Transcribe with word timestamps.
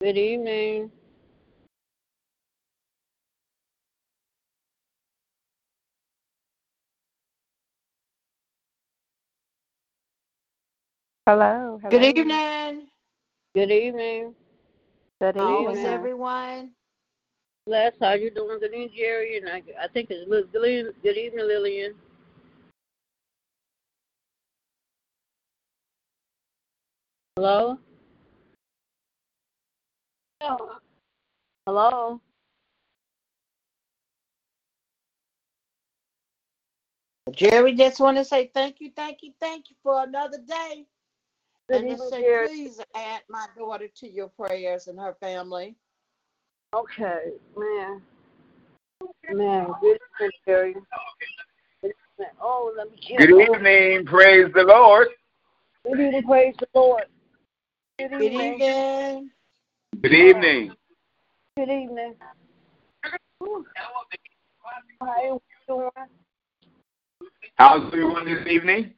Good 0.00 0.16
evening. 0.16 0.92
Hello. 11.26 11.80
hello. 11.82 11.90
Good 11.90 12.04
evening. 12.18 12.88
Good 13.54 13.70
evening. 13.72 14.34
Good 15.20 15.36
How 15.38 15.68
is 15.70 15.78
evening. 15.78 15.84
everyone? 15.84 16.72
Les, 17.66 17.92
how 18.00 18.14
you 18.14 18.30
doing? 18.30 18.60
Good 18.60 18.72
evening, 18.74 18.90
Jerry. 18.96 19.38
And 19.38 19.48
I, 19.48 19.62
I 19.82 19.88
think 19.88 20.10
it's 20.10 20.28
Liz- 20.30 20.46
good 20.52 20.94
good 21.02 21.16
evening, 21.18 21.46
Lillian. 21.46 21.94
Hello? 27.36 27.78
Hello? 30.40 32.20
Jerry 37.32 37.74
just 37.74 38.00
want 38.00 38.16
to 38.16 38.24
say 38.24 38.50
thank 38.54 38.80
you, 38.80 38.90
thank 38.96 39.18
you, 39.22 39.32
thank 39.40 39.70
you 39.70 39.76
for 39.82 40.02
another 40.02 40.38
day. 40.38 40.86
Good 41.68 41.82
and 41.82 41.86
to 41.86 41.92
evening, 41.92 42.08
say, 42.10 42.22
Jerry. 42.22 42.48
please 42.48 42.80
add 42.96 43.20
my 43.28 43.46
daughter 43.56 43.88
to 43.96 44.10
your 44.10 44.28
prayers 44.28 44.88
and 44.88 44.98
her 44.98 45.14
family. 45.20 45.76
Okay, 46.74 47.32
man. 47.56 48.02
Man, 49.32 49.72
good 49.80 49.98
evening, 50.18 50.30
Jerry. 50.46 50.74
Good 51.82 51.92
evening. 52.18 52.34
Oh, 52.40 52.72
let 52.76 52.90
me 52.90 52.98
get 53.00 53.18
Good 53.18 53.40
evening. 53.40 54.06
Praise 54.06 54.50
the 54.54 54.64
Lord. 54.64 55.08
Good 55.84 56.00
evening, 56.00 56.22
praise 56.24 56.54
the 56.58 56.66
Lord. 56.74 57.04
Good 57.98 58.10
Good 58.10 58.32
evening. 58.32 59.30
Evening. 60.02 60.02
Good 60.02 60.14
evening. 60.14 60.72
Good 61.56 61.68
evening. 61.68 62.14
Whew. 63.38 63.66
How 65.00 65.22
you 65.22 65.42
doing? 65.68 65.90
How's 67.56 67.86
everyone 67.86 68.24
this 68.24 68.46
evening? 68.46 68.94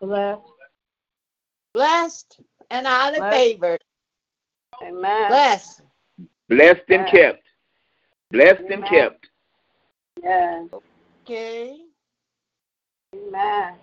Blessed. 0.00 0.42
Blessed 1.72 2.40
and 2.70 2.86
highly 2.86 3.18
Blessed. 3.18 3.36
favored. 3.36 3.80
Amen. 4.82 5.28
Blessed. 5.28 5.82
Blessed 6.48 6.82
and 6.88 7.00
Amen. 7.00 7.10
kept. 7.10 7.46
Blessed 8.30 8.64
and 8.70 8.84
kept. 8.84 9.26
Yeah. 10.22 10.64
Okay. 11.22 11.78
Amen. 13.14 13.74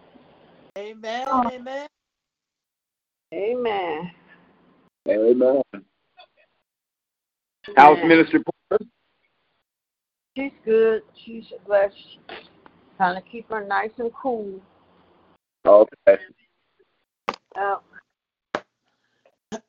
Amen. 0.77 1.27
Oh. 1.27 1.49
Amen. 1.51 1.87
Amen. 3.33 4.11
Amen. 5.07 5.63
How's. 7.75 7.97
Minister 8.05 8.39
Porter? 8.69 8.85
She's 10.37 10.51
good. 10.63 11.01
She's 11.25 11.45
blessed. 11.65 11.95
Trying 12.97 13.21
to 13.21 13.29
keep 13.29 13.49
her 13.49 13.65
nice 13.65 13.89
and 13.97 14.11
cool. 14.13 14.59
Okay. 15.65 16.17
Oh. 17.57 17.57
Out 17.57 17.83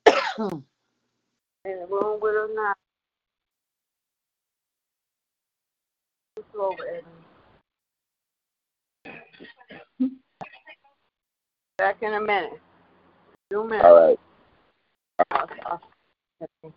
in 0.38 1.80
the 1.80 1.86
room 1.90 2.20
with 2.20 2.34
her 2.34 2.48
now. 2.54 2.74
It's 6.36 6.46
over, 6.58 6.84
Eddie. 6.86 7.04
Back 11.78 12.02
in 12.02 12.14
a 12.14 12.20
minute. 12.20 12.60
Two 13.50 13.64
minutes. 13.64 13.84
All 13.84 13.94
right. 13.94 14.18
Okay. 15.34 16.72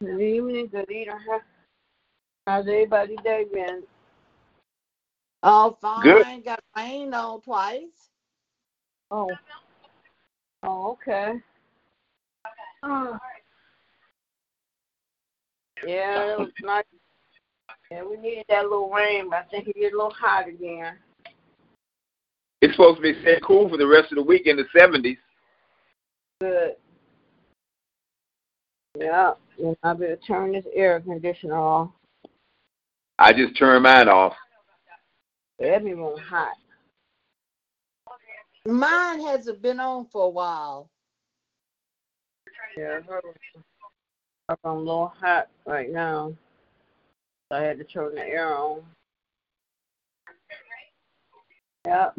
Good 0.00 0.20
evening, 0.20 0.68
good 0.70 0.90
evening. 0.90 1.16
How's 2.46 2.66
everybody 2.66 3.16
day 3.24 3.46
been? 3.50 3.84
Oh, 5.42 5.78
fine. 5.80 6.02
Good. 6.02 6.44
Got 6.44 6.60
rain 6.76 7.14
on 7.14 7.40
twice. 7.40 8.10
Oh. 9.10 9.30
Oh, 10.62 10.92
okay. 10.92 11.34
Oh. 12.82 13.18
Yeah, 15.86 16.26
that 16.28 16.38
was 16.38 16.48
nice. 16.62 16.84
Yeah, 17.90 18.04
we 18.04 18.16
needed 18.16 18.46
that 18.48 18.62
little 18.62 18.88
rain, 18.88 19.28
but 19.28 19.40
I 19.40 19.42
think 19.50 19.68
it 19.68 19.76
get 19.76 19.92
a 19.92 19.96
little 19.96 20.14
hot 20.18 20.48
again. 20.48 20.94
It's 22.62 22.72
supposed 22.72 22.98
to 22.98 23.02
be 23.02 23.20
stay 23.20 23.38
cool 23.44 23.68
for 23.68 23.76
the 23.76 23.86
rest 23.86 24.10
of 24.10 24.16
the 24.16 24.22
week 24.22 24.46
in 24.46 24.56
the 24.56 24.64
70s. 24.74 25.18
Good. 26.44 26.76
Yeah, 28.98 29.32
and 29.58 29.74
I 29.82 29.94
better 29.94 30.16
turn 30.16 30.52
this 30.52 30.66
air 30.74 31.00
conditioner 31.00 31.56
off. 31.56 31.90
I 33.18 33.32
just 33.32 33.56
turned 33.56 33.84
mine 33.84 34.10
off. 34.10 34.34
Every 35.58 35.94
room 35.94 36.18
hot. 36.18 36.52
Mine 38.66 39.22
hasn't 39.22 39.62
been 39.62 39.80
on 39.80 40.06
for 40.12 40.26
a 40.26 40.28
while. 40.28 40.90
Yeah, 42.76 43.00
her 43.00 43.22
up 44.50 44.60
on 44.64 44.76
a 44.76 44.78
little 44.80 45.14
hot 45.18 45.48
right 45.64 45.90
now. 45.90 46.34
So 47.50 47.58
I 47.58 47.62
had 47.62 47.78
to 47.78 47.84
turn 47.84 48.16
the 48.16 48.20
air 48.20 48.54
on. 48.54 48.82
Yep. 51.86 52.18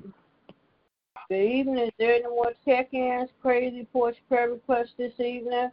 Good 1.29 1.41
evening. 1.41 1.77
Is 1.79 1.91
there 1.97 2.13
any 2.15 2.23
more 2.27 2.53
check-ins, 2.63 3.31
crazy 3.41 3.87
porch 3.91 4.15
prayer 4.29 4.51
requests 4.51 4.93
this 4.97 5.19
evening? 5.19 5.71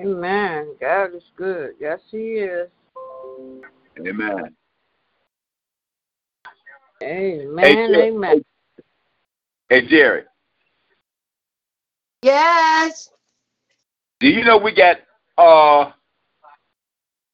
Amen. 0.00 0.74
God 0.80 1.14
is 1.14 1.22
good. 1.36 1.72
Yes, 1.78 2.00
He 2.10 2.38
is. 2.38 2.70
Amen. 3.98 4.54
Amen. 7.02 7.58
Hey, 7.58 7.74
Jerry. 7.86 8.08
amen. 8.08 8.44
Hey, 9.68 9.86
Jerry, 9.88 10.22
Yes. 12.22 13.10
do 14.20 14.28
you 14.28 14.44
know 14.44 14.56
we 14.56 14.74
got 14.74 14.96
uh 15.38 15.92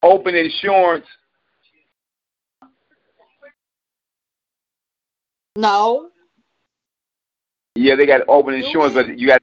open 0.03 0.35
insurance? 0.35 1.05
No. 5.57 6.09
Yeah, 7.75 7.95
they 7.95 8.05
got 8.05 8.21
open 8.27 8.53
insurance, 8.53 8.93
but 8.93 9.17
you 9.17 9.27
got 9.27 9.41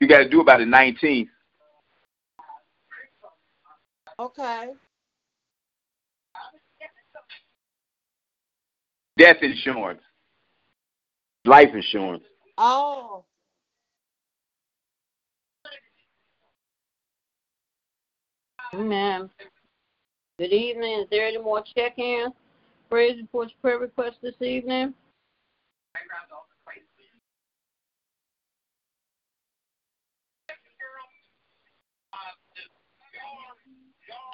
you 0.00 0.08
got 0.08 0.18
to 0.18 0.28
do 0.28 0.40
about 0.40 0.58
the 0.58 0.64
19th. 0.64 1.28
Okay. 4.18 4.70
Death 9.16 9.36
insurance, 9.42 10.00
life 11.44 11.68
insurance. 11.74 12.24
Oh. 12.58 13.24
Amen. 18.74 19.28
Good 20.38 20.52
evening. 20.52 21.00
Is 21.00 21.06
there 21.10 21.26
any 21.26 21.38
more 21.38 21.62
check 21.76 21.98
ins? 21.98 22.32
Praise 22.88 23.12
and 23.12 23.22
reports, 23.22 23.52
prayer 23.60 23.78
requests 23.78 24.18
this 24.22 24.34
evening? 24.40 24.94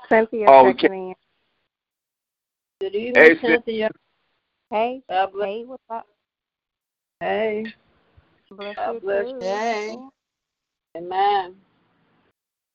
Cynthia 0.09 0.47
oh, 0.49 0.73
checking 0.73 1.15
Good 2.81 2.95
evening, 2.95 3.15
hey, 3.23 3.39
Cynthia. 3.43 3.91
Hey. 4.71 5.03
Hey, 5.09 5.65
what's 5.67 5.83
up? 5.91 6.07
Hey. 7.21 7.67
Bless 8.51 8.77
God 8.77 9.03
bless 9.03 9.27
you. 9.27 9.39
Hey. 9.41 9.97
Amen. 10.97 11.55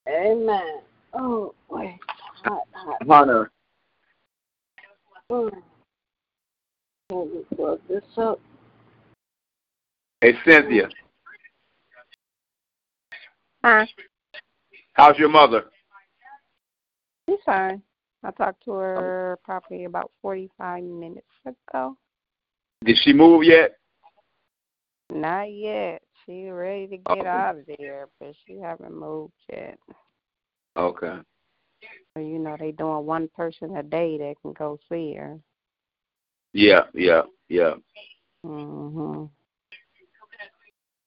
Amen. 0.07 0.81
Oh, 1.13 1.53
boy. 1.69 1.97
Hot, 2.45 2.63
hot. 2.73 3.07
Hunter. 3.07 3.51
Mm. 5.31 5.51
Let 7.09 7.27
me 7.27 7.41
plug 7.55 7.79
this 7.87 8.03
up. 8.17 8.39
Hey, 10.21 10.33
Cynthia. 10.45 10.89
Huh? 13.63 13.85
How's 14.93 15.17
your 15.17 15.29
mother? 15.29 15.65
She's 17.29 17.39
fine. 17.45 17.81
I 18.23 18.31
talked 18.31 18.63
to 18.65 18.71
her 18.71 19.39
probably 19.43 19.85
about 19.85 20.11
45 20.21 20.83
minutes 20.83 21.27
ago. 21.45 21.97
Did 22.83 22.97
she 23.03 23.13
move 23.13 23.43
yet? 23.43 23.77
Not 25.09 25.51
yet. 25.51 26.01
She 26.25 26.49
ready 26.49 26.87
to 26.87 26.97
get 26.97 27.17
Okay. 27.19 27.27
out 27.27 27.57
of 27.57 27.65
there, 27.77 28.07
but 28.19 28.33
she 28.45 28.57
haven't 28.57 28.97
moved 28.97 29.33
yet. 29.51 29.77
Okay. 30.75 31.19
You 32.15 32.39
know, 32.39 32.55
they 32.57 32.71
doing 32.71 33.05
one 33.05 33.27
person 33.29 33.75
a 33.77 33.83
day 33.83 34.17
that 34.17 34.35
can 34.41 34.53
go 34.53 34.77
see 34.89 35.13
her. 35.15 35.39
Yeah, 36.53 36.83
yeah, 36.93 37.23
yeah. 37.49 37.73
Mhm. 38.45 39.29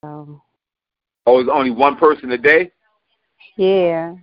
So, 0.03 0.43
Oh, 1.27 1.41
it's 1.41 1.51
only 1.53 1.71
one 1.71 1.97
person 1.97 2.31
a 2.33 2.39
day? 2.39 2.71
yeah. 3.57 4.15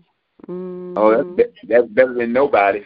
Mm-hmm. 0.48 0.98
Oh, 0.98 1.12
that's, 1.16 1.30
be- 1.36 1.68
that's 1.68 1.88
better 1.88 2.14
than 2.14 2.34
nobody. 2.34 2.84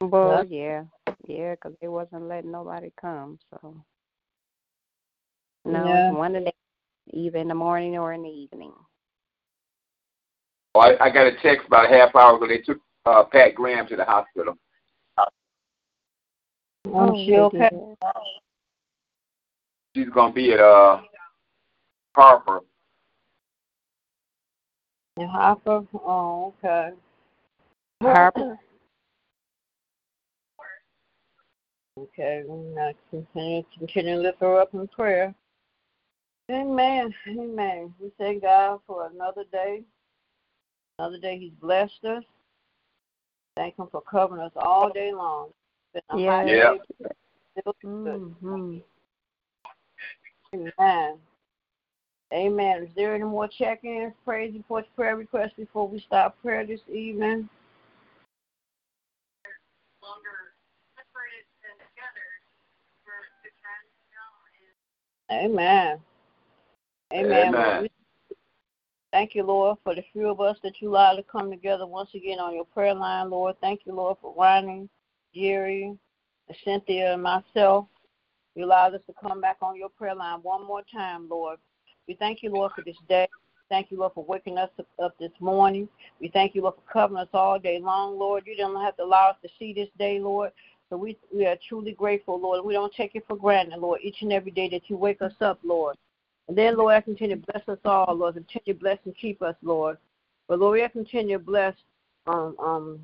Well, 0.00 0.44
yeah, 0.44 0.84
yeah, 1.26 1.56
'cause 1.56 1.74
they 1.80 1.88
wasn't 1.88 2.28
letting 2.28 2.50
nobody 2.52 2.90
come. 3.00 3.38
So, 3.50 3.84
no, 5.64 5.84
Yeah. 5.84 6.12
one 6.12 6.36
of 6.36 6.44
the 6.44 6.52
either 7.12 7.38
in 7.38 7.48
the 7.48 7.54
morning 7.54 7.96
or 7.98 8.12
in 8.12 8.22
the 8.22 8.28
evening. 8.28 8.72
Oh, 10.78 10.80
I, 10.80 11.06
I 11.06 11.10
got 11.10 11.26
a 11.26 11.32
text 11.42 11.66
about 11.66 11.92
a 11.92 11.96
half 11.96 12.14
hour 12.14 12.36
ago. 12.36 12.46
They 12.46 12.58
took 12.58 12.78
uh, 13.04 13.24
Pat 13.24 13.56
Graham 13.56 13.88
to 13.88 13.96
the 13.96 14.04
hospital. 14.04 14.54
Oh, 16.94 17.24
she 17.26 17.36
okay? 17.36 17.68
She's 19.96 20.08
gonna 20.10 20.32
be 20.32 20.52
at 20.52 20.60
uh 20.60 21.00
Harper. 22.14 22.60
In 25.16 25.26
Harper? 25.26 25.84
Oh, 25.94 26.54
okay. 26.64 26.90
Harper. 28.00 28.56
Okay, 31.98 32.44
we're 32.46 32.74
not 32.76 32.94
continue 33.10 33.64
continue 33.76 34.14
to 34.14 34.20
lift 34.20 34.40
her 34.40 34.60
up 34.60 34.72
in 34.74 34.86
prayer. 34.86 35.34
Amen. 36.52 37.12
Amen. 37.28 37.92
We 38.00 38.12
thank 38.16 38.42
God 38.42 38.78
for 38.86 39.10
another 39.12 39.42
day. 39.50 39.82
Another 40.98 41.18
day 41.18 41.38
He's 41.38 41.52
blessed 41.60 42.04
us. 42.04 42.24
Thank 43.56 43.78
Him 43.78 43.88
for 43.90 44.00
covering 44.02 44.42
us 44.42 44.52
all 44.56 44.90
day 44.92 45.12
long. 45.12 45.50
Been 45.92 46.02
a 46.10 46.18
Yeah. 46.18 46.44
Yeah. 46.44 46.78
day. 47.00 47.10
Still 47.58 47.76
good. 47.82 48.20
Mhm. 48.42 48.82
Amen. 50.54 51.20
Amen. 52.32 52.82
Is 52.84 52.94
there 52.94 53.14
any 53.14 53.24
more 53.24 53.48
check-ins, 53.48 54.14
praise 54.24 54.52
reports, 54.54 54.88
prayer 54.94 55.16
requests 55.16 55.54
before 55.56 55.88
we 55.88 55.98
start 56.00 56.34
prayer 56.42 56.64
this 56.66 56.80
evening? 56.88 57.48
Amen. 65.30 66.02
Amen. 67.12 67.54
Amen. 67.54 67.87
Thank 69.10 69.34
you, 69.34 69.42
Lord, 69.42 69.78
for 69.84 69.94
the 69.94 70.04
few 70.12 70.28
of 70.28 70.40
us 70.40 70.58
that 70.62 70.80
you 70.80 70.90
allowed 70.90 71.16
to 71.16 71.22
come 71.22 71.50
together 71.50 71.86
once 71.86 72.10
again 72.14 72.38
on 72.38 72.54
your 72.54 72.66
prayer 72.66 72.94
line, 72.94 73.30
Lord. 73.30 73.56
Thank 73.60 73.80
you, 73.86 73.94
Lord, 73.94 74.18
for 74.20 74.34
Ronnie, 74.36 74.88
Jerry, 75.34 75.96
Cynthia, 76.62 77.14
and 77.14 77.22
myself. 77.22 77.86
You 78.54 78.66
allowed 78.66 78.94
us 78.94 79.00
to 79.06 79.14
come 79.18 79.40
back 79.40 79.56
on 79.62 79.76
your 79.76 79.88
prayer 79.88 80.14
line 80.14 80.40
one 80.42 80.66
more 80.66 80.82
time, 80.92 81.26
Lord. 81.28 81.58
We 82.06 82.14
thank 82.14 82.42
you, 82.42 82.50
Lord, 82.50 82.72
for 82.74 82.82
this 82.82 82.96
day. 83.08 83.28
Thank 83.70 83.90
you, 83.90 83.98
Lord, 83.98 84.12
for 84.14 84.24
waking 84.24 84.58
us 84.58 84.70
up 85.02 85.14
this 85.18 85.32
morning. 85.40 85.88
We 86.20 86.28
thank 86.28 86.54
you, 86.54 86.62
Lord, 86.62 86.74
for 86.74 86.92
covering 86.92 87.20
us 87.20 87.28
all 87.32 87.58
day 87.58 87.78
long, 87.78 88.18
Lord. 88.18 88.44
You 88.46 88.56
didn't 88.56 88.80
have 88.80 88.96
to 88.96 89.04
allow 89.04 89.30
us 89.30 89.36
to 89.42 89.48
see 89.58 89.72
this 89.72 89.88
day, 89.98 90.18
Lord. 90.18 90.52
So 90.90 90.96
we 90.96 91.18
we 91.34 91.46
are 91.46 91.56
truly 91.68 91.92
grateful, 91.92 92.40
Lord. 92.40 92.64
We 92.64 92.72
don't 92.72 92.94
take 92.94 93.14
it 93.14 93.24
for 93.28 93.36
granted, 93.36 93.78
Lord, 93.78 94.00
each 94.02 94.22
and 94.22 94.32
every 94.32 94.50
day 94.50 94.70
that 94.70 94.88
you 94.88 94.96
wake 94.96 95.20
us 95.20 95.34
up, 95.40 95.58
Lord. 95.62 95.96
And 96.48 96.56
then, 96.56 96.76
Lord, 96.76 96.94
I 96.94 97.00
continue 97.00 97.36
to 97.36 97.52
bless 97.52 97.68
us 97.68 97.78
all, 97.84 98.14
Lord. 98.14 98.34
Continue 98.34 98.74
to 98.74 98.80
bless 98.80 98.98
and 99.04 99.16
keep 99.16 99.42
us, 99.42 99.54
Lord. 99.62 99.98
But 100.48 100.58
Lord, 100.58 100.80
I 100.80 100.88
continue 100.88 101.38
to 101.38 101.44
bless 101.44 101.74
um 102.26 102.56
um 102.58 103.00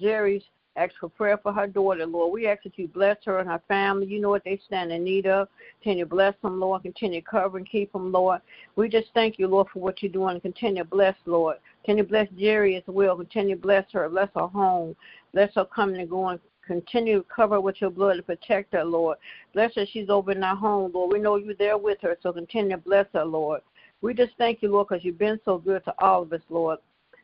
Jerry's 0.00 0.42
ask 0.76 0.94
for 0.98 1.08
prayer 1.08 1.38
for 1.38 1.52
her 1.52 1.66
daughter, 1.66 2.06
Lord. 2.06 2.32
We 2.32 2.46
ask 2.46 2.62
that 2.62 2.78
you 2.78 2.88
bless 2.88 3.16
her 3.24 3.38
and 3.38 3.48
her 3.48 3.60
family. 3.68 4.06
You 4.06 4.20
know 4.20 4.30
what 4.30 4.44
they 4.44 4.60
stand 4.66 4.92
in 4.92 5.04
need 5.04 5.26
of. 5.26 5.48
Continue 5.82 6.04
to 6.04 6.10
bless 6.10 6.34
them, 6.42 6.60
Lord. 6.60 6.82
Continue 6.82 7.20
to 7.20 7.26
cover 7.26 7.58
and 7.58 7.68
keep 7.68 7.92
them, 7.92 8.12
Lord. 8.12 8.40
We 8.76 8.88
just 8.88 9.08
thank 9.12 9.38
you, 9.38 9.46
Lord, 9.46 9.68
for 9.72 9.80
what 9.80 10.02
you're 10.02 10.12
doing. 10.12 10.40
Continue 10.40 10.82
to 10.82 10.88
bless, 10.88 11.16
Lord. 11.26 11.56
Continue 11.84 12.04
to 12.04 12.08
bless 12.08 12.28
Jerry 12.38 12.76
as 12.76 12.82
well. 12.86 13.16
Continue 13.16 13.56
to 13.56 13.60
bless 13.60 13.84
her. 13.92 14.08
Bless 14.08 14.30
her 14.34 14.46
home. 14.46 14.96
Bless 15.32 15.54
her 15.54 15.64
coming 15.64 16.00
and 16.00 16.10
going. 16.10 16.38
Continue 16.70 17.18
to 17.18 17.26
cover 17.34 17.60
with 17.60 17.80
your 17.80 17.90
blood 17.90 18.18
and 18.18 18.26
protect 18.26 18.74
her, 18.74 18.84
Lord. 18.84 19.18
Bless 19.54 19.74
her. 19.74 19.84
She's 19.84 20.08
over 20.08 20.30
in 20.30 20.44
our 20.44 20.54
home, 20.54 20.92
Lord. 20.94 21.12
We 21.12 21.18
know 21.18 21.34
you're 21.34 21.54
there 21.54 21.76
with 21.76 21.98
her, 22.02 22.16
so 22.22 22.32
continue 22.32 22.76
to 22.76 22.78
bless 22.78 23.06
her, 23.12 23.24
Lord. 23.24 23.62
We 24.02 24.14
just 24.14 24.34
thank 24.38 24.62
you, 24.62 24.70
Lord, 24.70 24.86
because 24.86 25.04
you've 25.04 25.18
been 25.18 25.40
so 25.44 25.58
good 25.58 25.84
to 25.86 25.94
all 25.98 26.22
of 26.22 26.32
us, 26.32 26.42
Lord. 26.48 26.78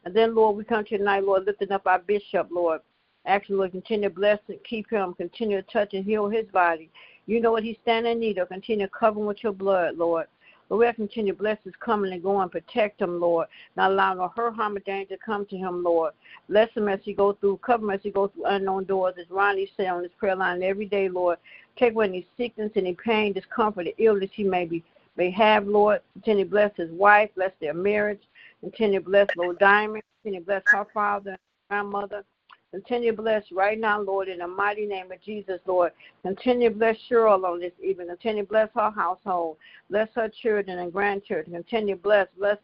And 0.04 0.12
then, 0.12 0.34
Lord, 0.34 0.56
we 0.56 0.64
come 0.64 0.84
to 0.84 0.90
you 0.90 0.98
tonight, 0.98 1.22
Lord, 1.22 1.44
lifting 1.46 1.70
up 1.70 1.86
our 1.86 2.00
bishop, 2.00 2.48
Lord. 2.50 2.80
Actually, 3.24 3.54
Lord, 3.54 3.70
continue 3.70 4.08
to 4.08 4.14
bless 4.16 4.40
and 4.48 4.58
keep 4.68 4.90
him. 4.90 5.14
Continue 5.14 5.62
to 5.62 5.72
touch 5.72 5.94
and 5.94 6.04
heal 6.04 6.28
his 6.28 6.46
body. 6.46 6.90
You 7.26 7.40
know 7.40 7.52
what 7.52 7.62
he's 7.62 7.76
standing 7.82 8.14
in 8.14 8.18
need 8.18 8.38
of. 8.38 8.48
Continue 8.48 8.86
to 8.86 8.92
cover 8.92 9.20
him 9.20 9.26
with 9.26 9.44
your 9.44 9.52
blood, 9.52 9.96
Lord. 9.96 10.26
Lord, 10.68 10.96
continue 10.96 11.32
to 11.32 11.38
bless 11.38 11.58
his 11.64 11.74
coming 11.78 12.12
and 12.12 12.22
going. 12.22 12.48
Protect 12.48 13.00
him, 13.00 13.20
Lord. 13.20 13.46
Not 13.76 13.92
allow 13.92 14.14
no 14.14 14.32
hurt, 14.34 14.54
harm, 14.54 14.76
or 14.76 14.80
danger 14.80 15.16
to 15.16 15.22
come 15.24 15.46
to 15.46 15.56
him, 15.56 15.82
Lord. 15.82 16.12
Bless 16.48 16.70
him 16.72 16.88
as 16.88 17.00
he 17.04 17.12
go 17.12 17.32
through. 17.34 17.58
Cover 17.58 17.84
him 17.84 17.90
as 17.90 18.00
he 18.02 18.10
go 18.10 18.28
through 18.28 18.46
unknown 18.46 18.84
doors. 18.84 19.14
As 19.20 19.30
Ronnie 19.30 19.70
said 19.76 19.86
on 19.86 20.02
his 20.02 20.12
prayer 20.18 20.36
line 20.36 20.62
every 20.62 20.86
day, 20.86 21.08
Lord. 21.08 21.38
Take 21.76 21.92
away 21.92 22.06
any 22.06 22.26
sickness, 22.36 22.72
any 22.74 22.94
pain, 22.94 23.32
discomfort, 23.32 23.86
or 23.86 23.92
illness 23.98 24.30
he 24.32 24.44
may 24.44 24.64
be 24.64 24.82
may 25.16 25.30
have, 25.30 25.66
Lord. 25.66 26.00
Continue 26.14 26.44
to 26.44 26.50
bless 26.50 26.76
his 26.76 26.90
wife. 26.90 27.30
Bless 27.34 27.52
their 27.60 27.74
marriage. 27.74 28.22
Continue 28.60 29.00
to 29.00 29.04
bless 29.04 29.28
Lord 29.36 29.58
Diamond. 29.58 30.02
Continue 30.22 30.40
to 30.40 30.46
bless 30.46 30.62
her 30.66 30.86
father 30.92 31.30
and 31.30 31.38
grandmother. 31.68 32.24
Continue 32.72 33.12
to 33.12 33.22
bless 33.22 33.44
right 33.52 33.78
now, 33.78 34.00
Lord, 34.00 34.28
in 34.28 34.38
the 34.38 34.46
mighty 34.46 34.86
name 34.86 35.10
of 35.10 35.22
Jesus, 35.22 35.60
Lord. 35.66 35.92
Continue 36.22 36.68
to 36.68 36.74
bless 36.74 36.96
Cheryl 37.10 37.44
on 37.44 37.60
this 37.60 37.72
evening. 37.82 38.08
Continue 38.08 38.42
to 38.42 38.48
bless 38.48 38.68
her 38.74 38.90
household. 38.90 39.56
Bless 39.88 40.08
her 40.14 40.28
children 40.28 40.78
and 40.78 40.92
grandchildren. 40.92 41.52
Continue 41.52 41.94
to 41.96 42.02
bless, 42.02 42.26
bless 42.38 42.58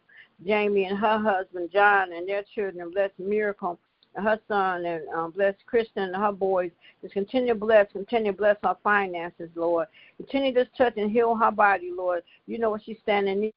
Jamie 0.45 0.85
and 0.85 0.97
her 0.97 1.17
husband, 1.17 1.69
John, 1.71 2.13
and 2.13 2.27
their 2.27 2.43
children. 2.53 2.91
Bless 2.91 3.11
Miracle 3.17 3.79
her 4.15 4.39
son, 4.47 4.85
and 4.85 5.07
um, 5.09 5.31
bless 5.31 5.55
Kristen 5.65 6.03
and 6.03 6.15
her 6.15 6.31
boys. 6.31 6.71
Just 7.01 7.13
continue 7.13 7.53
to 7.53 7.59
bless, 7.59 7.91
continue 7.91 8.31
to 8.31 8.37
bless 8.37 8.57
her 8.63 8.77
finances, 8.83 9.49
Lord. 9.55 9.87
Continue 10.17 10.53
to 10.53 10.65
touch 10.77 10.93
and 10.97 11.11
heal 11.11 11.35
her 11.35 11.51
body, 11.51 11.91
Lord. 11.95 12.23
You 12.45 12.59
know 12.59 12.69
what 12.69 12.83
she's 12.83 12.99
standing 13.01 13.33
in 13.33 13.41
need 13.41 13.53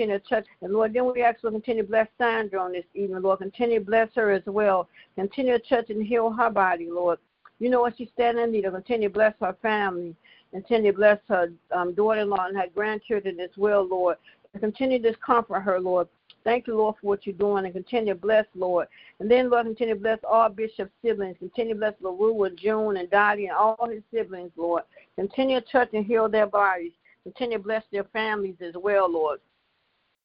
continue 0.00 0.18
to 0.18 0.28
touch. 0.28 0.46
And 0.62 0.72
Lord, 0.72 0.94
then 0.94 1.10
we 1.12 1.22
ask 1.22 1.42
Lord, 1.42 1.54
continue 1.54 1.82
to 1.82 1.88
bless 1.88 2.08
Sandra 2.18 2.60
on 2.60 2.72
this 2.72 2.84
evening, 2.94 3.22
Lord. 3.22 3.40
Continue 3.40 3.80
to 3.80 3.84
bless 3.84 4.08
her 4.14 4.30
as 4.30 4.42
well. 4.46 4.88
Continue 5.16 5.58
to 5.58 5.68
touch 5.68 5.90
and 5.90 6.04
heal 6.04 6.30
her 6.30 6.50
body, 6.50 6.88
Lord. 6.90 7.18
You 7.58 7.68
know 7.68 7.82
what 7.82 7.98
she's 7.98 8.08
standing 8.14 8.44
in 8.44 8.52
need 8.52 8.64
of. 8.64 8.72
Continue 8.72 9.08
to 9.08 9.14
bless 9.14 9.34
her 9.40 9.56
family. 9.60 10.16
Continue 10.52 10.92
to 10.92 10.96
bless 10.96 11.18
her 11.28 11.52
um, 11.72 11.94
daughter-in-law 11.94 12.46
and 12.46 12.56
her 12.56 12.66
grandchildren 12.74 13.38
as 13.40 13.50
well, 13.56 13.86
Lord. 13.86 14.16
And 14.54 14.62
continue 14.62 15.00
to 15.02 15.14
comfort 15.14 15.60
her, 15.60 15.78
Lord. 15.78 16.08
Thank 16.42 16.66
you, 16.66 16.76
Lord, 16.76 16.96
for 17.00 17.08
what 17.08 17.26
you're 17.26 17.34
doing, 17.34 17.66
and 17.66 17.74
continue 17.74 18.14
to 18.14 18.18
bless, 18.18 18.46
Lord. 18.54 18.88
And 19.18 19.30
then, 19.30 19.50
Lord, 19.50 19.66
continue 19.66 19.94
to 19.94 20.00
bless 20.00 20.18
all 20.28 20.48
Bishop's 20.48 20.90
siblings. 21.04 21.36
Continue 21.38 21.74
to 21.74 21.78
bless 21.78 21.94
LaRue 22.00 22.44
and 22.44 22.58
June 22.58 22.96
and 22.96 23.10
Dottie 23.10 23.46
and 23.46 23.56
all 23.56 23.88
his 23.90 24.02
siblings, 24.12 24.50
Lord. 24.56 24.84
Continue 25.16 25.60
to 25.60 25.66
touch 25.70 25.90
and 25.92 26.06
heal 26.06 26.30
their 26.30 26.46
bodies. 26.46 26.92
Continue 27.24 27.58
to 27.58 27.62
bless 27.62 27.84
their 27.92 28.04
families 28.04 28.56
as 28.62 28.74
well, 28.74 29.12
Lord. 29.12 29.40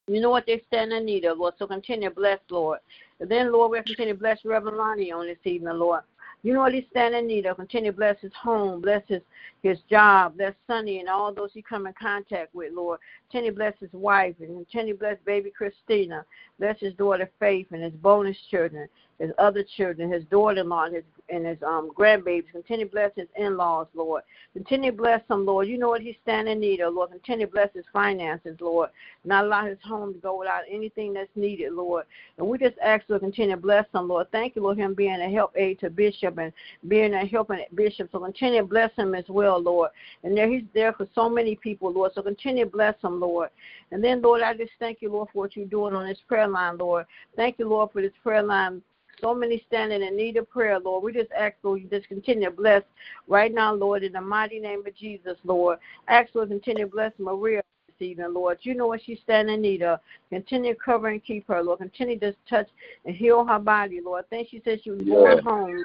You 0.07 0.21
know 0.21 0.29
what 0.29 0.45
they 0.45 0.61
stand 0.67 0.93
in 0.93 1.05
need 1.05 1.25
of, 1.25 1.39
Lord. 1.39 1.55
So 1.57 1.65
continue 1.65 2.09
to 2.09 2.15
bless, 2.15 2.39
Lord. 2.49 2.79
And 3.19 3.29
then, 3.29 3.51
Lord, 3.51 3.71
we 3.71 3.81
continue 3.81 4.13
to 4.13 4.19
bless 4.19 4.45
Reverend 4.45 4.77
Lonnie 4.77 5.11
on 5.11 5.25
this 5.25 5.37
evening, 5.45 5.79
Lord. 5.79 6.01
You 6.43 6.53
know 6.53 6.59
what 6.59 6.75
he's 6.75 6.83
standing 6.91 7.21
in 7.21 7.27
need 7.27 7.47
of. 7.47 7.57
Continue 7.57 7.91
to 7.91 7.97
bless 7.97 8.19
his 8.19 8.31
home, 8.39 8.79
bless 8.81 9.01
his, 9.07 9.21
his 9.63 9.79
job, 9.89 10.37
bless 10.37 10.53
Sonny 10.67 10.99
and 10.99 11.09
all 11.09 11.33
those 11.33 11.49
he 11.53 11.63
come 11.63 11.87
in 11.87 11.93
contact 11.99 12.53
with, 12.53 12.71
Lord. 12.71 12.99
Continue 13.31 13.49
to 13.49 13.55
bless 13.55 13.73
his 13.79 13.91
wife 13.93 14.35
and 14.39 14.49
continue 14.49 14.93
to 14.93 14.99
bless 14.99 15.17
baby 15.25 15.49
Christina. 15.49 16.23
Bless 16.59 16.79
his 16.79 16.93
daughter 16.93 17.27
Faith 17.39 17.65
and 17.71 17.81
his 17.81 17.93
bonus 17.93 18.37
children 18.51 18.87
his 19.19 19.31
other 19.37 19.63
children, 19.77 20.11
his 20.11 20.25
daughter-in-law, 20.25 20.85
and 20.85 20.95
his 20.95 21.03
and 21.29 21.45
his 21.45 21.57
um 21.63 21.89
grandbabies. 21.97 22.51
Continue 22.51 22.85
to 22.85 22.91
bless 22.91 23.11
his 23.15 23.27
in-laws, 23.35 23.87
Lord. 23.95 24.23
Continue 24.53 24.91
to 24.91 24.97
bless 24.97 25.21
him, 25.29 25.45
Lord. 25.45 25.67
You 25.67 25.77
know 25.77 25.89
what 25.89 26.01
he's 26.01 26.15
standing 26.21 26.53
in 26.53 26.59
need 26.59 26.81
of, 26.81 26.93
Lord. 26.93 27.11
Continue 27.11 27.47
to 27.47 27.51
bless 27.51 27.73
his 27.73 27.85
finances, 27.91 28.57
Lord. 28.59 28.89
Not 29.23 29.45
allow 29.45 29.65
his 29.65 29.79
home 29.83 30.13
to 30.13 30.19
go 30.19 30.37
without 30.37 30.63
anything 30.69 31.13
that's 31.13 31.29
needed, 31.35 31.73
Lord. 31.73 32.05
And 32.37 32.47
we 32.47 32.57
just 32.57 32.77
ask 32.83 33.07
to 33.07 33.19
continue 33.19 33.55
to 33.55 33.61
bless 33.61 33.85
him, 33.93 34.07
Lord. 34.07 34.27
Thank 34.31 34.55
you, 34.55 34.61
Lord, 34.61 34.77
him 34.77 34.93
being 34.93 35.19
a 35.19 35.29
help 35.29 35.53
aid 35.55 35.79
to 35.79 35.89
Bishop 35.89 36.37
and 36.37 36.53
being 36.87 37.13
a 37.13 37.25
helping 37.25 37.63
Bishop. 37.73 38.09
So 38.11 38.19
continue 38.19 38.61
to 38.61 38.67
bless 38.67 38.93
him 38.95 39.15
as 39.15 39.25
well, 39.27 39.59
Lord. 39.59 39.89
And 40.23 40.37
there 40.37 40.47
he's 40.47 40.63
there 40.73 40.93
for 40.93 41.07
so 41.15 41.27
many 41.27 41.55
people, 41.55 41.91
Lord. 41.91 42.11
So 42.13 42.21
continue 42.21 42.65
to 42.65 42.71
bless 42.71 42.95
him, 43.01 43.19
Lord. 43.19 43.49
And 43.91 44.03
then, 44.03 44.21
Lord, 44.21 44.41
I 44.41 44.53
just 44.53 44.73
thank 44.79 45.01
you, 45.01 45.11
Lord, 45.11 45.29
for 45.33 45.39
what 45.39 45.55
you're 45.55 45.65
doing 45.65 45.95
on 45.95 46.07
this 46.07 46.19
prayer 46.27 46.47
line, 46.47 46.77
Lord. 46.77 47.05
Thank 47.35 47.59
you, 47.59 47.67
Lord, 47.67 47.91
for 47.91 48.01
this 48.01 48.11
prayer 48.23 48.43
line 48.43 48.81
so 49.25 49.33
many 49.33 49.63
standing 49.67 50.03
in 50.03 50.15
need 50.15 50.37
of 50.37 50.47
prayer, 50.51 50.79
Lord. 50.79 51.03
We 51.03 51.11
just 51.11 51.31
ask, 51.31 51.55
Lord, 51.63 51.81
you 51.81 51.89
just 51.89 52.07
continue 52.07 52.47
to 52.47 52.55
bless 52.55 52.83
right 53.27 53.51
now, 53.51 53.73
Lord, 53.73 54.03
in 54.03 54.13
the 54.13 54.21
mighty 54.21 54.59
name 54.59 54.85
of 54.85 54.95
Jesus, 54.95 55.35
Lord. 55.43 55.79
Ask, 56.07 56.29
Lord, 56.35 56.49
continue 56.49 56.85
to 56.85 56.91
bless 56.91 57.11
Maria 57.17 57.63
this 57.87 58.07
evening, 58.07 58.33
Lord. 58.35 58.59
You 58.61 58.75
know 58.75 58.85
what 58.85 59.01
she's 59.03 59.17
standing 59.23 59.55
in 59.55 59.61
need 59.63 59.81
of. 59.81 59.99
Continue 60.29 60.75
to 60.75 60.79
cover 60.79 61.07
and 61.07 61.23
keep 61.23 61.47
her, 61.47 61.63
Lord. 61.63 61.79
Continue 61.79 62.19
to 62.19 62.35
touch 62.47 62.67
and 63.05 63.15
heal 63.15 63.43
her 63.43 63.57
body, 63.57 63.99
Lord. 63.99 64.25
I 64.25 64.35
think 64.35 64.49
she 64.51 64.61
said 64.63 64.81
she 64.83 64.91
was 64.91 65.01
going 65.01 65.43
home. 65.43 65.83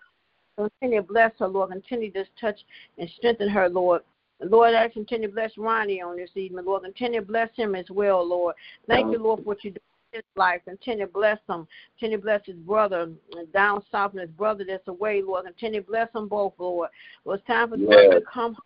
Continue 0.58 1.00
to 1.00 1.06
bless 1.06 1.32
her, 1.38 1.48
Lord. 1.48 1.70
Continue 1.70 2.12
to 2.12 2.26
touch 2.38 2.60
and 2.98 3.08
strengthen 3.16 3.48
her, 3.48 3.70
Lord. 3.70 4.02
Lord, 4.42 4.74
I 4.74 4.88
continue 4.88 5.28
to 5.28 5.34
bless 5.34 5.56
Ronnie 5.56 6.02
on 6.02 6.16
this 6.16 6.30
evening, 6.34 6.66
Lord. 6.66 6.82
Continue 6.82 7.20
to 7.20 7.26
bless 7.26 7.48
him 7.56 7.74
as 7.74 7.86
well, 7.88 8.26
Lord. 8.26 8.54
Thank 8.86 9.12
you, 9.12 9.22
Lord, 9.22 9.40
for 9.40 9.44
what 9.44 9.64
you 9.64 9.70
do 9.70 9.80
his 10.12 10.22
life. 10.36 10.60
Continue 10.64 11.06
to 11.06 11.12
bless 11.12 11.38
him. 11.48 11.66
Continue 11.98 12.18
to 12.18 12.22
bless 12.22 12.44
his 12.44 12.56
brother 12.56 13.10
down 13.52 13.82
south 13.90 14.12
and 14.12 14.20
his 14.20 14.30
brother 14.30 14.64
that's 14.66 14.86
away, 14.88 15.22
Lord. 15.22 15.46
Continue 15.46 15.80
to 15.80 15.86
bless 15.86 16.12
them 16.12 16.28
both, 16.28 16.54
Lord. 16.58 16.90
Well, 17.24 17.36
it's 17.36 17.46
time 17.46 17.70
for 17.70 17.76
yes. 17.76 17.88
them 17.88 18.10
to 18.12 18.22
come 18.32 18.56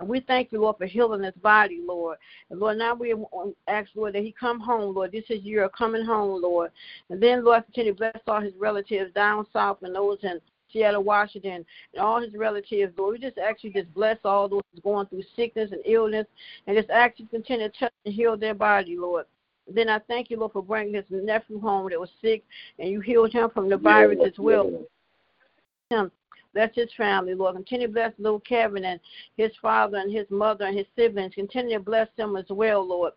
and 0.00 0.08
we 0.08 0.20
thank 0.20 0.52
you, 0.52 0.60
Lord, 0.60 0.76
for 0.78 0.86
healing 0.86 1.24
his 1.24 1.34
body, 1.42 1.80
Lord. 1.84 2.18
And 2.50 2.60
Lord, 2.60 2.78
now 2.78 2.94
we 2.94 3.14
ask, 3.66 3.90
Lord, 3.94 4.14
that 4.14 4.22
he 4.22 4.32
come 4.38 4.60
home, 4.60 4.94
Lord. 4.94 5.10
This 5.10 5.24
is 5.28 5.42
your 5.42 5.68
coming 5.70 6.04
home, 6.04 6.40
Lord. 6.40 6.70
And 7.10 7.20
then, 7.20 7.44
Lord, 7.44 7.64
continue 7.64 7.92
to 7.92 7.98
bless 7.98 8.22
all 8.28 8.40
his 8.40 8.54
relatives 8.56 9.12
down 9.12 9.44
south 9.52 9.78
and 9.82 9.94
those 9.94 10.18
in 10.22 10.40
Seattle, 10.72 11.02
Washington, 11.02 11.64
and 11.94 12.00
all 12.02 12.20
his 12.20 12.34
relatives, 12.34 12.92
Lord. 12.96 13.14
We 13.14 13.18
just 13.18 13.38
actually 13.38 13.70
just 13.70 13.92
bless 13.92 14.18
all 14.24 14.48
those 14.48 14.62
going 14.84 15.06
through 15.06 15.22
sickness 15.34 15.72
and 15.72 15.80
illness, 15.84 16.26
and 16.66 16.76
just 16.76 16.90
actually 16.90 17.26
continue 17.26 17.68
to 17.68 17.78
touch 17.78 17.92
and 18.04 18.14
heal 18.14 18.36
their 18.36 18.54
body, 18.54 18.96
Lord. 18.96 19.24
Then 19.72 19.88
I 19.88 19.98
thank 20.00 20.30
you, 20.30 20.38
Lord, 20.38 20.52
for 20.52 20.62
bringing 20.62 20.94
his 20.94 21.04
nephew 21.10 21.60
home 21.60 21.88
that 21.90 22.00
was 22.00 22.10
sick, 22.22 22.44
and 22.78 22.88
you 22.88 23.00
healed 23.00 23.32
him 23.32 23.50
from 23.50 23.68
the 23.68 23.76
virus 23.76 24.18
as 24.24 24.38
well. 24.38 24.70
Him. 25.90 26.10
Bless 26.54 26.74
his 26.74 26.88
family, 26.96 27.34
Lord. 27.34 27.56
Continue 27.56 27.86
to 27.86 27.92
bless 27.92 28.12
little 28.18 28.40
Kevin 28.40 28.84
and 28.84 29.00
his 29.36 29.52
father 29.60 29.98
and 29.98 30.12
his 30.12 30.26
mother 30.30 30.64
and 30.64 30.76
his 30.76 30.86
siblings. 30.96 31.34
Continue 31.34 31.78
to 31.78 31.84
bless 31.84 32.08
them 32.16 32.36
as 32.36 32.46
well, 32.48 32.86
Lord. 32.86 33.12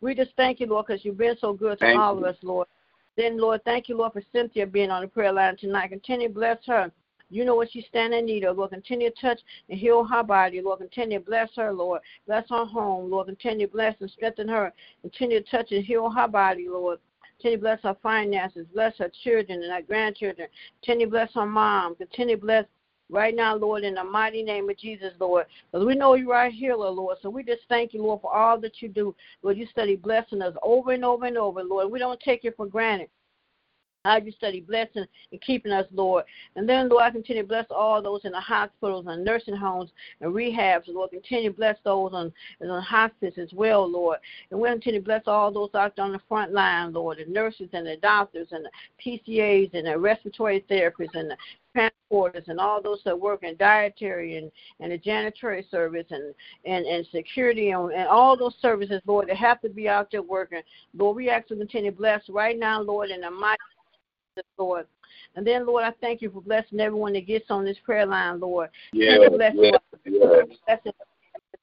We 0.00 0.14
just 0.14 0.30
thank 0.36 0.60
you, 0.60 0.66
Lord, 0.66 0.86
because 0.86 1.04
you've 1.04 1.18
been 1.18 1.36
so 1.40 1.52
good 1.52 1.78
to 1.78 1.84
thank 1.84 2.00
all 2.00 2.14
you. 2.14 2.20
of 2.20 2.34
us, 2.34 2.36
Lord. 2.42 2.68
Then, 3.16 3.38
Lord, 3.38 3.64
thank 3.64 3.88
you, 3.88 3.96
Lord, 3.96 4.12
for 4.12 4.22
Cynthia 4.32 4.66
being 4.66 4.90
on 4.90 5.02
the 5.02 5.08
prayer 5.08 5.32
line 5.32 5.56
tonight. 5.56 5.88
Continue 5.88 6.28
to 6.28 6.34
bless 6.34 6.58
her. 6.66 6.92
You 7.30 7.44
know 7.44 7.56
what 7.56 7.70
she's 7.72 7.86
standing 7.86 8.20
in 8.20 8.26
need 8.26 8.44
of. 8.44 8.58
Lord, 8.58 8.70
continue 8.70 9.10
to 9.10 9.20
touch 9.20 9.40
and 9.68 9.78
heal 9.78 10.04
her 10.04 10.22
body. 10.22 10.60
Lord, 10.60 10.78
continue 10.78 11.18
to 11.18 11.24
bless 11.24 11.50
her, 11.56 11.72
Lord. 11.72 12.00
Bless 12.26 12.48
her 12.50 12.64
home. 12.64 13.10
Lord, 13.10 13.26
continue 13.26 13.66
to 13.66 13.72
bless 13.72 13.94
and 14.00 14.10
strengthen 14.10 14.48
her. 14.48 14.72
Continue 15.02 15.42
to 15.42 15.50
touch 15.50 15.72
and 15.72 15.84
heal 15.84 16.08
her 16.10 16.28
body, 16.28 16.68
Lord. 16.68 16.98
Continue 17.38 17.58
to 17.58 17.62
bless 17.62 17.82
her 17.82 17.96
finances. 18.02 18.66
Bless 18.72 18.96
her 18.98 19.10
children 19.24 19.62
and 19.62 19.72
her 19.72 19.82
grandchildren. 19.82 20.48
Continue 20.82 21.06
to 21.06 21.10
bless 21.10 21.34
her 21.34 21.46
mom. 21.46 21.96
Continue 21.96 22.36
to 22.36 22.42
bless 22.42 22.64
right 23.10 23.34
now, 23.34 23.56
Lord, 23.56 23.84
in 23.84 23.94
the 23.94 24.04
mighty 24.04 24.42
name 24.42 24.70
of 24.70 24.78
Jesus, 24.78 25.12
Lord. 25.18 25.46
Because 25.70 25.86
we 25.86 25.94
know 25.94 26.14
you're 26.14 26.34
our 26.34 26.50
healer, 26.50 26.88
Lord. 26.88 27.18
So 27.22 27.30
we 27.30 27.42
just 27.42 27.62
thank 27.68 27.92
you, 27.92 28.02
Lord, 28.02 28.22
for 28.22 28.34
all 28.34 28.58
that 28.60 28.80
you 28.80 28.88
do. 28.88 29.14
Lord, 29.42 29.56
you 29.56 29.66
study 29.66 29.96
blessing 29.96 30.42
us 30.42 30.54
over 30.62 30.92
and 30.92 31.04
over 31.04 31.26
and 31.26 31.36
over, 31.36 31.62
Lord. 31.62 31.90
We 31.90 31.98
don't 31.98 32.20
take 32.20 32.44
it 32.44 32.56
for 32.56 32.66
granted 32.66 33.08
how 34.06 34.16
you 34.16 34.32
study 34.32 34.60
blessing 34.60 35.04
and 35.32 35.40
keeping 35.40 35.72
us, 35.72 35.86
Lord. 35.92 36.24
And 36.54 36.68
then, 36.68 36.88
Lord, 36.88 37.02
I 37.02 37.10
continue 37.10 37.42
to 37.42 37.48
bless 37.48 37.66
all 37.70 38.00
those 38.02 38.24
in 38.24 38.32
the 38.32 38.40
hospitals 38.40 39.06
and 39.08 39.24
nursing 39.24 39.56
homes 39.56 39.90
and 40.20 40.32
rehabs. 40.32 40.88
Lord, 40.88 41.10
continue 41.10 41.50
to 41.50 41.56
bless 41.56 41.76
those 41.84 42.12
on, 42.12 42.32
on 42.62 42.82
hospice 42.82 43.34
as 43.38 43.52
well, 43.52 43.90
Lord. 43.90 44.18
And 44.50 44.60
we 44.60 44.68
continue 44.68 45.00
to 45.00 45.04
bless 45.04 45.22
all 45.26 45.52
those 45.52 45.70
out 45.74 45.98
on 45.98 46.12
the 46.12 46.20
front 46.28 46.52
line, 46.52 46.92
Lord, 46.92 47.18
the 47.18 47.30
nurses 47.30 47.68
and 47.72 47.86
the 47.86 47.96
doctors 47.96 48.48
and 48.52 48.64
the 48.64 48.70
PCAs 49.04 49.74
and 49.74 49.86
the 49.86 49.98
respiratory 49.98 50.64
therapists 50.70 51.14
and 51.14 51.30
the 51.30 51.36
transporters 51.76 52.48
and 52.48 52.58
all 52.58 52.80
those 52.82 53.00
that 53.04 53.18
work 53.18 53.42
in 53.42 53.56
dietary 53.56 54.36
and, 54.36 54.50
and 54.80 54.92
the 54.92 54.98
janitorial 54.98 55.68
service 55.70 56.06
and, 56.10 56.34
and, 56.64 56.86
and 56.86 57.06
security 57.12 57.70
and, 57.70 57.92
and 57.92 58.08
all 58.08 58.36
those 58.36 58.54
services, 58.60 59.00
Lord, 59.06 59.28
that 59.28 59.36
have 59.36 59.60
to 59.62 59.68
be 59.68 59.88
out 59.88 60.10
there 60.10 60.22
working. 60.22 60.62
Lord, 60.96 61.16
we 61.16 61.28
ask 61.28 61.48
to 61.48 61.56
continue 61.56 61.90
to 61.90 61.96
bless 61.96 62.22
right 62.28 62.58
now, 62.58 62.80
Lord, 62.80 63.10
in 63.10 63.20
the 63.20 63.30
mighty 63.30 63.58
Lord. 64.58 64.86
And 65.34 65.46
then, 65.46 65.66
Lord, 65.66 65.84
I 65.84 65.92
thank 66.00 66.22
you 66.22 66.30
for 66.30 66.40
blessing 66.40 66.80
everyone 66.80 67.12
that 67.14 67.26
gets 67.26 67.50
on 67.50 67.64
this 67.64 67.76
prayer 67.84 68.06
line, 68.06 68.40
Lord. 68.40 68.70
Yes, 68.92 69.18
bless, 69.36 69.54
yes, 69.54 69.80
yes. 70.04 70.94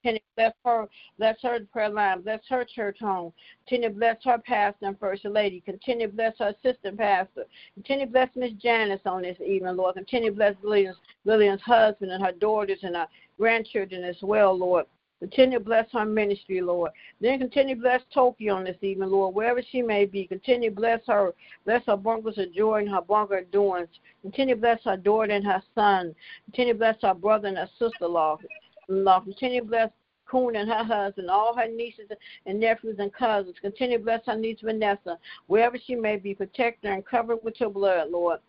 Continue 0.04 0.22
bless 0.36 0.54
her, 0.66 0.88
bless 1.18 1.38
her 1.44 1.60
prayer 1.72 1.90
line, 1.90 2.22
bless 2.22 2.42
her 2.50 2.66
church 2.66 2.98
home. 3.00 3.32
Continue 3.66 3.90
to 3.90 3.96
bless 3.96 4.18
her 4.26 4.38
pastor 4.38 4.88
and 4.88 5.00
first 5.00 5.24
lady. 5.24 5.62
Continue 5.62 6.08
to 6.08 6.14
bless 6.14 6.38
her 6.40 6.50
assistant 6.50 6.98
pastor. 6.98 7.46
Continue 7.76 8.06
to 8.06 8.12
bless 8.12 8.30
Miss 8.36 8.52
Janice 8.54 9.00
on 9.06 9.22
this 9.22 9.38
evening, 9.40 9.78
Lord. 9.78 9.96
Continue 9.96 10.32
to 10.32 10.36
bless 10.36 10.56
Lillian's, 10.62 10.98
Lillian's 11.24 11.62
husband 11.62 12.12
and 12.12 12.24
her 12.24 12.34
daughters 12.34 12.80
and 12.84 12.96
her 12.96 13.08
grandchildren 13.38 14.04
as 14.04 14.18
well, 14.22 14.58
Lord. 14.58 14.86
Continue 15.24 15.58
to 15.58 15.64
bless 15.64 15.90
her 15.94 16.04
ministry, 16.04 16.60
Lord. 16.60 16.92
Then 17.22 17.40
continue 17.40 17.76
to 17.76 17.82
bless 17.82 18.02
Tokyo 18.14 18.56
on 18.56 18.66
this 18.66 18.76
evening, 18.82 19.10
Lord, 19.10 19.34
wherever 19.34 19.62
she 19.72 19.82
may 19.82 20.04
be. 20.04 20.28
Continue 20.28 20.70
to 20.70 20.76
bless 20.76 21.00
her. 21.08 21.34
Bless 21.64 21.82
her 21.86 21.96
bunkers 21.96 22.38
of 22.38 22.54
joy 22.54 22.82
and 22.82 22.90
her 22.90 23.00
bunker 23.00 23.38
of 23.38 23.50
doings. 23.50 23.88
Continue 24.22 24.56
to 24.56 24.60
bless 24.60 24.84
her 24.84 24.98
daughter 24.98 25.32
and 25.32 25.46
her 25.46 25.64
son. 25.76 26.14
Continue 26.48 26.74
to 26.74 26.80
bless 26.80 26.98
her 27.04 27.14
brother 27.14 27.48
and 27.48 27.56
her 27.56 27.70
sister, 27.80 28.06
Lord. 28.06 28.42
Lord. 28.90 29.24
Continue 29.24 29.62
to 29.62 29.66
bless 29.66 29.90
Coon 30.26 30.58
and 30.58 30.70
her 30.70 30.84
husband, 30.84 31.30
all 31.30 31.56
her 31.56 31.70
nieces 31.70 32.10
and 32.46 32.60
nephews 32.60 32.98
and 33.00 33.14
cousins. 33.14 33.56
Continue 33.62 34.00
to 34.00 34.04
bless 34.04 34.26
her 34.26 34.38
niece 34.38 34.60
Vanessa, 34.62 35.18
wherever 35.48 35.78
she 35.78 35.96
may 35.96 36.18
be. 36.18 36.36
Protect 36.36 36.84
her 36.84 36.92
and 36.92 37.06
cover 37.06 37.36
her 37.36 37.40
with 37.42 37.62
your 37.62 37.70
blood, 37.70 38.10
Lord. 38.10 38.40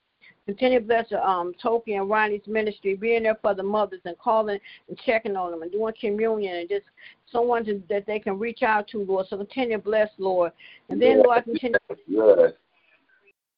Continue 0.47 0.81
to 0.81 0.85
bless 0.85 1.07
um, 1.13 1.55
Toki 1.63 1.95
and 1.95 2.09
Ronnie's 2.09 2.47
ministry, 2.47 2.95
being 2.95 3.23
there 3.23 3.39
for 3.41 3.55
the 3.55 3.63
mothers 3.63 4.01
and 4.05 4.19
calling 4.19 4.59
and 4.89 4.99
checking 5.07 5.37
on 5.37 5.51
them 5.51 5.63
and 5.63 5.73
doing 5.73 5.95
communion 5.99 6.57
and 6.57 6.69
just 6.69 6.85
someone 7.33 7.65
to, 7.65 7.83
that 7.89 8.07
they 8.07 8.19
can 8.19 8.39
reach 8.39 8.63
out 8.63 8.87
to, 8.89 8.99
Lord. 8.99 9.27
So 9.29 9.39
continue 9.39 9.79
to 9.79 9.83
bless, 9.83 10.11
Lord. 10.19 10.53
And 10.91 11.01
then, 11.01 11.17
yes. 11.17 11.25
Lord, 11.25 11.45
continue 11.45 11.79
yes. 12.07 12.53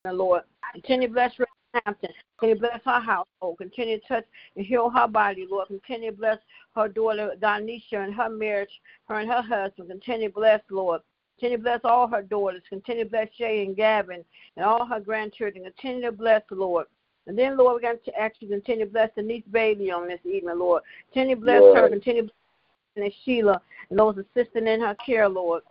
Lord. 0.05 0.43
Continue 0.75 1.09
to 1.09 1.15
bless 1.15 1.33
Hampton. 1.85 2.11
Continue 2.39 2.55
to 2.55 2.61
bless 2.61 2.81
her 2.85 3.01
household. 3.01 3.59
Continue 3.59 3.99
to 3.99 4.07
touch 4.07 4.25
and 4.55 4.65
heal 4.65 4.89
her 4.89 5.09
body, 5.09 5.47
Lord. 5.51 5.69
Continue 5.69 6.13
to 6.13 6.17
bless 6.17 6.39
her 6.77 6.89
daughter, 6.89 7.33
Donisha, 7.41 8.05
and 8.05 8.15
her 8.15 8.29
marriage, 8.29 8.71
her 9.09 9.19
and 9.19 9.29
her 9.29 9.43
husband. 9.43 9.91
Continue 9.91 10.29
to 10.29 10.35
bless, 10.35 10.61
Lord. 10.71 11.01
Continue 11.39 11.59
to 11.59 11.63
bless 11.63 11.81
all 11.85 12.07
her 12.09 12.23
daughters. 12.23 12.63
Continue 12.69 13.05
to 13.05 13.11
bless 13.11 13.29
Shay 13.37 13.65
and 13.65 13.77
Gavin 13.77 14.25
and 14.57 14.65
all 14.65 14.87
her 14.87 15.01
grandchildren. 15.01 15.65
Continue 15.65 16.03
to 16.03 16.13
bless, 16.13 16.43
the 16.49 16.55
Lord. 16.55 16.87
And 17.27 17.37
then, 17.37 17.57
Lord, 17.57 17.75
we're 17.75 17.89
going 17.89 17.99
to 18.05 18.19
actually 18.19 18.49
continue 18.49 18.87
to 18.87 18.91
bless 18.91 19.11
Denise 19.15 19.43
Bailey 19.51 19.91
on 19.91 20.07
this 20.07 20.21
evening, 20.25 20.59
Lord. 20.59 20.83
Continue 21.13 21.35
to 21.35 21.41
bless 21.41 21.61
Lord. 21.61 21.77
her. 21.77 21.89
Continue 21.89 22.27
to 22.27 22.33
bless 22.95 23.13
Sheila 23.25 23.61
and 23.91 23.99
those 23.99 24.17
assisting 24.17 24.67
in 24.67 24.81
her 24.81 24.97
care, 25.05 25.29
Lord. 25.29 25.63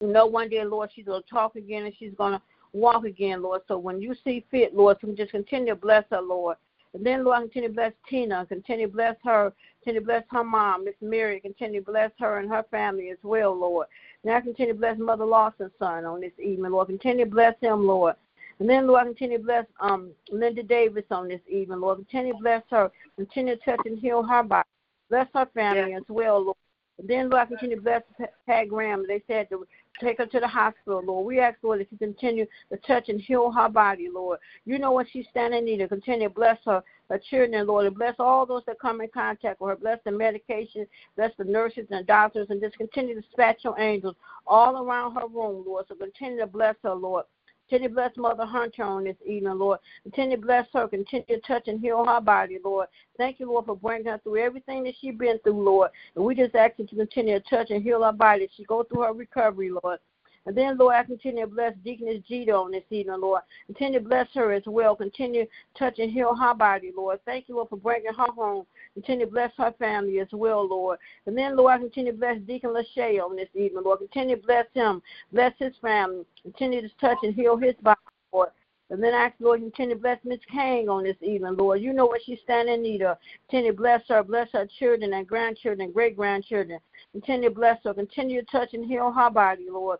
You 0.00 0.08
know, 0.08 0.26
one 0.26 0.48
day, 0.48 0.64
Lord, 0.64 0.90
she's 0.94 1.06
going 1.06 1.22
to 1.22 1.28
talk 1.28 1.56
again 1.56 1.84
and 1.84 1.94
she's 1.98 2.14
going 2.16 2.34
to 2.34 2.42
walk 2.72 3.04
again, 3.04 3.42
Lord. 3.42 3.62
So 3.66 3.78
when 3.78 4.00
you 4.00 4.14
see 4.24 4.44
fit, 4.50 4.74
Lord, 4.76 4.98
so 5.00 5.12
just 5.12 5.32
continue 5.32 5.74
to 5.74 5.80
bless 5.80 6.04
her, 6.10 6.20
Lord. 6.20 6.56
And 6.94 7.04
then, 7.04 7.24
Lord, 7.24 7.42
continue 7.42 7.68
to 7.68 7.74
bless 7.74 7.92
Tina. 8.08 8.46
Continue 8.46 8.86
to 8.86 8.92
bless 8.92 9.16
her. 9.24 9.52
Continue 9.82 10.00
to 10.00 10.06
bless 10.06 10.24
her 10.30 10.44
mom, 10.44 10.84
Miss 10.84 10.94
Mary. 11.00 11.40
Continue 11.40 11.80
to 11.80 11.90
bless 11.90 12.10
her 12.18 12.38
and 12.38 12.48
her 12.50 12.64
family 12.70 13.10
as 13.10 13.18
well, 13.22 13.58
Lord. 13.58 13.86
Now 14.24 14.40
continue 14.40 14.72
to 14.72 14.78
bless 14.78 14.98
Mother 14.98 15.24
Lawson's 15.24 15.72
son 15.78 16.04
on 16.04 16.20
this 16.20 16.32
evening, 16.42 16.72
Lord. 16.72 16.88
Continue 16.88 17.24
to 17.24 17.30
bless 17.30 17.54
him, 17.60 17.86
Lord. 17.86 18.14
And 18.58 18.68
then, 18.68 18.86
Lord, 18.88 19.06
continue 19.06 19.38
to 19.38 19.44
bless 19.44 19.66
um, 19.80 20.10
Linda 20.32 20.62
Davis 20.62 21.04
on 21.10 21.28
this 21.28 21.40
evening, 21.48 21.80
Lord. 21.80 21.98
Continue 21.98 22.32
to 22.32 22.38
bless 22.38 22.62
her. 22.70 22.90
Continue 23.16 23.56
to 23.56 23.64
touch 23.64 23.80
and 23.84 23.98
heal 23.98 24.22
her 24.22 24.42
body. 24.42 24.66
Bless 25.10 25.28
her 25.34 25.46
family 25.54 25.92
yes. 25.92 26.00
as 26.00 26.08
well, 26.08 26.44
Lord. 26.44 26.56
Then, 27.02 27.30
Lord, 27.30 27.48
continue 27.48 27.76
to 27.76 27.82
bless 27.82 28.02
Pat 28.46 28.68
Graham. 28.68 29.04
They 29.06 29.22
said 29.26 29.48
to 29.50 29.66
take 30.00 30.18
her 30.18 30.26
to 30.26 30.40
the 30.40 30.48
hospital, 30.48 31.02
Lord. 31.04 31.26
We 31.26 31.38
ask, 31.38 31.58
Lord, 31.62 31.80
that 31.80 31.92
you 31.92 31.98
continue 31.98 32.46
to 32.70 32.76
touch 32.78 33.08
and 33.08 33.20
heal 33.20 33.52
her 33.52 33.68
body, 33.68 34.08
Lord. 34.12 34.40
You 34.64 34.78
know 34.78 34.92
what 34.92 35.06
she's 35.12 35.26
standing 35.30 35.60
in 35.60 35.64
need 35.64 35.80
of. 35.80 35.90
Continue 35.90 36.28
to 36.28 36.34
bless 36.34 36.58
her, 36.64 36.82
her 37.08 37.20
children, 37.30 37.66
Lord, 37.66 37.86
and 37.86 37.96
bless 37.96 38.16
all 38.18 38.46
those 38.46 38.64
that 38.66 38.80
come 38.80 39.00
in 39.00 39.08
contact 39.08 39.60
with 39.60 39.70
her. 39.70 39.76
Bless 39.76 39.98
the 40.04 40.10
medication, 40.10 40.86
bless 41.16 41.32
the 41.38 41.44
nurses 41.44 41.86
and 41.90 42.06
doctors, 42.06 42.48
and 42.50 42.60
just 42.60 42.76
continue 42.76 43.14
to 43.14 43.20
dispatch 43.20 43.58
your 43.62 43.78
angels 43.78 44.16
all 44.46 44.84
around 44.84 45.14
her 45.14 45.28
room, 45.28 45.64
Lord. 45.66 45.86
So 45.88 45.94
continue 45.94 46.38
to 46.38 46.46
bless 46.46 46.74
her, 46.82 46.94
Lord. 46.94 47.24
Continue 47.68 47.88
to 47.88 47.94
bless 47.94 48.16
Mother 48.16 48.46
Hunter 48.46 48.82
on 48.82 49.04
this 49.04 49.16
evening, 49.26 49.58
Lord. 49.58 49.80
Continue 50.04 50.36
to 50.36 50.42
bless 50.42 50.66
her. 50.72 50.88
Continue 50.88 51.26
to 51.26 51.40
touch 51.40 51.68
and 51.68 51.80
heal 51.80 52.02
her 52.02 52.20
body, 52.20 52.58
Lord. 52.64 52.88
Thank 53.18 53.38
you, 53.40 53.46
Lord, 53.46 53.66
for 53.66 53.76
bringing 53.76 54.06
her 54.06 54.18
through 54.24 54.38
everything 54.38 54.84
that 54.84 54.94
she's 54.98 55.14
been 55.14 55.38
through, 55.40 55.62
Lord. 55.62 55.90
And 56.16 56.24
we 56.24 56.34
just 56.34 56.54
ask 56.54 56.78
you 56.78 56.86
to 56.86 56.96
continue 56.96 57.38
to 57.38 57.44
touch 57.50 57.70
and 57.70 57.82
heal 57.82 58.02
her 58.02 58.12
body. 58.12 58.48
She 58.56 58.64
go 58.64 58.84
through 58.84 59.02
her 59.02 59.12
recovery, 59.12 59.70
Lord. 59.70 59.98
And 60.46 60.56
then, 60.56 60.78
Lord, 60.78 60.94
I 60.94 61.04
continue 61.04 61.44
to 61.44 61.50
bless 61.50 61.74
Deaconess 61.84 62.22
Jeter 62.28 62.54
on 62.54 62.70
this 62.70 62.84
evening, 62.90 63.20
Lord. 63.20 63.42
Continue 63.66 64.00
to 64.00 64.04
bless 64.04 64.28
her 64.34 64.52
as 64.52 64.62
well. 64.66 64.96
Continue 64.96 65.44
to 65.44 65.50
touch 65.78 65.98
and 65.98 66.10
heal 66.10 66.34
her 66.34 66.54
body, 66.54 66.92
Lord. 66.96 67.20
Thank 67.24 67.48
you, 67.48 67.56
Lord, 67.56 67.68
for 67.68 67.76
bringing 67.76 68.12
her 68.14 68.32
home. 68.32 68.64
Continue 68.94 69.26
to 69.26 69.32
bless 69.32 69.52
her 69.58 69.74
family 69.78 70.20
as 70.20 70.28
well, 70.32 70.66
Lord. 70.66 70.98
And 71.26 71.36
then, 71.36 71.56
Lord, 71.56 71.74
I 71.74 71.78
continue 71.78 72.12
to 72.12 72.18
bless 72.18 72.38
Deacon 72.40 72.70
Lachey 72.70 73.22
on 73.22 73.36
this 73.36 73.48
evening, 73.54 73.82
Lord. 73.84 73.98
Continue 73.98 74.36
to 74.36 74.42
bless 74.42 74.66
him, 74.74 75.02
bless 75.32 75.52
his 75.58 75.74
family. 75.82 76.24
Continue 76.42 76.82
to 76.82 76.90
touch 77.00 77.18
and 77.22 77.34
heal 77.34 77.56
his 77.56 77.74
body, 77.82 78.00
Lord. 78.32 78.50
And 78.90 79.02
then 79.02 79.12
I 79.12 79.26
ask, 79.26 79.34
Lord, 79.38 79.60
continue 79.60 79.96
to 79.96 80.00
bless 80.00 80.18
Miss 80.24 80.38
Kang 80.50 80.88
on 80.88 81.04
this 81.04 81.16
evening, 81.20 81.56
Lord. 81.56 81.82
You 81.82 81.92
know 81.92 82.06
what 82.06 82.22
she's 82.24 82.38
standing 82.42 82.76
in 82.76 82.82
need 82.82 83.02
of. 83.02 83.18
Continue 83.48 83.72
to 83.72 83.76
bless 83.76 84.00
her, 84.08 84.22
bless 84.22 84.48
her 84.52 84.66
children 84.78 85.12
and 85.12 85.26
grandchildren 85.26 85.82
and 85.82 85.92
great 85.92 86.16
grandchildren. 86.16 86.78
Continue 87.12 87.50
to 87.50 87.54
bless 87.54 87.78
her. 87.84 87.92
Continue 87.92 88.40
to 88.40 88.46
touch 88.50 88.72
and 88.72 88.86
heal 88.86 89.12
her 89.12 89.30
body, 89.30 89.66
Lord. 89.70 89.98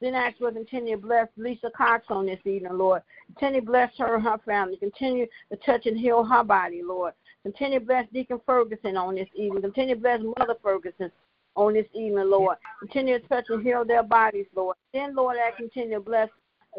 Then 0.00 0.14
ask 0.14 0.36
Lord, 0.40 0.54
continue 0.54 0.96
to 0.96 1.02
bless 1.02 1.28
Lisa 1.36 1.70
Cox 1.76 2.06
on 2.08 2.26
this 2.26 2.38
evening, 2.44 2.76
Lord. 2.78 3.02
Continue 3.34 3.60
to 3.60 3.66
bless 3.66 3.90
her 3.98 4.14
and 4.14 4.24
her 4.24 4.38
family. 4.46 4.76
Continue 4.76 5.26
to 5.50 5.56
touch 5.58 5.86
and 5.86 5.98
heal 5.98 6.22
her 6.24 6.44
body, 6.44 6.82
Lord. 6.84 7.14
Continue 7.42 7.80
to 7.80 7.84
bless 7.84 8.06
Deacon 8.12 8.40
Ferguson 8.46 8.96
on 8.96 9.16
this 9.16 9.28
evening. 9.34 9.62
Continue 9.62 9.96
to 9.96 10.00
bless 10.00 10.20
Mother 10.38 10.54
Ferguson 10.62 11.10
on 11.56 11.74
this 11.74 11.86
evening, 11.94 12.30
Lord. 12.30 12.56
Continue 12.78 13.18
to 13.18 13.28
touch 13.28 13.46
and 13.48 13.62
heal 13.62 13.84
their 13.84 14.04
bodies, 14.04 14.46
Lord. 14.54 14.76
Then, 14.92 15.16
Lord, 15.16 15.36
I 15.36 15.50
continue 15.56 15.94
to 15.94 16.00
bless 16.00 16.28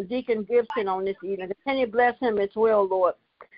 Deacon 0.08 0.44
Gibson 0.44 0.88
on 0.88 1.04
this 1.04 1.18
evening. 1.24 1.52
Continue 1.64 1.88
to 1.88 1.92
bless 1.92 2.18
him 2.20 2.38
as 2.38 2.50
well, 2.56 2.88
Lord. 2.88 3.16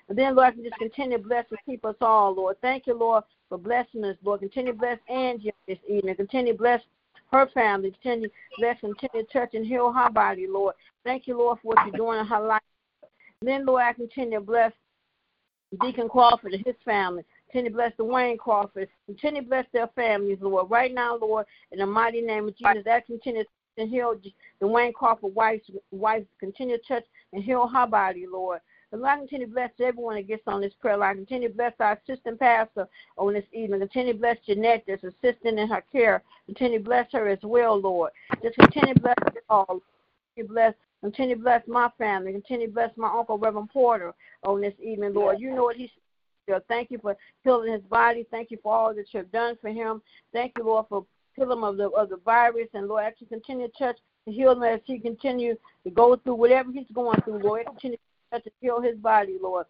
And 0.09 0.17
then, 0.17 0.35
Lord, 0.35 0.47
I 0.47 0.51
can 0.51 0.63
just 0.63 0.77
continue 0.77 1.17
to 1.17 1.23
bless 1.23 1.45
and 1.51 1.59
keep 1.65 1.85
us 1.85 1.95
all, 2.01 2.33
Lord. 2.33 2.57
Thank 2.61 2.87
you, 2.87 2.97
Lord, 2.97 3.23
for 3.47 3.57
blessing 3.57 4.03
us, 4.03 4.17
Lord. 4.23 4.39
Continue 4.39 4.73
to 4.73 4.77
bless 4.77 4.99
Angie 5.09 5.53
this 5.67 5.77
evening. 5.87 6.15
Continue 6.15 6.53
to 6.53 6.57
bless 6.57 6.81
her 7.31 7.47
family. 7.53 7.91
Continue, 7.91 8.29
bless, 8.57 8.79
continue 8.79 9.25
to 9.25 9.33
touch 9.33 9.53
and 9.53 9.65
heal 9.65 9.91
her 9.91 10.09
body, 10.09 10.47
Lord. 10.47 10.75
Thank 11.03 11.27
you, 11.27 11.37
Lord, 11.37 11.59
for 11.61 11.69
what 11.69 11.85
you're 11.85 11.95
doing 11.95 12.19
in 12.19 12.25
her 12.25 12.39
life. 12.39 12.61
Then, 13.41 13.65
Lord, 13.65 13.83
I 13.83 13.93
continue 13.93 14.39
to 14.39 14.45
bless 14.45 14.71
Deacon 15.81 16.09
Crawford 16.09 16.53
and 16.53 16.65
his 16.65 16.75
family. 16.83 17.23
Continue 17.51 17.71
to 17.71 17.75
bless 17.75 17.93
Dwayne 17.97 18.37
Crawford. 18.37 18.89
Continue 19.05 19.41
to 19.41 19.47
bless 19.47 19.65
their 19.73 19.87
families, 19.95 20.37
Lord. 20.41 20.69
Right 20.69 20.93
now, 20.93 21.17
Lord, 21.17 21.45
in 21.71 21.79
the 21.79 21.85
mighty 21.85 22.21
name 22.21 22.47
of 22.47 22.57
Jesus, 22.57 22.83
that 22.85 23.05
continue 23.05 23.43
to 23.77 23.87
heal 23.87 24.15
Dwayne 24.61 24.93
Crawford 24.93 25.33
wife's 25.33 25.69
wife. 25.91 26.23
Continue 26.39 26.77
to 26.77 26.83
touch 26.87 27.03
and 27.33 27.43
heal 27.43 27.67
her 27.67 27.87
body, 27.87 28.25
Lord. 28.31 28.59
And 28.91 29.01
Lord, 29.01 29.19
continue 29.19 29.47
to 29.47 29.53
bless 29.53 29.71
everyone 29.79 30.15
that 30.15 30.27
gets 30.27 30.43
on 30.47 30.61
this 30.61 30.73
prayer 30.81 30.97
line. 30.97 31.15
Continue 31.15 31.47
to 31.47 31.55
bless 31.55 31.73
our 31.79 31.99
assistant 32.05 32.39
pastor 32.39 32.87
on 33.17 33.33
this 33.33 33.45
evening. 33.53 33.79
Continue 33.79 34.13
to 34.13 34.19
bless 34.19 34.37
Jeanette 34.45 34.83
that's 34.87 35.03
assisting 35.03 35.57
in 35.57 35.67
her 35.69 35.83
care. 35.91 36.21
Continue 36.45 36.79
to 36.79 36.83
bless 36.83 37.11
her 37.13 37.29
as 37.29 37.39
well, 37.43 37.79
Lord. 37.79 38.11
Just 38.43 38.57
continue 38.57 38.93
to 38.93 38.99
bless 38.99 39.15
all. 39.49 39.81
Continue 40.35 40.47
to 40.47 40.53
bless 40.53 40.73
Continue 41.01 41.35
to 41.35 41.41
bless 41.41 41.67
my 41.67 41.89
family. 41.97 42.31
Continue 42.31 42.67
to 42.67 42.73
bless 42.73 42.95
my 42.95 43.09
uncle, 43.09 43.37
Reverend 43.37 43.69
Porter, 43.69 44.13
on 44.43 44.61
this 44.61 44.75
evening, 44.79 45.13
Lord. 45.13 45.39
You 45.39 45.55
know 45.55 45.63
what 45.63 45.75
he's 45.75 45.89
Thank 46.67 46.91
you 46.91 46.99
for 47.01 47.15
healing 47.43 47.71
his 47.71 47.81
body. 47.83 48.25
Thank 48.29 48.51
you 48.51 48.57
for 48.61 48.75
all 48.75 48.93
that 48.93 49.05
you've 49.11 49.31
done 49.31 49.57
for 49.61 49.69
him. 49.69 50.01
Thank 50.33 50.53
you, 50.57 50.65
Lord, 50.65 50.85
for 50.89 51.05
healing 51.35 51.59
him 51.59 51.63
of 51.63 51.77
the 51.77 51.89
of 51.91 52.09
the 52.09 52.17
virus. 52.17 52.67
And 52.73 52.87
Lord, 52.87 53.05
actually 53.05 53.27
continue 53.27 53.67
to 53.67 53.73
touch 53.79 53.97
to 54.25 54.31
heal 54.33 54.51
him 54.51 54.63
as 54.63 54.81
he 54.83 54.99
continue 54.99 55.55
to 55.85 55.89
go 55.89 56.17
through 56.17 56.35
whatever 56.35 56.71
he's 56.71 56.87
going 56.93 57.21
through, 57.21 57.39
Lord. 57.39 57.67
Continue 57.67 57.97
to 58.39 58.51
heal 58.61 58.81
his 58.81 58.97
body, 58.97 59.37
Lord. 59.41 59.65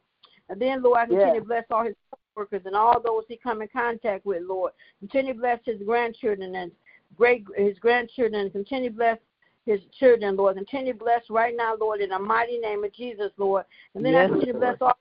And 0.50 0.62
then, 0.62 0.84
Lord, 0.84 0.98
I 0.98 1.06
continue 1.06 1.34
yeah. 1.34 1.40
to 1.40 1.46
bless 1.46 1.64
all 1.72 1.86
his 1.86 1.96
workers 2.36 2.62
and 2.66 2.76
all 2.76 3.02
those 3.02 3.24
he 3.28 3.38
come 3.38 3.62
in 3.62 3.68
contact 3.70 4.26
with, 4.26 4.44
Lord. 4.48 4.74
Continue 5.00 5.34
to 5.34 5.40
bless 5.40 5.60
his 5.66 5.82
grandchildren 5.86 6.56
and 6.56 6.72
great 7.18 7.46
his 7.56 7.78
grandchildren. 7.80 8.50
Continue 8.50 8.90
to 8.90 8.96
bless 8.96 9.18
his 9.66 9.80
children, 10.00 10.36
Lord. 10.36 10.58
Continue 10.58 10.94
to 10.94 11.00
bless 11.00 11.22
right 11.30 11.56
now, 11.56 11.76
Lord, 11.80 12.02
in 12.02 12.10
the 12.10 12.20
mighty 12.20 12.58
name 12.58 12.84
of 12.84 12.94
Jesus, 12.94 13.32
Lord. 13.38 13.66
And 13.96 14.04
then 14.04 14.14
yes. 14.14 14.26
I 14.26 14.28
continue 14.28 14.54
to 14.54 14.60
bless 14.60 14.78
all 14.82 14.98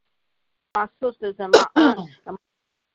my 0.74 0.88
sisters 1.02 1.34
and 1.38 1.52
my 1.52 1.66
aunts. 1.76 2.12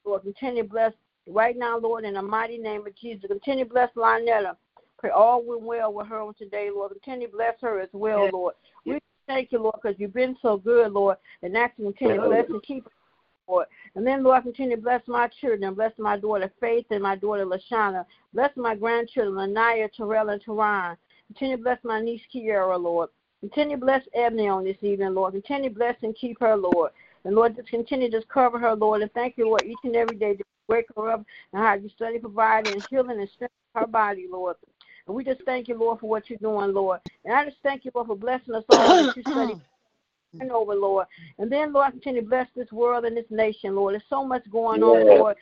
Lord, 0.05 0.21
continue 0.21 0.63
to 0.63 0.69
bless 0.69 0.93
right 1.27 1.57
now, 1.57 1.79
Lord, 1.79 2.05
in 2.05 2.13
the 2.13 2.21
mighty 2.21 2.57
name 2.57 2.85
of 2.85 2.95
Jesus. 2.95 3.25
Continue 3.27 3.65
to 3.65 3.69
bless 3.69 3.89
Lynetta. 3.95 4.55
Pray 4.97 5.09
all 5.09 5.43
went 5.43 5.61
well 5.61 5.91
with 5.91 6.07
her 6.07 6.21
on 6.21 6.33
today, 6.35 6.69
Lord. 6.73 6.91
Continue 6.91 7.27
to 7.27 7.33
bless 7.33 7.55
her 7.61 7.79
as 7.79 7.89
well, 7.91 8.23
yes. 8.23 8.33
Lord. 8.33 8.53
We 8.85 8.99
thank 9.27 9.51
you, 9.51 9.59
Lord, 9.59 9.75
because 9.81 9.99
you've 9.99 10.13
been 10.13 10.35
so 10.41 10.57
good, 10.57 10.91
Lord. 10.91 11.17
And 11.41 11.53
that's 11.53 11.75
continue 11.75 12.21
to 12.21 12.27
bless 12.27 12.49
and 12.49 12.63
keep 12.63 12.87
Lord. 13.47 13.67
And 13.95 14.05
then, 14.05 14.23
Lord, 14.23 14.43
continue 14.43 14.75
to 14.75 14.81
bless 14.81 15.01
my 15.07 15.29
children. 15.39 15.73
Bless 15.73 15.93
my 15.97 16.17
daughter 16.17 16.51
Faith 16.59 16.85
and 16.89 17.03
my 17.03 17.15
daughter 17.15 17.45
Lashana. 17.45 18.05
Bless 18.33 18.51
my 18.55 18.75
grandchildren, 18.75 19.35
Lanaya, 19.35 19.89
Terrell, 19.95 20.29
and 20.29 20.43
Teron. 20.43 20.97
Continue 21.27 21.57
to 21.57 21.63
bless 21.63 21.79
my 21.83 22.01
niece 22.01 22.21
Kiara, 22.33 22.81
Lord. 22.81 23.09
Continue 23.41 23.77
to 23.77 23.85
bless 23.85 24.01
Ebony 24.13 24.47
on 24.47 24.63
this 24.63 24.77
evening, 24.81 25.13
Lord. 25.13 25.33
Continue 25.33 25.69
to 25.69 25.75
bless 25.75 25.95
and 26.01 26.15
keep 26.15 26.39
her, 26.39 26.55
Lord. 26.55 26.91
And 27.23 27.35
Lord, 27.35 27.55
just 27.55 27.69
continue 27.69 28.09
to 28.09 28.17
just 28.17 28.29
cover 28.29 28.59
her, 28.59 28.75
Lord. 28.75 29.01
And 29.01 29.11
thank 29.13 29.37
you, 29.37 29.45
Lord, 29.45 29.63
each 29.63 29.77
and 29.83 29.95
every 29.95 30.15
day. 30.15 30.33
Just 30.33 30.43
wake 30.67 30.85
her 30.95 31.11
up 31.11 31.23
and 31.53 31.61
how 31.61 31.73
you 31.73 31.89
study, 31.89 32.19
provide, 32.19 32.67
and 32.67 32.85
healing 32.89 33.19
and 33.19 33.29
strengthening 33.29 33.75
her 33.75 33.87
body, 33.87 34.27
Lord. 34.31 34.55
And 35.07 35.15
we 35.15 35.23
just 35.23 35.41
thank 35.45 35.67
you, 35.67 35.77
Lord, 35.77 35.99
for 35.99 36.09
what 36.09 36.29
you're 36.29 36.39
doing, 36.39 36.73
Lord. 36.73 36.99
And 37.23 37.33
I 37.33 37.45
just 37.45 37.57
thank 37.63 37.85
you, 37.85 37.91
Lord, 37.93 38.07
for 38.07 38.15
blessing 38.15 38.55
us 38.55 38.63
all 38.69 39.05
that 39.05 39.15
you 39.15 39.21
study 39.21 39.53
mm-hmm. 39.53 40.41
and 40.41 40.51
over, 40.51 40.73
Lord. 40.73 41.05
And 41.37 41.51
then, 41.51 41.73
Lord, 41.73 41.91
continue 41.91 42.21
to 42.21 42.27
bless 42.27 42.47
this 42.55 42.71
world 42.71 43.05
and 43.05 43.15
this 43.15 43.25
nation, 43.29 43.75
Lord. 43.75 43.93
There's 43.93 44.03
so 44.09 44.25
much 44.25 44.43
going 44.51 44.81
on, 44.81 45.05
Lord. 45.05 45.35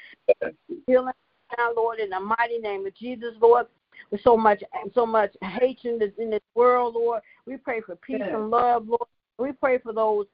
Healing 0.87 1.13
now, 1.57 1.71
Lord, 1.75 1.99
in 1.99 2.09
the 2.09 2.19
mighty 2.19 2.57
name 2.57 2.85
of 2.85 2.95
Jesus, 2.95 3.33
Lord. 3.41 3.67
With 4.11 4.21
so 4.21 4.35
much, 4.35 4.61
so 4.93 5.05
much 5.05 5.31
hatred 5.41 6.13
in 6.17 6.29
this 6.29 6.41
world, 6.55 6.95
Lord. 6.95 7.21
We 7.45 7.57
pray 7.57 7.81
for 7.81 7.95
peace 7.95 8.21
and 8.21 8.49
love, 8.49 8.87
Lord. 8.87 9.07
We 9.37 9.53
pray 9.53 9.77
for 9.79 9.93
those 9.93 10.25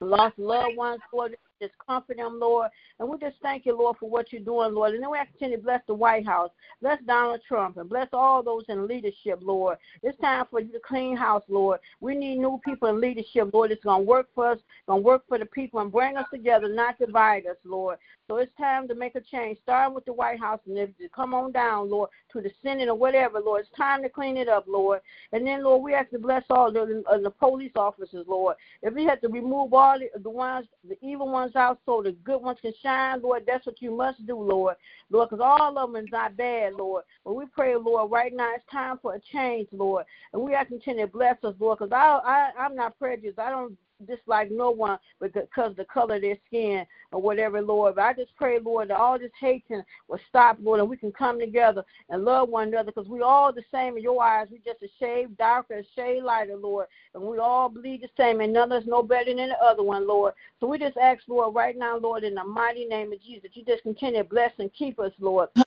lost 0.00 0.38
loved 0.38 0.76
ones, 0.76 1.00
Lord. 1.12 1.36
Just 1.60 1.74
comfort 1.84 2.16
them, 2.16 2.38
Lord. 2.40 2.70
And 2.98 3.08
we 3.08 3.18
just 3.18 3.36
thank 3.42 3.66
you, 3.66 3.76
Lord, 3.76 3.96
for 3.98 4.08
what 4.08 4.32
you're 4.32 4.42
doing, 4.42 4.74
Lord. 4.74 4.94
And 4.94 5.02
then 5.02 5.10
we 5.10 5.18
continue 5.18 5.56
to 5.56 5.62
bless 5.62 5.80
the 5.86 5.94
White 5.94 6.26
House, 6.26 6.50
bless 6.80 7.00
Donald 7.06 7.40
Trump, 7.46 7.76
and 7.76 7.88
bless 7.88 8.08
all 8.12 8.42
those 8.42 8.64
in 8.68 8.86
leadership, 8.86 9.40
Lord. 9.42 9.78
It's 10.02 10.18
time 10.20 10.44
for 10.50 10.60
you 10.60 10.72
to 10.72 10.80
clean 10.80 11.16
house, 11.16 11.42
Lord. 11.48 11.80
We 12.00 12.14
need 12.14 12.38
new 12.38 12.60
people 12.64 12.88
in 12.88 13.00
leadership, 13.00 13.50
Lord. 13.52 13.72
It's 13.72 13.84
going 13.84 14.04
to 14.04 14.08
work 14.08 14.28
for 14.34 14.52
us, 14.52 14.58
going 14.86 15.02
to 15.02 15.06
work 15.06 15.24
for 15.28 15.38
the 15.38 15.46
people, 15.46 15.80
and 15.80 15.90
bring 15.90 16.16
us 16.16 16.26
together, 16.32 16.68
not 16.68 16.98
divide 16.98 17.46
us, 17.46 17.56
Lord. 17.64 17.98
So 18.28 18.36
it's 18.36 18.52
time 18.58 18.86
to 18.88 18.94
make 18.94 19.14
a 19.14 19.20
change, 19.20 19.58
starting 19.62 19.94
with 19.94 20.04
the 20.04 20.12
White 20.12 20.38
House, 20.38 20.60
and 20.66 20.78
if 20.78 20.90
you 20.98 21.08
come 21.08 21.34
on 21.34 21.50
down, 21.52 21.90
Lord, 21.90 22.10
to 22.32 22.40
the 22.40 22.50
Senate 22.62 22.88
or 22.88 22.94
whatever, 22.94 23.40
Lord. 23.40 23.62
It's 23.62 23.76
time 23.76 24.02
to 24.02 24.08
clean 24.08 24.36
it 24.36 24.48
up, 24.48 24.64
Lord. 24.66 25.00
And 25.32 25.46
then, 25.46 25.64
Lord, 25.64 25.82
we 25.82 25.92
have 25.92 26.10
to 26.10 26.18
bless 26.18 26.44
all 26.50 26.72
the, 26.72 27.02
uh, 27.10 27.18
the 27.18 27.30
police 27.30 27.72
officers, 27.76 28.26
Lord. 28.28 28.56
If 28.82 28.94
we 28.94 29.04
have 29.04 29.20
to 29.22 29.28
remove 29.28 29.72
all 29.72 29.98
the, 29.98 30.08
the 30.20 30.30
ones, 30.30 30.66
the 30.88 30.96
evil 31.02 31.30
ones 31.30 31.56
out 31.56 31.80
so 31.86 32.02
the 32.02 32.12
good 32.12 32.42
ones 32.42 32.58
can 32.60 32.72
shine, 32.82 33.22
Lord, 33.22 33.44
that's 33.46 33.66
what 33.66 33.80
you 33.80 33.90
must 33.90 34.26
do, 34.26 34.36
Lord. 34.36 34.76
Lord, 35.10 35.30
because 35.30 35.44
all 35.44 35.78
of 35.78 35.92
them 35.92 36.02
is 36.02 36.10
not 36.12 36.36
bad, 36.36 36.74
Lord. 36.74 37.04
But 37.24 37.34
we 37.34 37.46
pray, 37.46 37.74
Lord, 37.76 38.10
right 38.10 38.32
now 38.34 38.54
it's 38.54 38.64
time 38.70 38.98
for 39.00 39.14
a 39.14 39.20
change, 39.32 39.68
Lord. 39.72 40.04
And 40.32 40.42
we 40.42 40.52
to 40.52 40.64
continue 40.64 41.06
to 41.06 41.12
bless 41.12 41.42
us, 41.44 41.54
Lord, 41.58 41.78
because 41.78 41.92
I, 41.92 42.20
I, 42.24 42.50
I'm 42.58 42.74
not 42.74 42.98
prejudiced. 42.98 43.38
I 43.38 43.50
don't 43.50 43.76
dislike 44.06 44.50
no 44.50 44.70
one 44.70 44.98
because 45.20 45.74
the 45.76 45.84
color 45.84 46.16
of 46.16 46.22
their 46.22 46.36
skin 46.46 46.86
or 47.12 47.20
whatever, 47.20 47.60
Lord. 47.60 47.96
But 47.96 48.04
I 48.04 48.12
just 48.14 48.34
pray, 48.36 48.58
Lord, 48.58 48.90
that 48.90 48.98
all 48.98 49.18
this 49.18 49.30
hating 49.40 49.82
will 50.08 50.20
stop, 50.28 50.58
Lord, 50.60 50.80
and 50.80 50.88
we 50.88 50.96
can 50.96 51.12
come 51.12 51.38
together 51.38 51.84
and 52.08 52.24
love 52.24 52.48
one 52.48 52.68
another 52.68 52.92
because 52.92 53.08
we 53.08 53.22
all 53.22 53.52
the 53.52 53.64
same 53.72 53.96
in 53.96 54.02
your 54.02 54.22
eyes. 54.22 54.48
We 54.50 54.58
just 54.58 54.82
a 54.82 54.88
shade 54.98 55.36
darker, 55.36 55.78
a 55.78 55.84
shade 55.96 56.22
lighter, 56.22 56.56
Lord. 56.56 56.86
And 57.14 57.22
we 57.22 57.38
all 57.38 57.68
bleed 57.68 58.02
the 58.02 58.08
same, 58.16 58.40
and 58.40 58.52
none 58.52 58.72
of 58.72 58.82
us 58.82 58.88
no 58.88 59.02
better 59.02 59.34
than 59.34 59.48
the 59.48 59.62
other 59.62 59.82
one, 59.82 60.06
Lord. 60.06 60.34
So 60.60 60.66
we 60.66 60.78
just 60.78 60.96
ask, 60.96 61.22
Lord, 61.28 61.54
right 61.54 61.76
now, 61.76 61.98
Lord, 61.98 62.24
in 62.24 62.34
the 62.34 62.44
mighty 62.44 62.84
name 62.84 63.12
of 63.12 63.22
Jesus, 63.22 63.50
you 63.54 63.64
just 63.64 63.82
continue 63.82 64.22
to 64.22 64.28
bless 64.28 64.52
and 64.58 64.72
keep 64.72 64.98
us, 64.98 65.12
Lord. 65.18 65.48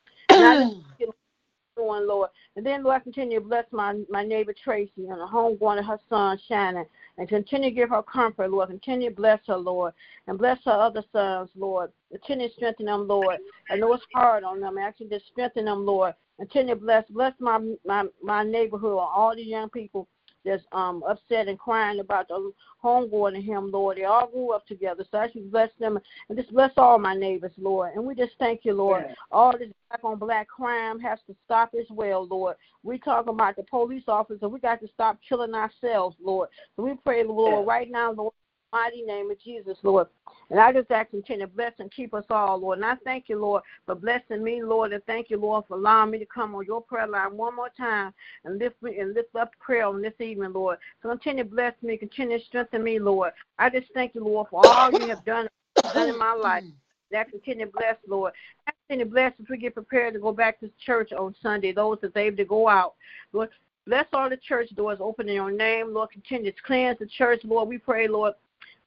Doing, 1.77 2.05
Lord. 2.05 2.29
And 2.57 2.65
then, 2.65 2.83
Lord, 2.83 3.03
continue 3.03 3.39
to 3.39 3.45
bless 3.45 3.63
my, 3.71 4.01
my 4.09 4.25
neighbor 4.25 4.53
Tracy 4.61 5.07
and 5.07 5.21
the 5.21 5.25
home 5.25 5.57
going 5.57 5.77
to 5.77 5.83
her 5.83 5.99
son 6.09 6.37
Shannon. 6.47 6.85
And 7.17 7.27
continue 7.27 7.69
to 7.69 7.75
give 7.75 7.89
her 7.89 8.01
comfort, 8.01 8.49
Lord. 8.49 8.69
Continue 8.69 9.09
to 9.09 9.15
bless 9.15 9.39
her, 9.47 9.57
Lord. 9.57 9.93
And 10.27 10.37
bless 10.37 10.57
her 10.65 10.71
other 10.71 11.03
sons, 11.11 11.49
Lord. 11.55 11.91
Continue 12.11 12.47
to 12.47 12.53
strengthen 12.55 12.85
them, 12.87 13.07
Lord. 13.07 13.37
I 13.69 13.75
know 13.75 13.93
it's 13.93 14.03
hard 14.13 14.43
on 14.43 14.59
them. 14.59 14.77
Actually, 14.77 15.09
just 15.09 15.27
strengthen 15.27 15.65
them, 15.65 15.85
Lord. 15.85 16.13
Continue 16.37 16.75
to 16.75 16.81
bless, 16.81 17.05
bless 17.09 17.33
my 17.39 17.59
my 17.85 18.05
my 18.23 18.43
neighborhood, 18.43 18.97
all 18.97 19.33
the 19.35 19.43
young 19.43 19.69
people 19.69 20.07
that's 20.43 20.63
um 20.71 21.03
upset 21.07 21.47
and 21.47 21.59
crying 21.59 21.99
about 21.99 22.27
the 22.27 22.51
homegoing 22.83 23.33
to 23.33 23.41
him, 23.41 23.71
Lord. 23.71 23.97
They 23.97 24.05
all 24.05 24.27
grew 24.27 24.51
up 24.51 24.65
together. 24.65 25.05
So 25.11 25.19
I 25.19 25.31
should 25.31 25.51
bless 25.51 25.69
them 25.79 25.99
and 26.29 26.37
just 26.37 26.51
bless 26.51 26.71
all 26.77 26.97
my 26.99 27.15
neighbors, 27.15 27.51
Lord. 27.57 27.93
And 27.95 28.05
we 28.05 28.15
just 28.15 28.33
thank 28.39 28.61
you, 28.63 28.73
Lord. 28.73 29.05
Yeah. 29.07 29.15
All 29.31 29.51
this 29.57 29.69
black 29.89 30.03
on 30.03 30.17
black 30.17 30.47
crime 30.47 30.99
has 30.99 31.19
to 31.27 31.35
stop 31.45 31.71
as 31.79 31.85
well, 31.89 32.27
Lord. 32.27 32.55
We 32.83 32.97
talk 32.97 33.27
about 33.27 33.55
the 33.55 33.63
police 33.63 34.03
officer. 34.07 34.49
We 34.49 34.59
got 34.59 34.81
to 34.81 34.87
stop 34.93 35.19
killing 35.27 35.53
ourselves, 35.53 36.15
Lord. 36.21 36.49
So 36.75 36.83
we 36.83 36.93
pray, 37.03 37.23
Lord, 37.23 37.65
yeah. 37.65 37.71
right 37.71 37.91
now, 37.91 38.11
Lord, 38.11 38.33
mighty 38.71 39.01
name 39.01 39.29
of 39.29 39.39
Jesus, 39.39 39.77
Lord. 39.83 40.07
And 40.49 40.59
I 40.59 40.71
just 40.71 40.91
ask 40.91 41.11
continue 41.11 41.45
to 41.45 41.51
bless 41.51 41.73
and 41.79 41.91
keep 41.91 42.13
us 42.13 42.25
all, 42.29 42.59
Lord. 42.59 42.79
And 42.79 42.85
I 42.85 42.95
thank 43.03 43.25
you, 43.27 43.39
Lord, 43.39 43.63
for 43.85 43.95
blessing 43.95 44.43
me, 44.43 44.63
Lord, 44.63 44.93
and 44.93 45.03
thank 45.05 45.29
you, 45.29 45.37
Lord, 45.37 45.65
for 45.67 45.77
allowing 45.77 46.11
me 46.11 46.19
to 46.19 46.25
come 46.25 46.55
on 46.55 46.65
your 46.65 46.81
prayer 46.81 47.07
line 47.07 47.37
one 47.37 47.55
more 47.55 47.69
time 47.77 48.13
and 48.45 48.59
lift 48.59 48.81
me 48.81 48.99
and 48.99 49.13
lift 49.13 49.35
up 49.35 49.51
prayer 49.59 49.85
on 49.85 50.01
this 50.01 50.13
evening, 50.19 50.53
Lord. 50.53 50.77
So 51.01 51.09
continue 51.09 51.43
to 51.43 51.49
bless 51.49 51.73
me, 51.81 51.97
continue 51.97 52.39
to 52.39 52.45
strengthen 52.45 52.83
me, 52.83 52.99
Lord. 52.99 53.31
I 53.59 53.69
just 53.69 53.87
thank 53.93 54.15
you, 54.15 54.23
Lord, 54.23 54.47
for 54.49 54.65
all 54.65 54.91
you 54.91 55.07
have 55.07 55.25
done, 55.25 55.47
done 55.93 56.09
in 56.09 56.17
my 56.17 56.33
life. 56.33 56.63
That 57.11 57.29
continue 57.29 57.65
to 57.65 57.71
bless, 57.71 57.97
Lord. 58.07 58.31
I 58.67 58.71
continue 58.87 59.05
to 59.05 59.11
bless 59.11 59.33
as 59.41 59.49
we 59.49 59.57
get 59.57 59.73
prepared 59.73 60.13
to 60.13 60.19
go 60.19 60.31
back 60.31 60.61
to 60.61 60.71
church 60.85 61.11
on 61.11 61.35
Sunday, 61.43 61.73
those 61.73 61.97
that's 62.01 62.15
able 62.15 62.37
to 62.37 62.45
go 62.45 62.69
out. 62.69 62.93
Lord, 63.33 63.49
Bless 63.87 64.05
all 64.13 64.29
the 64.29 64.37
church 64.37 64.69
doors 64.75 64.99
open 65.01 65.27
in 65.27 65.33
your 65.33 65.51
name, 65.51 65.91
Lord. 65.91 66.11
Continue 66.11 66.51
to 66.51 66.61
cleanse 66.61 66.99
the 66.99 67.07
church, 67.07 67.41
Lord. 67.43 67.67
We 67.67 67.79
pray, 67.79 68.07
Lord, 68.07 68.33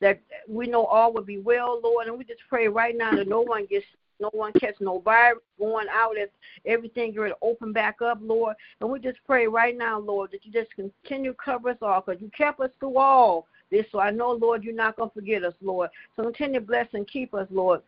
that 0.00 0.20
we 0.48 0.66
know 0.66 0.84
all 0.84 1.12
will 1.12 1.22
be 1.22 1.38
well, 1.38 1.80
Lord. 1.82 2.06
And 2.06 2.18
we 2.18 2.24
just 2.24 2.42
pray 2.48 2.68
right 2.68 2.96
now 2.96 3.12
that 3.12 3.28
no 3.28 3.40
one 3.40 3.66
gets 3.66 3.86
no 4.20 4.30
one 4.32 4.52
catch 4.52 4.76
no 4.80 5.00
virus 5.00 5.42
going 5.58 5.86
out 5.90 6.16
as 6.16 6.28
everything 6.66 7.12
to 7.14 7.34
open 7.42 7.72
back 7.72 8.00
up, 8.00 8.18
Lord. 8.22 8.54
And 8.80 8.90
we 8.90 9.00
just 9.00 9.18
pray 9.26 9.46
right 9.46 9.76
now, 9.76 9.98
Lord, 9.98 10.30
that 10.32 10.44
you 10.44 10.52
just 10.52 10.70
continue 10.76 11.32
to 11.32 11.38
cover 11.44 11.70
us 11.70 11.78
all 11.82 12.00
because 12.00 12.22
you 12.22 12.30
kept 12.36 12.60
us 12.60 12.70
through 12.78 12.96
all 12.96 13.46
this. 13.70 13.86
So 13.90 13.98
I 14.00 14.10
know, 14.10 14.32
Lord, 14.32 14.62
you're 14.62 14.74
not 14.74 14.96
going 14.96 15.10
to 15.10 15.14
forget 15.14 15.44
us, 15.44 15.54
Lord. 15.60 15.90
So 16.16 16.22
continue 16.22 16.60
to 16.60 16.66
bless 16.66 16.86
and 16.92 17.08
keep 17.08 17.34
us, 17.34 17.48
Lord. 17.50 17.82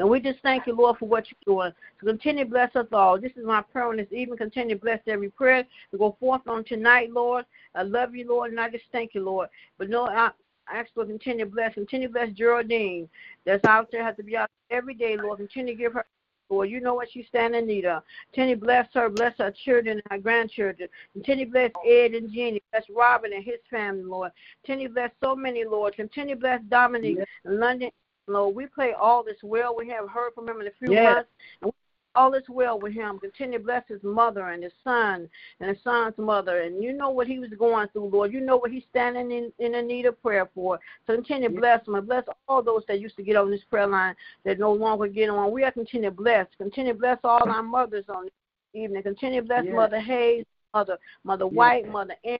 And 0.00 0.10
we 0.10 0.18
just 0.18 0.40
thank 0.42 0.66
you, 0.66 0.74
Lord, 0.74 0.98
for 0.98 1.06
what 1.06 1.26
you're 1.30 1.54
doing. 1.54 1.72
So 2.00 2.06
continue 2.08 2.44
to 2.44 2.50
bless 2.50 2.74
us 2.74 2.86
all. 2.92 3.20
This 3.20 3.30
is 3.36 3.44
my 3.44 3.62
prayer 3.62 3.86
on 3.86 3.96
this 3.96 4.12
evening. 4.12 4.38
Continue 4.38 4.74
to 4.74 4.80
bless 4.80 4.98
every 5.06 5.30
prayer 5.30 5.64
to 5.92 5.98
go 5.98 6.16
forth 6.18 6.42
on 6.48 6.64
tonight, 6.64 7.12
Lord. 7.12 7.44
I 7.76 7.82
love 7.82 8.14
you, 8.14 8.26
Lord, 8.28 8.50
and 8.50 8.58
I 8.58 8.68
just 8.70 8.84
thank 8.90 9.14
you, 9.14 9.22
Lord. 9.24 9.48
But 9.78 9.90
no, 9.90 10.06
I, 10.06 10.30
I 10.68 10.78
ask 10.78 10.92
for 10.94 11.04
continue 11.04 11.46
bless, 11.46 11.74
continue 11.74 12.08
bless 12.08 12.32
Geraldine 12.32 13.08
that's 13.44 13.64
out 13.64 13.90
there, 13.90 14.04
has 14.04 14.16
to 14.16 14.22
be 14.22 14.36
out 14.36 14.50
every 14.70 14.94
day, 14.94 15.16
Lord. 15.16 15.38
Continue 15.38 15.74
to 15.74 15.78
give 15.78 15.92
her 15.92 16.04
Lord, 16.50 16.68
you 16.68 16.80
know 16.80 16.94
what 16.94 17.08
she's 17.10 17.26
standing 17.26 17.62
in 17.62 17.66
need 17.66 17.86
of. 17.86 18.02
Continue 18.32 18.56
bless 18.56 18.86
her, 18.94 19.08
bless 19.08 19.36
her 19.38 19.50
children 19.64 19.98
and 19.98 20.02
her 20.10 20.18
grandchildren. 20.18 20.88
Continue 21.12 21.50
bless 21.50 21.70
Ed 21.86 22.12
and 22.12 22.30
Jeannie, 22.30 22.62
bless 22.70 22.84
Robin 22.94 23.32
and 23.32 23.44
his 23.44 23.60
family, 23.70 24.04
Lord. 24.04 24.30
Continue 24.64 24.90
bless 24.90 25.10
so 25.22 25.34
many, 25.34 25.64
Lord. 25.64 25.96
Continue 25.96 26.36
bless 26.36 26.60
Dominic 26.68 27.16
yes. 27.18 27.26
and 27.44 27.58
London, 27.58 27.90
Lord. 28.28 28.54
We 28.54 28.66
play 28.66 28.92
all 28.92 29.24
this 29.24 29.38
well. 29.42 29.74
We 29.74 29.88
have 29.88 30.08
heard 30.08 30.34
from 30.34 30.48
him 30.48 30.60
in 30.60 30.66
a 30.66 30.70
few 30.78 30.92
yes. 30.92 31.14
months. 31.14 31.30
And 31.62 31.72
all 32.14 32.34
is 32.34 32.44
well 32.48 32.78
with 32.78 32.92
him. 32.92 33.18
Continue 33.18 33.58
to 33.58 33.64
bless 33.64 33.82
his 33.88 34.02
mother 34.02 34.48
and 34.48 34.62
his 34.62 34.72
son 34.82 35.28
and 35.60 35.68
his 35.68 35.78
son's 35.82 36.16
mother. 36.18 36.62
And 36.62 36.82
you 36.82 36.92
know 36.92 37.10
what 37.10 37.26
he 37.26 37.38
was 37.38 37.50
going 37.58 37.88
through, 37.88 38.10
Lord. 38.10 38.32
You 38.32 38.40
know 38.40 38.56
what 38.56 38.70
he's 38.70 38.84
standing 38.90 39.30
in, 39.30 39.52
in 39.58 39.74
a 39.74 39.82
need 39.82 40.06
of 40.06 40.20
prayer 40.22 40.48
for. 40.54 40.78
So 41.06 41.14
continue 41.14 41.48
to 41.48 41.54
bless 41.54 41.86
him 41.86 41.94
and 41.94 42.06
bless 42.06 42.24
all 42.48 42.62
those 42.62 42.82
that 42.88 43.00
used 43.00 43.16
to 43.16 43.22
get 43.22 43.36
on 43.36 43.50
this 43.50 43.64
prayer 43.70 43.86
line 43.86 44.14
that 44.44 44.58
no 44.58 44.72
longer 44.72 45.08
get 45.08 45.30
on. 45.30 45.52
We 45.52 45.64
are 45.64 45.72
continue 45.72 46.10
to 46.10 46.14
bless. 46.14 46.46
Continue 46.58 46.92
to 46.92 46.98
bless 46.98 47.18
all 47.24 47.48
our 47.48 47.62
mothers 47.62 48.04
on 48.08 48.24
this 48.24 48.32
evening. 48.74 49.02
Continue 49.02 49.40
to 49.40 49.46
bless 49.46 49.64
yes. 49.64 49.74
Mother 49.74 50.00
Hayes, 50.00 50.44
Mother 50.72 50.98
Mother 51.24 51.46
White, 51.46 51.84
yes. 51.84 51.92
Mother 51.92 52.14
Ann, 52.24 52.38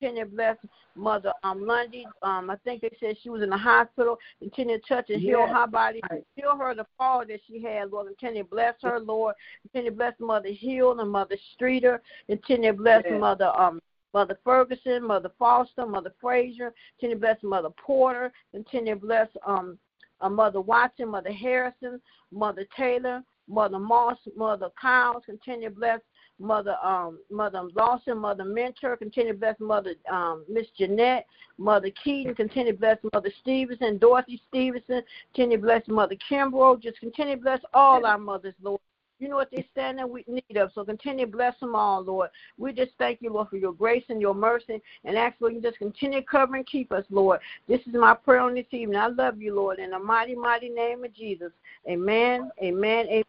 Continue 0.00 0.24
to 0.24 0.30
bless 0.30 0.56
Mother 0.94 1.32
um, 1.42 1.66
Lundy. 1.66 2.06
Um, 2.22 2.50
I 2.50 2.56
think 2.64 2.82
they 2.82 2.90
said 3.00 3.16
she 3.22 3.30
was 3.30 3.42
in 3.42 3.50
the 3.50 3.56
hospital. 3.56 4.18
Continue 4.40 4.78
to 4.78 4.86
touch 4.86 5.10
and 5.10 5.20
heal 5.20 5.46
her 5.46 5.66
body. 5.66 6.00
Heal 6.34 6.56
her 6.56 6.74
the 6.74 6.86
fall 6.98 7.24
that 7.26 7.40
she 7.46 7.62
had, 7.62 7.90
Lord. 7.90 8.08
Continue 8.08 8.42
to 8.42 8.48
bless 8.48 8.74
her, 8.82 9.00
Lord. 9.00 9.34
Continue 9.62 9.90
to 9.90 9.96
bless 9.96 10.14
Mother 10.18 10.52
Hill 10.52 10.98
and 11.00 11.10
Mother 11.10 11.36
Streeter. 11.54 12.02
Continue 12.28 12.72
to 12.72 12.76
bless 12.78 13.04
Mother 13.10 13.52
um 13.58 13.80
Mother 14.14 14.38
Ferguson, 14.44 15.06
Mother 15.06 15.30
Foster, 15.38 15.86
Mother 15.86 16.12
Frazier. 16.20 16.72
Continue 16.98 17.16
to 17.16 17.20
bless 17.20 17.42
Mother 17.42 17.70
Porter. 17.70 18.32
Continue 18.52 18.94
to 18.94 19.00
bless 19.00 19.28
um 19.46 19.78
uh, 20.20 20.28
Mother 20.28 20.60
Watson, 20.60 21.08
Mother 21.08 21.32
Harrison, 21.32 22.00
Mother 22.32 22.66
Taylor, 22.76 23.22
Mother 23.48 23.78
Moss, 23.78 24.18
Mother 24.36 24.68
Kyles. 24.80 25.22
Continue 25.26 25.68
to 25.68 25.74
bless 25.74 26.00
Mother 26.38 26.76
um 26.82 27.18
Mother 27.30 27.62
Lawson, 27.74 28.18
Mother 28.18 28.44
Mentor, 28.44 28.96
continue 28.96 29.32
to 29.32 29.38
bless 29.38 29.58
Mother 29.58 29.94
um 30.10 30.44
Miss 30.48 30.66
Jeanette, 30.78 31.26
Mother 31.58 31.90
Keaton, 32.02 32.34
continue 32.34 32.72
to 32.72 32.78
bless 32.78 32.98
Mother 33.12 33.30
Stevenson, 33.40 33.98
Dorothy 33.98 34.40
Stevenson, 34.48 35.02
continue 35.34 35.56
to 35.56 35.62
bless 35.62 35.86
Mother 35.88 36.16
Kimbrough, 36.30 36.82
just 36.82 37.00
continue 37.00 37.36
to 37.36 37.42
bless 37.42 37.60
all 37.72 38.04
our 38.04 38.18
mothers, 38.18 38.54
Lord. 38.62 38.80
You 39.18 39.30
know 39.30 39.36
what 39.36 39.50
they 39.50 39.66
stand 39.72 39.98
in 39.98 40.34
need 40.34 40.58
of, 40.58 40.70
so 40.74 40.84
continue 40.84 41.24
to 41.24 41.32
bless 41.32 41.58
them 41.58 41.74
all, 41.74 42.02
Lord. 42.02 42.28
We 42.58 42.74
just 42.74 42.92
thank 42.98 43.22
you, 43.22 43.32
Lord, 43.32 43.48
for 43.48 43.56
your 43.56 43.72
grace 43.72 44.04
and 44.10 44.20
your 44.20 44.34
mercy, 44.34 44.82
and 45.04 45.16
ask, 45.16 45.36
Lord, 45.40 45.54
you 45.54 45.62
just 45.62 45.78
continue 45.78 46.20
to 46.20 46.26
cover 46.26 46.56
and 46.56 46.66
keep 46.66 46.92
us, 46.92 47.04
Lord. 47.08 47.40
This 47.66 47.80
is 47.86 47.94
my 47.94 48.12
prayer 48.12 48.40
on 48.40 48.54
this 48.54 48.66
evening. 48.72 48.98
I 48.98 49.06
love 49.06 49.40
you, 49.40 49.54
Lord, 49.54 49.78
in 49.78 49.90
the 49.90 49.98
mighty, 49.98 50.34
mighty 50.34 50.68
name 50.68 51.02
of 51.02 51.14
Jesus. 51.14 51.50
Amen, 51.88 52.50
amen, 52.62 53.06
amen. 53.08 53.24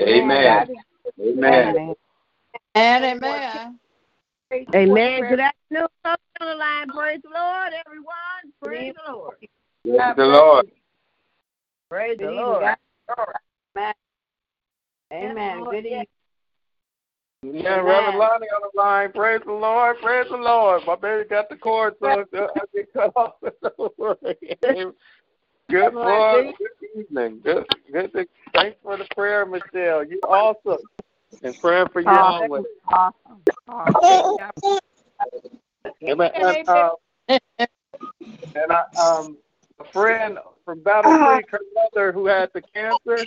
Amen. 0.00 0.68
Amen. 0.68 0.76
And 2.74 3.04
amen. 3.04 3.64
Amen. 4.74 5.20
Good 5.28 5.40
afternoon, 5.40 5.88
on 6.04 6.16
the 6.40 6.54
line. 6.54 6.88
Praise 6.88 7.20
the 7.22 7.30
Lord, 7.30 7.72
everyone. 7.86 8.52
Praise 8.62 8.94
the 9.06 9.12
Lord. 9.12 9.36
Praise 9.84 10.14
the 10.16 10.24
Lord. 10.24 10.66
Praise 11.90 12.18
the 12.18 12.30
Lord. 12.30 12.64
Amen. 13.76 13.94
Amen. 15.12 15.64
Good 15.64 15.86
evening. 15.86 16.06
Yeah, 17.44 17.76
Reverend 17.80 18.18
Lonnie 18.18 18.46
on 18.46 18.70
the 18.72 18.80
line. 18.80 19.10
Praise 19.12 19.40
the 19.44 19.52
Lord. 19.52 19.96
Praise 20.00 20.26
the 20.30 20.36
Lord. 20.36 20.82
My 20.86 20.94
baby 20.94 21.28
got 21.28 21.48
the 21.48 21.56
cord, 21.56 21.94
so 22.00 22.08
I 22.08 22.60
get 22.72 22.92
cut 22.92 23.12
off. 23.16 23.34
Good 25.68 25.94
morning. 25.94 26.54
Good 26.58 27.00
evening. 27.00 27.40
Good. 27.42 27.66
Good. 27.90 28.28
Thanks 28.54 28.76
for 28.82 28.96
the 28.96 29.06
prayer, 29.14 29.46
Michelle. 29.46 30.04
You're 30.04 30.20
awesome. 30.26 30.78
And 31.42 31.58
praying 31.58 31.88
for 31.92 32.00
you 32.00 32.08
oh, 32.08 32.12
always. 32.12 32.64
Awesome. 32.88 33.42
awesome. 33.68 34.78
and, 36.02 36.20
uh, 36.20 36.90
and 37.28 38.72
I, 38.72 38.82
um, 39.00 39.38
a 39.80 39.84
friend 39.92 40.38
from 40.64 40.82
Battle 40.82 41.18
Creek, 41.26 41.46
her 41.50 41.60
mother 41.74 42.12
who 42.12 42.26
had 42.26 42.50
the 42.52 42.62
cancer, 42.74 43.26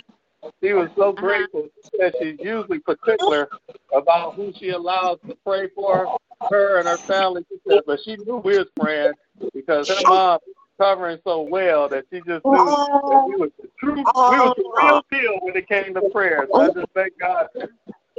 she 0.62 0.72
was 0.72 0.88
so 0.96 1.10
uh-huh. 1.10 1.20
grateful. 1.20 1.68
She 1.84 1.98
said 1.98 2.14
she's 2.20 2.38
usually 2.38 2.78
particular 2.78 3.48
about 3.92 4.34
who 4.34 4.52
she 4.58 4.70
allows 4.70 5.18
to 5.28 5.36
pray 5.44 5.68
for 5.74 6.16
her 6.50 6.78
and 6.78 6.88
her 6.88 6.96
family. 6.96 7.44
She 7.48 7.56
said, 7.68 7.80
but 7.86 8.00
she 8.04 8.16
knew 8.16 8.36
we 8.36 8.58
was 8.58 8.68
praying 8.78 9.12
because 9.52 9.88
her 9.88 9.96
mom 10.04 10.38
covering 10.78 11.18
so 11.24 11.42
well 11.42 11.88
that 11.88 12.04
she 12.10 12.18
just 12.18 12.44
knew 12.44 12.52
that 12.52 13.24
we 13.26 13.34
oh. 13.34 13.38
was 13.38 13.50
the 13.60 13.68
true, 13.78 13.94
we 13.94 14.02
was 14.02 14.54
the 14.56 14.62
oh. 14.76 14.84
real 14.84 15.04
deal 15.10 15.38
when 15.42 15.56
it 15.56 15.68
came 15.68 15.94
to 15.94 16.02
prayer. 16.10 16.46
So 16.52 16.60
I 16.60 16.66
just 16.68 16.92
thank 16.94 17.18
God. 17.18 17.46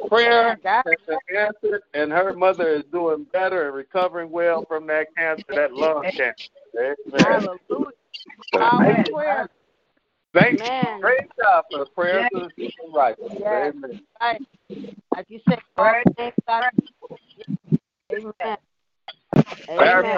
Prayer 0.07 0.59
has 0.63 0.83
been 1.07 1.17
answered, 1.35 1.81
and 1.93 2.11
her 2.11 2.33
mother 2.33 2.69
is 2.69 2.83
doing 2.91 3.25
better 3.33 3.67
and 3.67 3.75
recovering 3.75 4.29
well 4.29 4.63
from 4.65 4.85
that 4.87 5.07
cancer, 5.17 5.43
that 5.49 5.73
lung 5.73 6.03
cancer. 6.03 6.49
Amen. 6.77 7.57
Hallelujah. 8.53 9.49
Thank 10.33 10.59
you. 10.59 10.99
Praise 11.01 11.27
God 11.41 11.63
for 11.71 11.79
the 11.79 11.85
prayers 11.87 12.29
yes. 12.31 12.43
of 12.43 12.51
the 12.57 12.71
righteous. 12.93 13.25
Yes. 13.39 13.73
Amen. 13.75 14.01
Right. 14.21 14.41
Like 15.15 15.25
you 15.29 15.39
said, 15.49 15.59
Amen. 15.77 16.33
Amen. 18.11 18.57
Amen. 19.69 20.17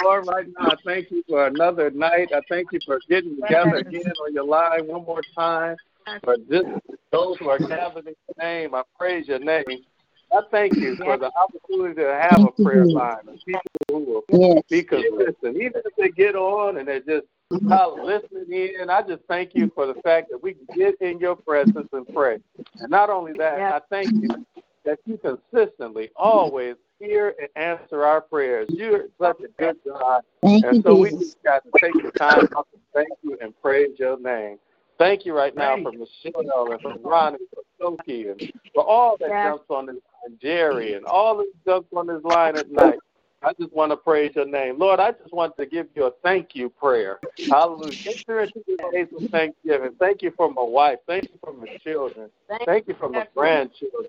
Lord, 0.00 0.26
right 0.26 0.46
now, 0.58 0.70
I 0.70 0.76
thank 0.84 1.10
you 1.10 1.22
for 1.28 1.46
another 1.46 1.90
night. 1.90 2.28
I 2.34 2.40
thank 2.48 2.72
you 2.72 2.80
for 2.84 3.00
getting 3.08 3.36
together 3.36 3.76
again 3.76 4.12
on 4.24 4.34
your 4.34 4.44
line 4.44 4.86
one 4.86 5.04
more 5.04 5.22
time. 5.36 5.76
For 6.22 6.36
just 6.50 6.66
those 7.10 7.38
who 7.38 7.48
are 7.48 7.58
gathered 7.58 8.06
in 8.06 8.14
your 8.28 8.46
name, 8.46 8.74
I 8.74 8.82
praise 8.98 9.28
your 9.28 9.38
name. 9.38 9.84
I 10.32 10.40
thank 10.50 10.74
you 10.76 10.96
for 10.96 11.16
the 11.16 11.30
opportunity 11.36 11.94
to 12.02 12.14
have 12.14 12.42
a 12.42 12.50
prayer 12.62 12.86
line 12.86 13.28
of 13.28 13.38
people 13.46 13.60
who 13.88 13.98
will 14.00 14.24
be 14.68 14.82
consistent. 14.82 15.56
Even 15.56 15.82
if 15.84 15.96
they 15.96 16.08
get 16.08 16.34
on 16.34 16.78
and 16.78 16.88
they're 16.88 17.00
just 17.00 17.26
not 17.50 17.98
listening 18.00 18.74
in, 18.80 18.90
I 18.90 19.02
just 19.02 19.22
thank 19.28 19.54
you 19.54 19.70
for 19.74 19.86
the 19.86 19.94
fact 20.02 20.30
that 20.30 20.42
we 20.42 20.54
can 20.54 20.66
get 20.74 21.00
in 21.00 21.20
your 21.20 21.36
presence 21.36 21.88
and 21.92 22.06
pray. 22.12 22.38
And 22.80 22.90
not 22.90 23.10
only 23.10 23.32
that, 23.34 23.60
I 23.60 23.80
thank 23.90 24.10
you 24.20 24.44
that 24.84 24.98
you 25.06 25.18
consistently, 25.18 26.10
always 26.16 26.76
hear 26.98 27.34
and 27.40 27.48
answer 27.56 28.04
our 28.04 28.20
prayers. 28.20 28.68
You're 28.70 29.06
such 29.20 29.40
a 29.40 29.62
good 29.62 29.76
God. 29.86 30.22
Thank 30.42 30.64
and 30.64 30.76
you, 30.76 30.82
so 30.82 30.98
we 31.00 31.10
just 31.10 31.42
got 31.42 31.62
to 31.64 31.70
take 31.80 31.94
the 32.02 32.10
time 32.18 32.48
out 32.56 32.68
to 32.72 32.78
thank 32.94 33.08
you 33.22 33.38
and 33.40 33.54
praise 33.60 33.98
your 33.98 34.18
name. 34.18 34.58
Thank 34.98 35.26
you 35.26 35.34
right 35.34 35.54
now 35.56 35.76
for 35.82 35.92
Michelle 35.92 36.70
and 36.70 36.80
for 36.80 36.94
Ronnie, 37.02 37.38
for 37.52 37.62
Sophie, 37.80 38.28
and 38.28 38.40
for 38.72 38.84
all 38.84 39.16
that 39.18 39.30
Yes. 39.30 39.46
jumps 39.46 39.64
on 39.68 39.86
this 39.86 39.96
line, 39.96 40.38
Jerry, 40.40 40.94
and 40.94 41.04
all 41.04 41.38
that 41.38 41.50
jumps 41.66 41.88
on 41.94 42.06
this 42.06 42.22
line 42.22 42.56
at 42.56 42.70
night. 42.70 43.00
I 43.42 43.52
just 43.60 43.72
want 43.72 43.92
to 43.92 43.96
praise 43.96 44.32
your 44.34 44.46
name. 44.46 44.78
Lord, 44.78 45.00
I 45.00 45.12
just 45.12 45.32
want 45.32 45.56
to 45.58 45.66
give 45.66 45.88
you 45.94 46.04
a 46.04 46.10
thank 46.22 46.54
you 46.54 46.70
prayer. 46.70 47.18
Hallelujah. 47.50 47.92
Enter 48.06 48.40
into 48.40 48.62
this 48.66 48.76
days 48.92 49.08
of 49.14 49.30
Thanksgiving. 49.30 49.90
Thank 49.98 50.22
you 50.22 50.32
for 50.36 50.50
my 50.50 50.62
wife. 50.62 50.98
Thank 51.06 51.24
you 51.24 51.38
for 51.42 51.52
my 51.52 51.66
children. 51.82 52.30
Thank 52.48 52.64
Thank 52.64 52.88
you 52.88 52.94
for 52.98 53.10
my 53.10 53.26
grandchildren. 53.34 54.08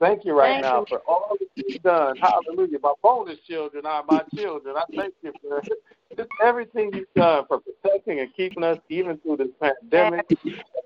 Thank 0.00 0.24
you 0.24 0.36
right 0.36 0.54
Thank 0.54 0.62
now 0.62 0.80
you. 0.80 0.86
for 0.88 1.02
all 1.06 1.36
that 1.38 1.46
you've 1.68 1.82
done. 1.82 2.16
Hallelujah. 2.16 2.78
My 2.82 2.94
bonus 3.02 3.38
children 3.46 3.84
are 3.84 4.02
my 4.08 4.22
children. 4.34 4.74
I 4.76 4.84
thank 4.96 5.12
you 5.22 5.32
for 5.42 5.62
just 6.16 6.30
everything 6.42 6.90
you've 6.94 7.12
done 7.14 7.44
for 7.46 7.60
protecting 7.60 8.20
and 8.20 8.34
keeping 8.34 8.64
us 8.64 8.78
even 8.88 9.18
through 9.18 9.36
this 9.36 9.48
pandemic, 9.60 10.26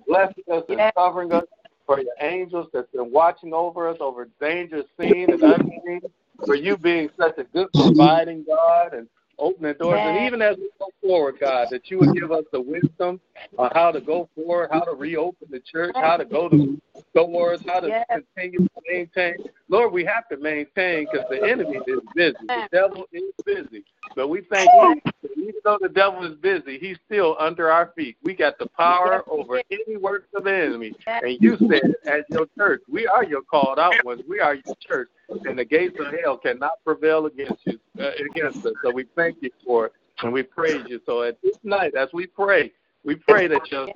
blessing 0.08 0.44
us 0.50 0.64
and 0.68 0.92
covering 0.96 1.32
us, 1.32 1.44
for 1.86 2.00
your 2.00 2.14
angels 2.20 2.66
that's 2.72 2.90
been 2.92 3.12
watching 3.12 3.52
over 3.52 3.88
us 3.88 3.98
over 4.00 4.28
dangers 4.40 4.84
seen 4.98 5.30
and 5.30 5.42
unseen, 5.42 6.00
for 6.44 6.54
you 6.54 6.76
being 6.76 7.10
such 7.18 7.38
a 7.38 7.44
good 7.44 7.68
providing 7.72 8.44
God 8.44 8.94
and 8.94 9.06
opening 9.38 9.74
doors. 9.78 10.00
And 10.04 10.26
even 10.26 10.42
as 10.42 10.56
we 10.56 10.68
go 10.78 10.88
forward, 11.02 11.36
God, 11.40 11.68
that 11.70 11.90
you 11.90 11.98
would 11.98 12.14
give 12.14 12.30
us 12.32 12.44
the 12.52 12.60
wisdom 12.60 13.20
on 13.58 13.70
how 13.74 13.90
to 13.90 14.00
go 14.00 14.28
forward, 14.34 14.70
how 14.72 14.80
to 14.80 14.92
reopen 14.92 15.48
the 15.50 15.60
church, 15.60 15.94
how 15.96 16.16
to 16.16 16.24
go 16.24 16.48
to 16.48 16.80
stores, 17.10 17.60
how 17.66 17.80
to 17.80 17.88
Yes. 17.88 18.06
continue 18.10 18.58
to 18.60 18.80
maintain. 18.88 19.36
Lord, 19.68 19.92
we 19.92 20.04
have 20.04 20.28
to 20.28 20.36
maintain 20.36 21.06
because 21.10 21.26
the 21.30 21.42
enemy 21.48 21.78
is 21.86 22.00
busy. 22.14 22.36
The 22.46 22.68
devil 22.72 23.04
is 23.12 23.22
busy. 23.44 23.84
But 24.14 24.28
we 24.28 24.42
thank 24.42 24.70
you. 24.72 25.00
Even 25.36 25.60
though 25.64 25.78
the 25.80 25.88
devil 25.88 26.24
is 26.24 26.36
busy, 26.36 26.78
he's 26.78 26.96
still 27.06 27.36
under 27.38 27.70
our 27.70 27.92
feet. 27.96 28.16
We 28.22 28.34
got 28.34 28.58
the 28.58 28.66
power 28.76 29.22
over 29.28 29.62
any 29.70 29.96
works 29.96 30.28
of 30.34 30.44
the 30.44 30.52
enemy. 30.52 30.94
And 31.06 31.36
you 31.40 31.56
said, 31.68 31.82
as 32.06 32.22
your 32.30 32.46
church, 32.56 32.82
we 32.88 33.06
are 33.06 33.24
your 33.24 33.42
called 33.42 33.78
out 33.78 33.94
ones. 34.04 34.22
We 34.28 34.40
are 34.40 34.54
your 34.54 34.74
church, 34.80 35.08
and 35.28 35.58
the 35.58 35.64
gates 35.64 35.98
of 35.98 36.06
hell 36.22 36.38
cannot 36.38 36.82
prevail 36.84 37.26
against 37.26 37.66
you, 37.66 37.78
uh, 37.98 38.10
against 38.30 38.64
us. 38.64 38.72
So 38.82 38.92
we 38.92 39.04
thank 39.16 39.38
you 39.40 39.50
for 39.66 39.86
it, 39.86 39.92
and 40.22 40.32
we 40.32 40.42
praise 40.42 40.84
you. 40.88 41.00
So 41.06 41.22
at 41.22 41.40
this 41.42 41.56
night, 41.62 41.94
as 41.94 42.08
we 42.12 42.26
pray, 42.26 42.72
we 43.04 43.16
pray 43.16 43.48
that 43.48 43.70
your 43.70 43.88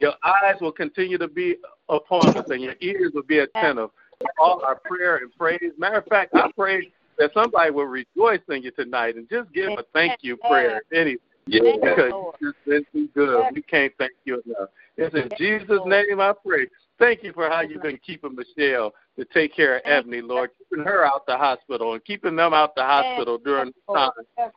your 0.00 0.14
eyes 0.24 0.56
will 0.60 0.72
continue 0.72 1.18
to 1.18 1.28
be 1.28 1.56
upon 1.88 2.36
us, 2.36 2.48
and 2.48 2.62
your 2.62 2.74
ears 2.80 3.12
will 3.14 3.22
be 3.22 3.40
attentive 3.40 3.90
all 4.38 4.62
our 4.64 4.76
prayer 4.76 5.16
and 5.16 5.32
praise. 5.36 5.72
Matter 5.78 5.98
of 5.98 6.06
fact, 6.06 6.34
I 6.34 6.50
pray 6.56 6.92
that 7.18 7.32
somebody 7.34 7.70
will 7.70 7.86
rejoice 7.86 8.40
in 8.48 8.62
you 8.62 8.70
tonight 8.72 9.16
and 9.16 9.28
just 9.28 9.52
give 9.52 9.70
a 9.70 9.84
thank 9.92 10.18
you 10.22 10.36
prayer. 10.36 10.82
Any 10.92 11.16
Yeah. 11.46 11.60
because 11.74 12.10
Lord. 12.10 12.36
you've 12.40 12.54
just 12.54 12.66
been 12.66 12.84
too 12.92 13.08
good. 13.14 13.54
We 13.54 13.62
can't 13.62 13.92
thank 13.98 14.12
you 14.24 14.42
enough. 14.46 14.70
It's 14.96 15.14
in 15.14 15.28
Jesus' 15.36 15.80
name 15.84 16.20
I 16.20 16.32
pray. 16.32 16.68
Thank 16.98 17.22
you 17.22 17.32
for 17.32 17.48
how 17.48 17.60
you've 17.60 17.82
been 17.82 17.98
keeping 17.98 18.34
Michelle 18.34 18.94
to 19.18 19.24
take 19.26 19.54
care 19.54 19.76
of 19.76 19.82
Ebony, 19.84 20.20
Lord, 20.20 20.50
keeping 20.58 20.84
her 20.84 21.04
out 21.04 21.26
the 21.26 21.36
hospital 21.36 21.92
and 21.94 22.04
keeping 22.04 22.36
them 22.36 22.54
out 22.54 22.74
the 22.74 22.84
hospital 22.84 23.38
during 23.38 23.66
this 23.66 23.94
time. 23.94 24.12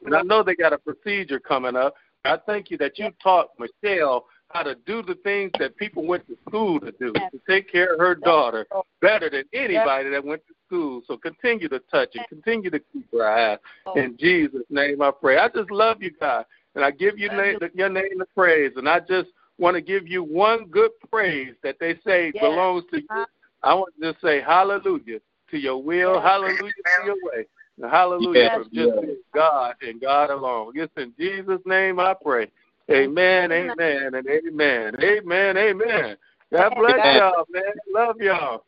And 0.05 0.15
I 0.15 0.21
know 0.21 0.43
they 0.43 0.55
got 0.55 0.73
a 0.73 0.77
procedure 0.77 1.39
coming 1.39 1.75
up. 1.75 1.95
I 2.25 2.37
thank 2.45 2.69
you 2.69 2.77
that 2.77 2.99
you 2.99 3.09
taught 3.21 3.49
Michelle 3.57 4.25
how 4.49 4.63
to 4.63 4.75
do 4.85 5.01
the 5.01 5.15
things 5.23 5.51
that 5.59 5.75
people 5.77 6.05
went 6.05 6.25
to 6.27 6.37
school 6.47 6.79
to 6.79 6.91
do, 6.99 7.13
to 7.13 7.41
take 7.47 7.71
care 7.71 7.93
of 7.93 7.99
her 7.99 8.15
daughter 8.15 8.65
better 9.01 9.29
than 9.29 9.43
anybody 9.53 10.09
that 10.09 10.23
went 10.23 10.41
to 10.47 10.53
school. 10.65 11.01
So 11.07 11.17
continue 11.17 11.67
to 11.69 11.79
touch 11.91 12.15
and 12.15 12.25
continue 12.27 12.69
to 12.69 12.79
keep 12.79 13.11
her 13.11 13.27
eyes. 13.27 13.59
Oh. 13.85 13.95
In 13.95 14.17
Jesus' 14.17 14.63
name 14.69 15.01
I 15.01 15.11
pray. 15.11 15.37
I 15.37 15.49
just 15.49 15.69
love 15.69 16.01
you, 16.01 16.11
God. 16.19 16.45
And 16.75 16.85
I 16.85 16.91
give 16.91 17.17
you 17.17 17.29
name, 17.29 17.57
your 17.73 17.89
name 17.89 18.19
the 18.19 18.25
praise. 18.35 18.71
And 18.75 18.87
I 18.87 18.99
just 18.99 19.29
want 19.57 19.75
to 19.75 19.81
give 19.81 20.07
you 20.07 20.23
one 20.23 20.65
good 20.65 20.91
praise 21.11 21.55
that 21.63 21.77
they 21.79 21.95
say 22.05 22.31
Yes. 22.33 22.43
belongs 22.43 22.83
to 22.91 23.01
you. 23.01 23.25
I 23.63 23.73
want 23.73 23.93
to 23.99 24.11
just 24.11 24.21
say 24.21 24.41
hallelujah 24.41 25.19
to 25.49 25.57
your 25.57 25.81
will, 25.81 26.15
Yes. 26.15 26.23
hallelujah 26.23 26.73
to 26.73 27.05
your 27.05 27.15
way. 27.23 27.45
And 27.81 27.91
hallelujah 27.91 28.43
Yes. 28.43 28.57
for 28.57 28.63
just. 28.73 29.17
God 29.33 29.75
and 29.81 30.01
God 30.01 30.31
alone. 30.31 30.71
It's 30.75 30.91
in 30.97 31.13
Jesus' 31.17 31.61
name 31.65 31.99
I 31.99 32.15
pray. 32.15 32.47
Amen, 32.89 33.51
amen, 33.51 34.13
and 34.13 34.27
amen. 34.27 34.95
Amen, 35.03 35.57
amen. 35.57 36.17
God 36.53 36.73
bless 36.77 36.99
Amen. 36.99 37.15
y'all, 37.17 37.45
man. 37.49 37.63
Love 37.93 38.15
y'all. 38.21 38.65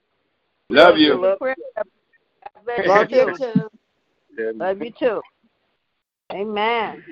Love 0.70 0.98
you. 0.98 1.22
Love 1.22 1.40
Prayer. 1.40 1.56
God 1.76 1.86
bless 2.66 2.88
Love 2.88 3.12
you 3.12 3.18
you 3.18 3.38
too. 3.38 3.70
you. 4.38 4.54
Love 4.56 4.82
you 4.82 4.92
too. 5.00 5.22
Amen. 6.34 7.04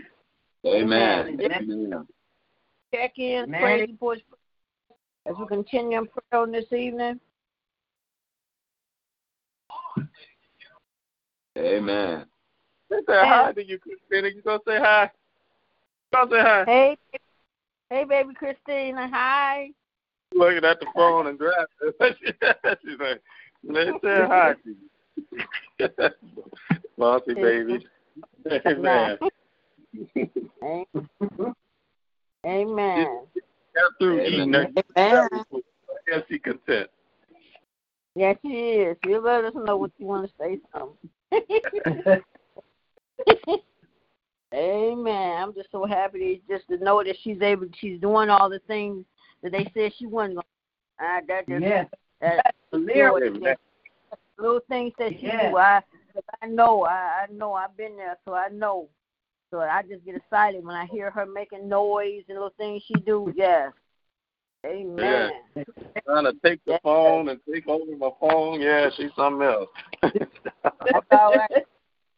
Amen. 0.66 1.40
Amen. 1.40 1.42
Amen. 1.42 2.08
Check 2.94 3.18
in, 3.18 3.50
praise 3.50 3.88
reports 3.90 4.22
as 5.26 5.36
we 5.40 5.48
continue 5.48 6.00
in 6.00 6.08
prayer 6.08 6.42
on 6.42 6.52
this 6.52 6.72
evening. 6.72 7.20
Amen. 11.58 12.26
They 12.90 12.98
say 12.98 13.04
hi 13.10 13.52
to 13.54 13.66
you, 13.66 13.80
Christina. 13.80 14.28
You 14.28 14.42
gonna 14.42 14.60
say 14.68 14.78
hi? 14.78 15.10
You 16.14 16.20
gonna 16.20 16.32
say 16.32 16.42
hi? 16.42 16.64
Hey, 16.66 16.98
hey, 17.90 18.04
baby 18.06 18.34
Christina. 18.34 19.10
Hi. 19.12 19.70
Looking 20.34 20.64
at 20.66 20.80
the 20.80 20.86
phone 20.96 21.28
and 21.28 21.38
driving. 21.38 21.66
She's 22.84 23.00
like, 23.00 23.22
they 23.64 23.86
say 24.04 24.26
hi 24.28 24.54
to 24.54 24.70
you. 24.70 24.78
Bossy 26.98 27.34
baby. 27.34 27.86
Amen. 28.66 29.18
Amen. 32.46 33.20
Got 33.76 33.92
through 34.00 34.22
eating. 34.22 34.56
Amen. 34.56 35.44
Yes, 36.08 36.24
she 36.30 36.40
content. 36.40 36.90
Yes, 38.16 38.38
she 38.42 38.48
is. 38.48 38.98
You 39.06 39.20
let 39.20 39.44
us 39.44 39.54
know 39.56 39.78
what 39.78 39.92
you 39.98 40.06
want 40.08 40.28
to 40.28 40.34
say 40.40 40.60
something. 40.74 41.10
Amen. 44.54 45.44
I'm 45.44 45.54
just 45.54 45.70
so 45.72 45.77
happy 45.88 46.42
just 46.50 46.68
to 46.70 46.78
know 46.78 47.04
that 47.04 47.16
she's 47.22 47.42
able, 47.42 47.68
she's 47.80 48.00
doing 48.00 48.30
all 48.30 48.50
the 48.50 48.60
things 48.68 49.06
that 49.44 49.52
they 49.52 49.70
said 49.74 49.94
she 49.98 50.06
wasn't 50.06 50.36
going. 50.36 50.46
to 51.00 51.06
uh, 51.06 51.20
that 51.28 51.48
just 51.48 51.62
Yes. 51.62 51.88
that, 52.22 52.56
Clearly. 52.72 53.30
Lord, 53.30 53.44
that 53.44 53.60
little 54.38 54.60
things 54.70 54.94
that 55.00 55.12
she 55.20 55.28
Yes. 55.28 55.52
do. 55.52 55.58
I 55.58 55.82
I 56.42 56.48
know. 56.48 56.84
I, 56.86 57.26
I 57.30 57.32
know. 57.32 57.54
I've 57.54 57.78
been 57.78 57.96
there, 57.96 58.18
so 58.26 58.34
I 58.34 58.50
know. 58.50 58.90
So 59.52 59.60
I 59.60 59.82
just 59.84 60.04
get 60.04 60.16
excited 60.16 60.66
when 60.66 60.76
I 60.76 60.86
hear 60.86 61.10
her 61.12 61.26
making 61.26 61.70
noise 61.70 62.24
and 62.28 62.38
little 62.38 62.54
things 62.58 62.84
she 62.86 62.96
do. 62.96 63.34
Yes. 63.36 63.72
Amen. 64.66 65.32
Trying 66.06 66.26
to 66.26 66.34
take 66.44 66.64
the 66.66 66.72
Yes. 66.74 66.82
phone 66.84 67.30
and 67.30 67.40
take 67.52 67.68
over 67.68 67.96
my 67.98 68.10
phone. 68.20 68.60
Yeah, 68.60 68.90
she's 68.96 69.12
something 69.16 69.48
else. 69.48 69.70
That's 70.02 71.06
all 71.12 71.34
right. 71.34 71.66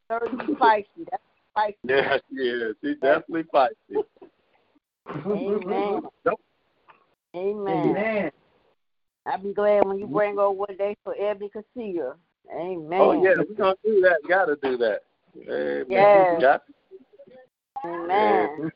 Certainly 0.10 0.48
feisty. 0.56 1.06
That's 1.12 1.24
feisty. 1.60 1.76
yeah, 1.84 2.18
she 2.30 2.36
is. 2.36 2.76
She's 2.84 2.98
definitely 3.02 3.44
feisty. 3.54 4.04
Amen. 5.26 6.02
Nope. 6.26 6.42
Amen. 7.36 7.88
Amen. 7.90 8.32
I'll 9.26 9.38
be 9.38 9.54
glad 9.54 9.86
when 9.86 10.00
you 10.00 10.08
bring 10.08 10.38
her 10.38 10.50
one 10.50 10.76
day 10.78 10.96
so 11.06 11.12
Ebony 11.12 11.50
can 11.50 11.64
see 11.76 11.96
her. 11.98 12.18
Amen. 12.54 13.00
Oh 13.00 13.12
yeah, 13.12 13.36
we're 13.38 13.56
gonna 13.56 13.76
do 13.84 14.02
that. 14.02 14.18
Gotta 14.28 14.58
do 14.62 14.78
that. 14.78 15.02
Amen. 15.48 15.86
Yes. 15.90 16.42
Got 16.42 16.62
Amen. 17.86 18.72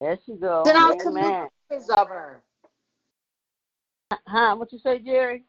There 0.00 0.18
she 0.24 0.34
goes. 0.34 0.66
Send 0.66 0.76
out 0.76 1.00
some 1.02 1.16
Amen. 1.16 1.48
pictures 1.68 1.88
of 1.90 2.08
her. 2.08 2.42
Huh? 4.26 4.56
What 4.56 4.72
you 4.72 4.78
say, 4.78 4.98
Jerry? 4.98 5.44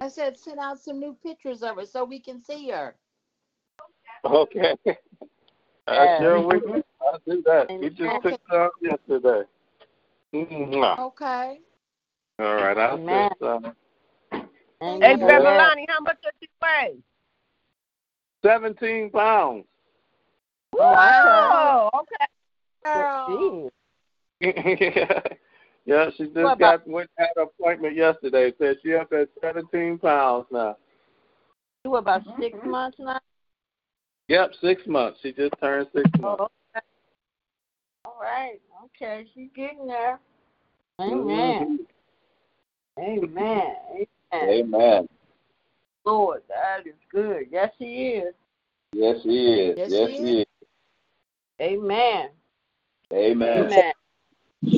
I 0.00 0.08
said 0.08 0.36
send 0.36 0.58
out 0.58 0.78
some 0.78 1.00
new 1.00 1.16
pictures 1.22 1.62
of 1.62 1.76
her 1.76 1.86
so 1.86 2.04
we 2.04 2.20
can 2.20 2.42
see 2.44 2.70
her. 2.70 2.94
Okay. 4.24 4.74
I 5.86 6.04
Yeah. 6.04 6.18
sure 6.20 6.40
will. 6.46 6.82
I'll 7.00 7.20
do 7.26 7.42
that. 7.46 7.66
We 7.70 7.90
just 7.90 8.00
Amen. 8.00 8.22
took 8.22 8.40
some 8.50 8.70
yesterday. 8.80 9.42
Mwah. 10.34 10.98
Okay. 10.98 11.60
All 12.38 12.54
right, 12.54 12.76
I'll 12.76 12.94
Amen. 12.94 13.30
send 13.40 13.62
some. 13.62 13.76
Amen. 14.82 15.00
Hey, 15.00 15.16
Grandma 15.16 15.74
how 15.88 16.00
much 16.00 16.18
does 16.22 16.32
she 16.40 16.48
weigh? 16.60 16.96
Seventeen 18.44 19.10
pounds. 19.10 19.64
Wow. 20.72 21.90
Oh, 21.92 22.00
okay. 22.00 22.26
Oh, 22.84 23.22
Girl. 23.30 23.70
Jeez. 24.42 25.36
yeah, 25.86 26.10
she 26.16 26.24
just 26.24 26.36
What 26.36 26.58
got 26.58 26.74
about- 26.74 26.88
went 26.88 27.10
had 27.16 27.28
an 27.36 27.44
appointment 27.44 27.96
yesterday. 27.96 28.52
Said 28.58 28.76
she 28.82 28.94
up 28.94 29.12
at 29.12 29.28
seventeen 29.40 29.98
pounds 29.98 30.46
now. 30.50 30.76
You 31.84 31.92
were 31.92 31.98
about 31.98 32.22
six 32.38 32.56
mm-hmm. 32.58 32.70
months 32.70 32.98
now? 32.98 33.20
Yep, 34.28 34.52
six 34.60 34.82
months. 34.86 35.20
She 35.22 35.32
just 35.32 35.54
turned 35.60 35.86
six 35.94 36.10
months. 36.18 36.40
Oh, 36.40 36.44
okay. 36.76 36.86
All 38.04 38.18
right. 38.20 38.60
Okay. 38.86 39.26
She's 39.34 39.50
getting 39.54 39.86
there. 39.86 40.18
Amen. 41.00 41.86
Mhm. 42.98 43.02
Amen. 43.02 43.76
Amen. 44.32 44.48
Amen. 44.48 45.08
Lord. 46.04 46.42
That 46.48 46.86
is 46.86 46.94
good. 47.10 47.48
Yes, 47.50 47.72
He 47.78 48.08
is. 48.14 48.34
Yes, 48.92 49.16
He 49.22 49.52
is. 49.52 49.74
Yes, 49.78 49.90
Yes, 49.90 50.10
He 50.10 50.16
He 50.16 50.40
is. 50.40 50.46
Amen. 51.60 52.30
Amen. 53.12 53.58
Amen. 53.58 53.92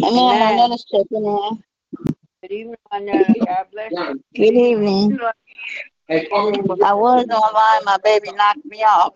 Amen. 0.05 0.39
My 0.41 0.57
name 0.57 0.73
is 0.73 0.85
checking 0.85 1.25
in. 1.25 1.63
Good 2.43 2.53
evening, 2.53 2.77
my 2.93 2.99
Nana. 2.99 3.35
God 3.47 3.67
bless 3.73 3.93
you. 3.93 4.21
Good 4.35 4.55
evening. 4.55 5.19
I 6.11 6.93
was 6.95 7.27
online. 7.31 7.85
My 7.85 7.99
baby 8.05 8.31
knocked 8.33 8.65
me 8.65 8.85
off. 8.85 9.15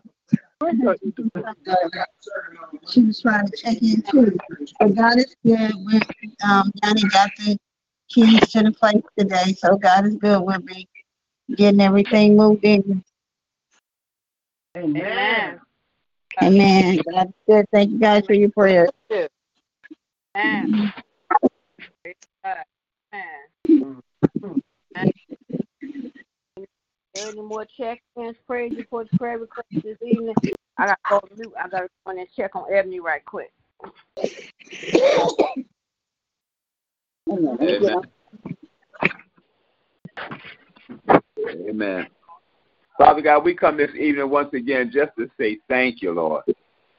She 2.88 3.02
was 3.02 3.20
trying 3.20 3.46
to 3.46 3.56
check 3.56 3.82
in 3.82 4.02
too. 4.02 4.36
But 4.78 4.94
God 4.94 5.18
is 5.18 5.34
good. 5.44 5.72
We, 5.86 6.00
um, 6.44 6.70
Johnny 6.82 7.02
got 7.04 7.30
the 7.38 7.58
keys 8.08 8.40
to 8.50 8.62
the 8.62 8.72
place 8.72 9.02
today, 9.18 9.54
so 9.54 9.76
God 9.76 10.06
is 10.06 10.16
good. 10.16 10.40
We'll 10.40 10.60
be 10.60 10.88
getting 11.56 11.80
everything 11.80 12.36
moved 12.36 12.64
in. 12.64 13.02
Amen. 14.76 15.60
Amen. 16.40 16.98
God 17.10 17.28
is 17.28 17.34
good. 17.46 17.66
Thank 17.72 17.90
you 17.92 17.98
guys 17.98 18.24
for 18.26 18.34
your 18.34 18.50
prayers. 18.50 18.90
Amen. 20.36 20.92
Amen. 23.14 24.01
Any 27.28 27.40
more 27.40 27.64
check-ins, 27.76 28.36
praise 28.46 28.72
reports, 28.76 29.10
prayer 29.16 29.38
requests 29.38 29.66
this 29.84 29.96
evening? 30.02 30.34
I 30.78 30.86
got 30.86 30.98
to 31.08 31.20
go 31.20 31.20
mute. 31.36 31.52
I 31.62 31.68
got 31.68 31.80
to 31.80 31.88
go 32.04 32.12
in 32.12 32.18
and 32.18 32.28
check 32.36 32.56
on 32.56 32.64
Ebony 32.72 33.00
right 33.00 33.24
quick. 33.24 33.52
Amen. 37.30 37.94
Amen. 41.68 42.06
Father 42.98 43.22
God, 43.22 43.44
we 43.44 43.54
come 43.54 43.76
this 43.76 43.90
evening 43.98 44.28
once 44.28 44.52
again 44.52 44.90
just 44.92 45.12
to 45.18 45.30
say 45.38 45.58
thank 45.68 46.02
you, 46.02 46.12
Lord. 46.12 46.42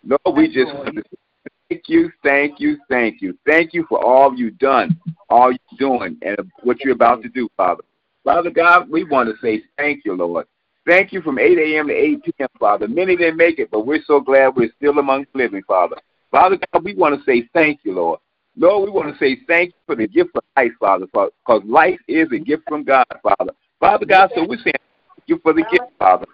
Lord, 0.05 0.38
we 0.38 0.47
just 0.47 0.73
want 0.73 0.95
to 0.95 1.01
say 1.01 1.17
thank 1.69 1.83
you, 1.88 2.12
thank 2.23 2.59
you, 2.59 2.77
thank 2.89 3.21
you. 3.21 3.38
Thank 3.45 3.73
you 3.73 3.86
for 3.88 4.03
all 4.03 4.36
you've 4.36 4.57
done, 4.57 4.99
all 5.29 5.51
you're 5.51 5.77
doing, 5.79 6.17
and 6.21 6.38
what 6.63 6.81
you're 6.81 6.93
about 6.93 7.21
to 7.23 7.29
do, 7.29 7.49
Father. 7.57 7.83
Father 8.23 8.49
God, 8.49 8.89
we 8.89 9.03
want 9.03 9.29
to 9.29 9.36
say 9.41 9.63
thank 9.77 10.05
you, 10.05 10.15
Lord. 10.15 10.45
Thank 10.86 11.13
you 11.13 11.21
from 11.21 11.39
8 11.39 11.57
a.m. 11.57 11.88
to 11.88 11.93
8 11.93 12.23
p.m., 12.23 12.47
Father. 12.59 12.88
Many 12.88 13.15
didn't 13.15 13.38
make 13.38 13.59
it, 13.59 13.71
but 13.71 13.86
we're 13.86 14.03
so 14.05 14.19
glad 14.19 14.55
we're 14.55 14.71
still 14.77 14.97
among 14.99 15.25
living, 15.33 15.63
Father. 15.67 15.97
Father 16.31 16.57
God, 16.71 16.83
we 16.83 16.93
want 16.93 17.17
to 17.17 17.23
say 17.25 17.47
thank 17.53 17.81
you, 17.83 17.93
Lord. 17.93 18.19
Lord, 18.57 18.86
we 18.86 18.91
want 18.91 19.13
to 19.13 19.17
say 19.19 19.38
thank 19.47 19.69
you 19.69 19.79
for 19.86 19.95
the 19.95 20.07
gift 20.07 20.31
of 20.36 20.43
life, 20.57 20.71
Father, 20.79 21.05
because 21.05 21.62
life 21.65 21.99
is 22.07 22.27
a 22.31 22.38
gift 22.38 22.63
from 22.67 22.83
God, 22.83 23.05
Father. 23.21 23.53
Father 23.79 24.05
God, 24.05 24.31
so 24.36 24.45
we're 24.47 24.57
saying 24.57 24.73
thank 24.75 25.27
you 25.27 25.39
for 25.41 25.53
the 25.53 25.63
gift, 25.71 25.91
Father. 25.97 26.25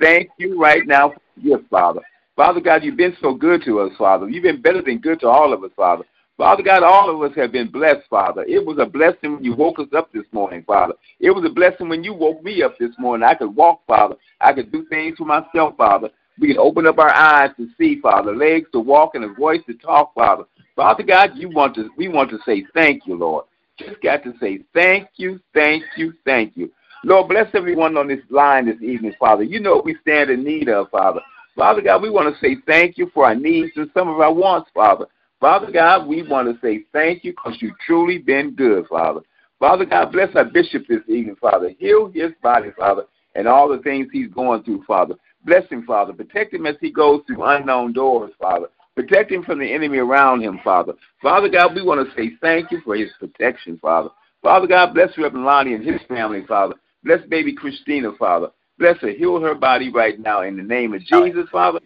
Thank 0.00 0.30
you 0.38 0.60
right 0.60 0.86
now 0.86 1.10
for 1.10 1.20
the 1.36 1.50
gift, 1.50 1.70
Father. 1.70 2.00
Father 2.36 2.60
God, 2.60 2.84
you've 2.84 2.96
been 2.96 3.16
so 3.20 3.34
good 3.34 3.62
to 3.64 3.80
us, 3.80 3.92
Father. 3.96 4.28
You've 4.28 4.42
been 4.42 4.60
better 4.60 4.82
than 4.82 4.98
good 4.98 5.20
to 5.20 5.28
all 5.28 5.52
of 5.52 5.64
us, 5.64 5.70
Father. 5.76 6.04
Father 6.36 6.62
God, 6.62 6.82
all 6.82 7.08
of 7.08 7.30
us 7.30 7.34
have 7.36 7.50
been 7.50 7.68
blessed, 7.70 8.06
Father. 8.10 8.44
It 8.44 8.64
was 8.64 8.76
a 8.78 8.84
blessing 8.84 9.34
when 9.34 9.44
you 9.44 9.54
woke 9.54 9.78
us 9.78 9.88
up 9.96 10.12
this 10.12 10.26
morning, 10.32 10.62
Father. 10.66 10.92
It 11.18 11.30
was 11.30 11.44
a 11.46 11.52
blessing 11.52 11.88
when 11.88 12.04
you 12.04 12.12
woke 12.12 12.42
me 12.44 12.62
up 12.62 12.78
this 12.78 12.90
morning. 12.98 13.26
I 13.26 13.34
could 13.34 13.56
walk, 13.56 13.80
Father. 13.86 14.16
I 14.40 14.52
could 14.52 14.70
do 14.70 14.84
things 14.86 15.16
for 15.16 15.24
myself, 15.24 15.76
Father. 15.78 16.10
We 16.38 16.48
could 16.48 16.58
open 16.58 16.86
up 16.86 16.98
our 16.98 17.12
eyes 17.12 17.52
to 17.56 17.68
see, 17.78 18.00
Father, 18.00 18.36
legs 18.36 18.68
to 18.72 18.80
walk 18.80 19.14
and 19.14 19.24
a 19.24 19.32
voice 19.32 19.62
to 19.66 19.74
talk, 19.74 20.14
Father. 20.14 20.44
Father 20.74 21.02
God, 21.02 21.30
you 21.36 21.48
want 21.48 21.74
to 21.76 21.88
we 21.96 22.08
want 22.08 22.28
to 22.30 22.38
say 22.44 22.66
thank 22.74 23.06
you, 23.06 23.16
Lord. 23.16 23.46
Just 23.78 24.02
got 24.02 24.22
to 24.24 24.34
say 24.38 24.60
thank 24.74 25.08
you, 25.16 25.40
thank 25.54 25.84
you, 25.96 26.12
thank 26.26 26.54
you. 26.54 26.70
Lord, 27.02 27.28
bless 27.28 27.48
everyone 27.54 27.96
on 27.96 28.08
this 28.08 28.20
line 28.28 28.66
this 28.66 28.82
evening, 28.82 29.14
Father. 29.18 29.42
You 29.42 29.60
know 29.60 29.76
what 29.76 29.84
we 29.86 29.96
stand 30.02 30.28
in 30.28 30.44
need 30.44 30.68
of, 30.68 30.90
Father. 30.90 31.20
Father 31.54 31.80
God, 31.80 32.02
we 32.02 32.10
want 32.10 32.32
to 32.34 32.40
say 32.40 32.58
thank 32.66 32.98
you 32.98 33.10
for 33.14 33.24
our 33.24 33.34
needs 33.34 33.72
and 33.76 33.90
some 33.94 34.08
of 34.08 34.20
our 34.20 34.32
wants, 34.32 34.70
Father. 34.74 35.06
Father 35.40 35.70
God, 35.70 36.06
we 36.06 36.22
want 36.22 36.48
to 36.48 36.60
say 36.66 36.84
thank 36.92 37.24
you 37.24 37.32
because 37.32 37.60
you've 37.60 37.78
truly 37.86 38.18
been 38.18 38.54
good, 38.54 38.86
Father. 38.88 39.20
Father 39.58 39.84
God, 39.84 40.12
bless 40.12 40.34
our 40.34 40.44
bishop 40.44 40.86
this 40.88 41.02
evening, 41.08 41.36
Father. 41.40 41.70
Heal 41.78 42.10
his 42.12 42.32
body, 42.42 42.70
Father, 42.76 43.04
and 43.34 43.46
all 43.46 43.68
the 43.68 43.78
things 43.78 44.08
he's 44.12 44.30
going 44.30 44.62
through, 44.62 44.84
Father. 44.84 45.14
Bless 45.44 45.68
him, 45.68 45.84
Father. 45.84 46.12
Protect 46.12 46.52
him 46.52 46.66
as 46.66 46.76
he 46.80 46.90
goes 46.90 47.22
through 47.26 47.44
unknown 47.44 47.92
doors, 47.92 48.32
Father. 48.40 48.66
Protect 48.94 49.30
him 49.30 49.44
from 49.44 49.58
the 49.58 49.72
enemy 49.72 49.98
around 49.98 50.42
him, 50.42 50.58
Father. 50.64 50.94
Father 51.22 51.48
God, 51.48 51.74
we 51.74 51.82
want 51.82 52.06
to 52.06 52.14
say 52.16 52.32
thank 52.40 52.70
you 52.70 52.80
for 52.82 52.96
his 52.96 53.10
protection, 53.20 53.78
Father. 53.80 54.08
Father 54.42 54.66
God, 54.66 54.94
bless 54.94 55.16
Reverend 55.18 55.44
Lonnie 55.44 55.74
and 55.74 55.84
his 55.84 56.00
family, 56.08 56.44
Father. 56.46 56.74
Bless 57.04 57.20
baby 57.28 57.54
Christina, 57.54 58.12
Father. 58.18 58.48
Bless 58.78 58.98
her. 58.98 59.10
Heal 59.10 59.40
her 59.40 59.54
body 59.54 59.90
right 59.90 60.18
now 60.18 60.42
in 60.42 60.56
the 60.56 60.62
name 60.62 60.94
of 60.94 61.02
Jesus, 61.02 61.46
Father. 61.52 61.80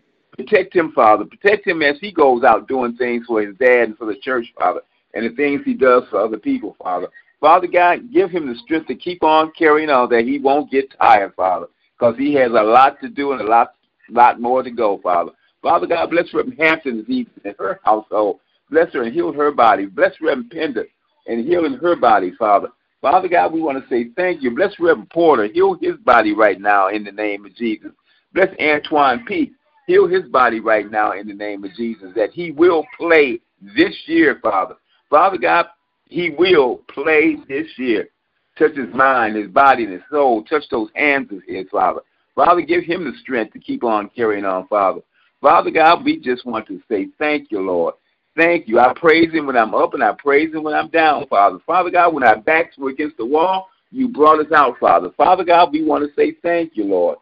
Protect 0.47 0.75
him, 0.75 0.93
Father. 0.93 1.25
Protect 1.25 1.67
him 1.67 1.83
as 1.83 1.97
he 2.01 2.13
goes 2.13 2.45
out 2.45 2.69
doing 2.69 2.97
things 2.97 3.27
for 3.27 3.43
his 3.43 3.57
dad 3.57 3.89
and 3.89 3.99
for 3.99 4.07
the 4.07 4.17
church, 4.17 4.47
Father, 4.59 4.81
and 5.15 5.25
the 5.25 5.37
things 5.37 5.61
he 5.65 5.75
does 5.75 6.05
for 6.11 6.21
other 6.21 6.39
people, 6.39 6.77
Father. 6.83 7.09
Father 7.41 7.67
God, 7.67 8.13
give 8.13 8.31
him 8.31 8.49
the 8.49 8.55
strength 8.57 8.87
to 8.89 8.95
keep 8.95 9.23
on 9.23 9.53
carrying 9.59 9.91
on 9.91 10.09
that 10.11 10.25
he 10.25 10.39
won't 10.39 10.71
get 10.71 10.95
tired, 10.99 11.35
Father, 11.35 11.67
because 11.99 12.17
he 12.17 12.35
has 12.35 12.51
a 12.51 12.63
lot 12.63 13.01
to 13.01 13.09
do 13.09 13.33
and 13.33 13.41
a 13.41 13.45
lot, 13.45 13.75
lot 14.09 14.41
more 14.41 14.63
to 14.63 14.71
go, 14.71 14.99
Father. 15.03 15.33
Father 15.63 15.87
God, 15.87 16.11
bless 16.11 16.33
Reverend 16.33 16.59
Hampton 16.59 17.05
and 17.45 17.55
her 17.59 17.81
household. 17.85 18.41
Bless 18.71 18.93
her 18.93 19.03
and 19.03 19.13
heal 19.13 19.33
her 19.33 19.51
body. 19.51 19.87
Bless 19.87 20.13
Reverend 20.21 20.51
Pender 20.51 20.87
and 21.27 21.47
healing 21.47 21.75
her 21.75 21.97
body, 21.97 22.33
Father. 22.39 22.69
Father 23.01 23.29
God, 23.29 23.53
we 23.53 23.61
want 23.63 23.83
to 23.83 23.89
say 23.89 24.11
thank 24.17 24.43
you. 24.43 24.55
Bless 24.55 24.79
Reverend 24.79 25.11
Porter. 25.11 25.47
Heal 25.47 25.75
his 25.81 25.97
body 26.05 26.35
right 26.35 26.61
now 26.61 26.89
in 26.89 27.05
the 27.05 27.13
name 27.13 27.47
of 27.47 27.55
Jesus. 27.57 27.91
Bless 28.33 28.49
Antoine 28.61 29.25
Peace. 29.25 29.51
Heal 29.91 30.07
his 30.07 30.23
body 30.29 30.61
right 30.61 30.89
now 30.89 31.15
in 31.15 31.27
the 31.27 31.35
name 31.35 31.65
of 31.65 31.75
Jesus, 31.75 32.13
that 32.15 32.31
he 32.31 32.53
will 32.53 32.87
play 32.97 33.41
this 33.61 33.93
year, 34.07 34.39
Father. 34.41 34.77
Father 35.11 35.37
God, 35.37 35.67
he 36.09 36.31
will 36.31 36.83
play 36.87 37.35
this 37.49 37.67
year. 37.77 38.09
Touch 38.57 38.77
his 38.77 38.95
mind, 38.95 39.35
his 39.35 39.49
body, 39.49 39.83
and 39.83 39.95
his 39.95 40.03
soul. 40.09 40.45
Touch 40.45 40.63
those 40.71 40.91
hands 40.95 41.33
of 41.33 41.41
his, 41.45 41.67
Father. 41.73 42.03
Father, 42.37 42.61
give 42.61 42.85
him 42.85 43.03
the 43.03 43.19
strength 43.21 43.53
to 43.55 43.59
keep 43.59 43.83
on 43.83 44.09
carrying 44.15 44.45
on, 44.45 44.69
Father. 44.69 45.01
Father 45.41 45.73
God, 45.73 46.05
we 46.05 46.21
just 46.21 46.47
want 46.47 46.69
to 46.69 46.81
say 46.89 47.09
thank 47.19 47.51
you, 47.51 47.61
Lord. 47.61 47.95
Thank 48.37 48.69
you. 48.69 48.79
I 48.79 48.95
praise 48.95 49.33
him 49.33 49.49
when 49.49 49.57
I'm 49.57 49.75
up 49.75 49.95
and 49.95 50.05
I 50.05 50.13
praise 50.13 50.55
him 50.55 50.63
when 50.63 50.75
I'm 50.75 50.91
down, 50.91 51.27
Father. 51.27 51.59
Father 51.67 51.91
God, 51.91 52.15
when 52.15 52.23
our 52.23 52.39
backs 52.39 52.79
were 52.79 52.91
against 52.91 53.17
the 53.17 53.27
wall, 53.27 53.71
you 53.91 54.07
brought 54.07 54.39
us 54.39 54.53
out, 54.53 54.79
Father. 54.79 55.11
Father 55.17 55.43
God, 55.43 55.73
we 55.73 55.83
want 55.83 56.09
to 56.09 56.15
say 56.15 56.37
thank 56.45 56.77
you, 56.77 56.85
Lord. 56.85 57.19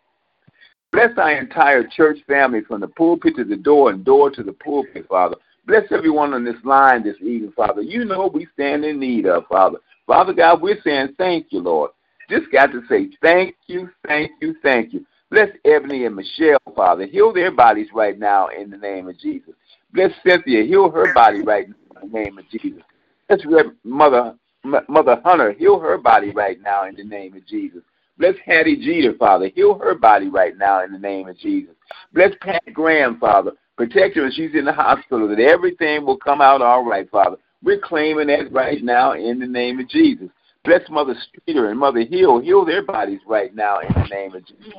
Bless 0.99 1.17
our 1.17 1.31
entire 1.31 1.87
church 1.87 2.19
family 2.27 2.61
from 2.61 2.81
the 2.81 2.89
pulpit 2.89 3.37
to 3.37 3.45
the 3.45 3.55
door 3.55 3.91
and 3.91 4.05
door 4.05 4.31
to 4.31 4.43
the 4.43 4.53
pulpit, 4.53 5.07
Father. 5.09 5.37
Bless 5.65 5.85
everyone 5.93 6.35
on 6.35 6.45
this 6.45 6.57
line 6.65 7.05
this 7.05 7.15
evening, 7.21 7.53
Father. 7.55 7.83
You 7.83 8.05
know 8.05 8.29
we 8.35 8.49
stand 8.55 8.85
in 8.85 8.99
need 8.99 9.25
of, 9.25 9.47
Father. 9.47 9.79
Father 10.09 10.33
God, 10.33 10.61
we're 10.61 10.83
saying 10.83 11.15
thank 11.17 11.53
you, 11.53 11.61
Lord. 11.61 11.93
Just 12.29 12.51
got 12.51 12.73
to 12.73 12.83
say 12.89 13.11
thank 13.23 13.55
you, 13.69 13.89
thank 14.09 14.33
you, 14.41 14.57
thank 14.61 14.93
you. 14.93 15.07
Bless 15.31 15.51
Ebony 15.65 16.05
and 16.05 16.17
Michelle, 16.17 16.59
Father. 16.75 17.07
Heal 17.07 17.33
their 17.33 17.53
bodies 17.53 17.91
right 17.95 18.19
now 18.19 18.49
in 18.49 18.69
the 18.69 18.77
name 18.77 19.09
of 19.09 19.17
Jesus. 19.21 19.55
Bless 19.93 20.11
Cynthia. 20.27 20.65
Heal 20.65 20.91
her 20.91 21.15
body 21.15 21.43
right 21.43 21.69
now 21.69 22.01
in 22.03 22.11
the 22.11 22.19
name 22.19 22.39
of 22.39 22.51
Jesus. 22.51 22.83
Bless 23.29 23.67
Mother, 23.85 24.35
Mother 24.65 25.21
Hunter. 25.25 25.53
Heal 25.53 25.79
her 25.79 25.97
body 25.97 26.33
right 26.33 26.61
now 26.61 26.89
in 26.89 26.97
the 26.97 27.05
name 27.05 27.37
of 27.37 27.47
Jesus. 27.47 27.83
Bless 28.19 28.35
Hattie 28.45 28.77
Jeter, 28.77 29.15
Father. 29.15 29.51
Heal 29.55 29.79
her 29.79 29.95
body 29.95 30.29
right 30.29 30.57
now 30.57 30.85
in 30.85 30.93
the 30.93 30.99
name 30.99 31.29
of 31.29 31.39
Jesus. 31.39 31.75
Bless 32.13 32.33
Pat 32.41 32.63
Graham, 32.73 33.19
Father. 33.19 33.53
Protect 33.77 34.17
her 34.17 34.23
when 34.23 34.33
she's 34.33 34.55
in 34.55 34.65
the 34.65 34.73
hospital, 34.73 35.29
that 35.29 35.39
everything 35.39 36.05
will 36.05 36.17
come 36.17 36.41
out 36.41 36.61
all 36.61 36.85
right, 36.85 37.09
Father. 37.11 37.37
We're 37.63 37.81
claiming 37.81 38.27
that 38.29 38.53
right 38.53 38.83
now 38.83 39.13
in 39.13 39.39
the 39.39 39.47
name 39.47 39.79
of 39.79 39.89
Jesus. 39.89 40.29
Bless 40.65 40.83
Mother 40.91 41.15
Streeter 41.29 41.71
and 41.71 41.79
Mother 41.79 42.05
Hill. 42.05 42.41
Heal 42.41 42.65
their 42.65 42.83
bodies 42.83 43.21
right 43.27 43.55
now 43.55 43.79
in 43.81 43.89
the 43.95 44.09
name 44.09 44.35
of 44.35 44.45
Jesus. 44.47 44.75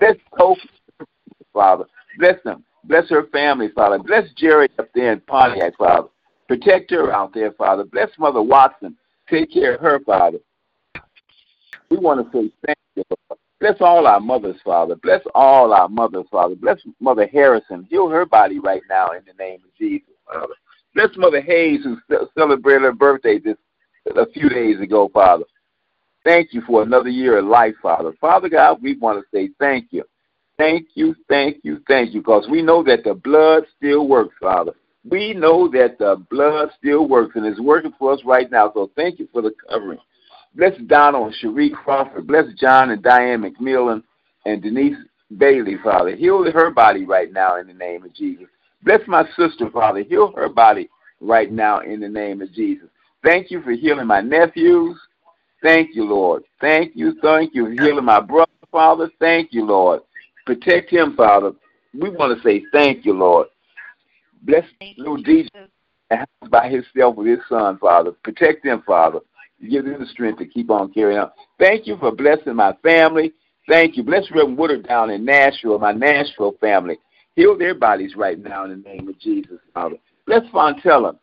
Bless 0.00 0.16
Kofi, 0.38 0.68
Father. 1.52 1.84
Bless 2.18 2.42
them. 2.44 2.64
Bless 2.84 3.08
her 3.10 3.26
family, 3.26 3.68
Father. 3.74 3.98
Bless 3.98 4.24
Jerry 4.36 4.68
up 4.78 4.88
there 4.94 5.12
in 5.12 5.20
Pontiac, 5.20 5.76
Father. 5.76 6.08
Protect 6.48 6.90
her 6.90 7.12
out 7.12 7.34
there, 7.34 7.52
Father. 7.52 7.84
Bless 7.84 8.08
Mother 8.18 8.42
Watson. 8.42 8.96
Take 9.28 9.52
care 9.52 9.74
of 9.74 9.80
her, 9.82 10.00
Father. 10.00 10.38
We 11.90 11.98
want 11.98 12.20
to 12.20 12.38
say 12.38 12.50
thank. 12.64 12.77
Bless 13.60 13.76
all 13.80 14.06
our 14.06 14.20
mothers, 14.20 14.56
Father. 14.64 14.94
Bless 14.96 15.22
all 15.34 15.72
our 15.72 15.88
mothers, 15.88 16.26
Father. 16.30 16.54
Bless 16.54 16.78
Mother 17.00 17.26
Harrison. 17.26 17.86
Heal 17.90 18.08
her 18.08 18.24
body 18.24 18.60
right 18.60 18.82
now 18.88 19.10
in 19.10 19.22
the 19.26 19.32
name 19.42 19.60
of 19.64 19.74
Jesus, 19.76 20.14
Father. 20.26 20.54
Bless 20.94 21.10
Mother 21.16 21.40
Hayes, 21.40 21.80
who 21.82 21.98
celebrated 22.36 22.82
her 22.82 22.92
birthday 22.92 23.38
this 23.38 23.56
a 24.16 24.30
few 24.30 24.48
days 24.48 24.80
ago, 24.80 25.10
Father. 25.12 25.44
Thank 26.24 26.52
you 26.52 26.62
for 26.62 26.82
another 26.82 27.08
year 27.08 27.38
of 27.38 27.46
life, 27.46 27.74
Father. 27.82 28.12
Father 28.20 28.48
God, 28.48 28.82
we 28.82 28.96
want 28.96 29.18
to 29.18 29.36
say 29.36 29.50
thank 29.58 29.88
you. 29.90 30.04
Thank 30.56 30.88
you, 30.94 31.14
thank 31.28 31.58
you, 31.62 31.82
thank 31.86 32.12
you, 32.12 32.20
because 32.20 32.48
we 32.50 32.62
know 32.62 32.82
that 32.82 33.04
the 33.04 33.14
blood 33.14 33.64
still 33.76 34.08
works, 34.08 34.34
Father. 34.40 34.72
We 35.08 35.32
know 35.32 35.68
that 35.68 35.98
the 35.98 36.24
blood 36.30 36.70
still 36.76 37.08
works 37.08 37.36
and 37.36 37.46
is 37.46 37.60
working 37.60 37.92
for 37.98 38.12
us 38.12 38.20
right 38.24 38.50
now. 38.50 38.72
So 38.74 38.90
thank 38.96 39.18
you 39.18 39.28
for 39.32 39.40
the 39.40 39.52
covering. 39.68 40.00
Bless 40.54 40.72
Donald 40.86 41.26
and 41.26 41.34
Cherie 41.36 41.70
Crawford. 41.70 42.26
Bless 42.26 42.46
John 42.58 42.90
and 42.90 43.02
Diane 43.02 43.42
McMillan 43.42 44.02
and 44.46 44.62
Denise 44.62 44.96
Bailey, 45.36 45.76
Father. 45.82 46.16
Heal 46.16 46.50
her 46.50 46.70
body 46.70 47.04
right 47.04 47.32
now 47.32 47.56
in 47.56 47.66
the 47.66 47.74
name 47.74 48.04
of 48.04 48.14
Jesus. 48.14 48.46
Bless 48.82 49.00
my 49.06 49.24
sister, 49.36 49.70
Father. 49.70 50.02
Heal 50.02 50.32
her 50.36 50.48
body 50.48 50.88
right 51.20 51.50
now 51.50 51.80
in 51.80 52.00
the 52.00 52.08
name 52.08 52.40
of 52.40 52.52
Jesus. 52.52 52.88
Thank 53.24 53.50
you 53.50 53.62
for 53.62 53.72
healing 53.72 54.06
my 54.06 54.20
nephews. 54.20 54.98
Thank 55.62 55.94
you, 55.94 56.04
Lord. 56.04 56.44
Thank 56.60 56.92
you, 56.94 57.16
thank 57.20 57.54
you 57.54 57.66
for 57.66 57.82
healing 57.82 58.04
my 58.04 58.20
brother, 58.20 58.50
Father. 58.70 59.10
Thank 59.18 59.52
you, 59.52 59.64
Lord. 59.64 60.02
Protect 60.46 60.90
him, 60.90 61.14
Father. 61.16 61.52
We 61.92 62.10
want 62.10 62.36
to 62.36 62.42
say 62.42 62.62
thank 62.72 63.04
you, 63.04 63.12
Lord. 63.12 63.48
Bless 64.42 64.64
little 64.96 65.18
DJ 65.18 65.48
by 66.48 66.68
himself 66.68 67.16
with 67.16 67.26
his 67.26 67.40
son, 67.48 67.78
Father. 67.78 68.12
Protect 68.22 68.64
them, 68.64 68.82
Father. 68.86 69.20
Give 69.60 69.84
them 69.84 70.00
the 70.00 70.06
strength 70.06 70.38
to 70.38 70.46
keep 70.46 70.70
on 70.70 70.92
carrying 70.92 71.18
on. 71.18 71.30
Thank 71.58 71.86
you 71.86 71.96
for 71.98 72.12
blessing 72.12 72.54
my 72.54 72.74
family. 72.82 73.32
Thank 73.68 73.96
you. 73.96 74.02
Bless 74.02 74.30
Reverend 74.30 74.56
Woodard 74.56 74.86
down 74.86 75.10
in 75.10 75.24
Nashville, 75.24 75.78
my 75.78 75.92
Nashville 75.92 76.54
family. 76.60 76.98
Heal 77.36 77.56
their 77.56 77.74
bodies 77.74 78.16
right 78.16 78.38
now 78.38 78.64
in 78.64 78.70
the 78.70 78.88
name 78.88 79.08
of 79.08 79.18
Jesus, 79.18 79.58
Father. 79.74 79.96
Bless 80.26 80.42
Fontella 80.52 81.16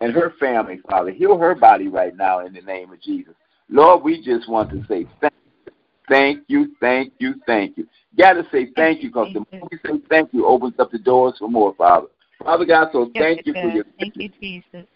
and 0.00 0.12
her 0.12 0.34
family, 0.40 0.80
Father. 0.88 1.10
Heal 1.10 1.38
her 1.38 1.54
body 1.54 1.88
right 1.88 2.16
now 2.16 2.44
in 2.44 2.52
the 2.52 2.62
name 2.62 2.92
of 2.92 3.00
Jesus. 3.00 3.34
Lord, 3.68 4.02
we 4.02 4.22
just 4.22 4.48
want 4.48 4.70
to 4.70 4.84
say 4.88 5.06
thank 5.20 5.34
you, 5.66 5.72
thank 6.08 6.42
you, 6.48 6.74
thank 6.80 7.12
you, 7.18 7.34
thank 7.46 7.76
you. 7.76 7.86
Got 8.16 8.32
to 8.34 8.44
say 8.50 8.68
thank 8.74 9.02
you 9.02 9.10
because 9.10 9.28
the 9.32 9.44
more 9.52 9.68
we 9.70 9.78
say 9.86 10.02
thank 10.08 10.32
you 10.32 10.46
opens 10.46 10.74
up 10.78 10.90
the 10.90 10.98
doors 10.98 11.34
for 11.38 11.48
more, 11.48 11.74
Father. 11.74 12.08
Father 12.42 12.64
God, 12.64 12.88
so 12.92 13.12
thank 13.16 13.46
you 13.46 13.54
for 13.54 13.68
your 13.68 13.84
thank 13.98 14.16
you, 14.16 14.30
Jesus. 14.40 14.86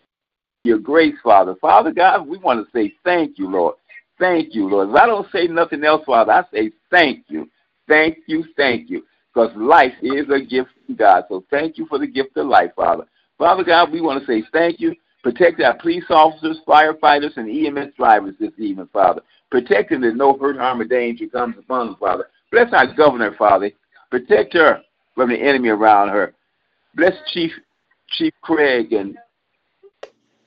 Your 0.64 0.78
grace, 0.78 1.14
Father. 1.22 1.54
Father 1.60 1.92
God, 1.92 2.26
we 2.26 2.38
want 2.38 2.64
to 2.64 2.72
say 2.72 2.94
thank 3.04 3.38
you, 3.38 3.50
Lord. 3.50 3.74
Thank 4.18 4.54
you, 4.54 4.66
Lord. 4.68 4.88
If 4.88 4.96
I 4.96 5.06
don't 5.06 5.30
say 5.30 5.46
nothing 5.46 5.84
else, 5.84 6.02
Father, 6.06 6.32
I 6.32 6.42
say 6.52 6.70
thank 6.90 7.26
you. 7.28 7.50
Thank 7.86 8.18
you, 8.26 8.44
thank 8.56 8.88
you. 8.88 9.04
Because 9.32 9.54
life 9.56 9.92
is 10.02 10.26
a 10.30 10.40
gift 10.40 10.70
from 10.86 10.94
God. 10.96 11.24
So 11.28 11.44
thank 11.50 11.76
you 11.76 11.86
for 11.86 11.98
the 11.98 12.06
gift 12.06 12.36
of 12.36 12.46
life, 12.46 12.70
Father. 12.74 13.04
Father 13.36 13.62
God, 13.62 13.92
we 13.92 14.00
want 14.00 14.20
to 14.20 14.26
say 14.26 14.42
thank 14.52 14.80
you. 14.80 14.94
Protect 15.22 15.60
our 15.60 15.76
police 15.76 16.04
officers, 16.08 16.58
firefighters, 16.66 17.36
and 17.36 17.50
EMS 17.50 17.94
drivers 17.96 18.34
this 18.40 18.52
evening, 18.58 18.88
Father. 18.92 19.20
Protect 19.50 19.90
them 19.90 20.00
that 20.02 20.16
no 20.16 20.36
hurt, 20.38 20.56
harm, 20.56 20.80
or 20.80 20.84
danger 20.84 21.26
comes 21.26 21.56
upon 21.58 21.86
them, 21.86 21.96
Father. 22.00 22.28
Bless 22.50 22.72
our 22.72 22.94
governor, 22.94 23.34
Father. 23.36 23.70
Protect 24.10 24.54
her 24.54 24.80
from 25.14 25.30
the 25.30 25.36
enemy 25.36 25.68
around 25.68 26.08
her. 26.08 26.32
Bless 26.94 27.14
Chief 27.32 27.50
Chief 28.16 28.32
Craig 28.42 28.92
and 28.92 29.18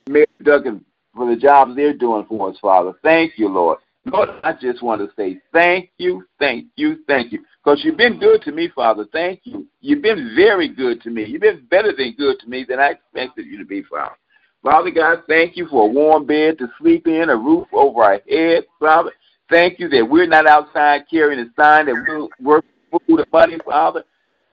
Mayor 0.08 0.26
Duggan 0.42 0.84
for 1.14 1.28
the 1.28 1.36
jobs 1.40 1.74
they're 1.76 1.92
doing 1.92 2.24
for 2.28 2.50
us, 2.50 2.56
Father. 2.60 2.92
Thank 3.02 3.38
you, 3.38 3.48
Lord. 3.48 3.78
Lord, 4.04 4.30
I 4.42 4.52
just 4.54 4.82
want 4.82 5.00
to 5.02 5.14
say 5.16 5.40
thank 5.52 5.90
you, 5.98 6.24
thank 6.38 6.66
you, 6.76 6.98
thank 7.06 7.32
you. 7.32 7.44
Because 7.62 7.84
you've 7.84 7.96
been 7.96 8.18
good 8.18 8.42
to 8.42 8.52
me, 8.52 8.68
Father. 8.74 9.04
Thank 9.12 9.40
you. 9.44 9.66
You've 9.80 10.02
been 10.02 10.32
very 10.34 10.68
good 10.68 11.02
to 11.02 11.10
me. 11.10 11.24
You've 11.24 11.42
been 11.42 11.66
better 11.70 11.92
than 11.96 12.14
good 12.16 12.38
to 12.40 12.48
me 12.48 12.64
than 12.66 12.78
I 12.78 12.90
expected 12.92 13.46
you 13.46 13.58
to 13.58 13.64
be, 13.64 13.82
Father. 13.82 14.14
Father 14.62 14.90
God, 14.90 15.22
thank 15.28 15.56
you 15.56 15.66
for 15.68 15.84
a 15.84 15.92
warm 15.92 16.26
bed 16.26 16.58
to 16.58 16.68
sleep 16.78 17.06
in, 17.06 17.28
a 17.28 17.36
roof 17.36 17.68
over 17.72 18.02
our 18.02 18.20
head, 18.28 18.64
Father. 18.80 19.12
Thank 19.50 19.78
you 19.78 19.88
that 19.88 20.08
we're 20.08 20.26
not 20.26 20.46
outside 20.46 21.02
carrying 21.10 21.40
a 21.40 21.46
sign 21.60 21.86
that 21.86 22.04
we'll 22.06 22.28
work 22.40 22.64
food 22.90 23.20
and 23.20 23.32
money, 23.32 23.58
Father. 23.64 24.04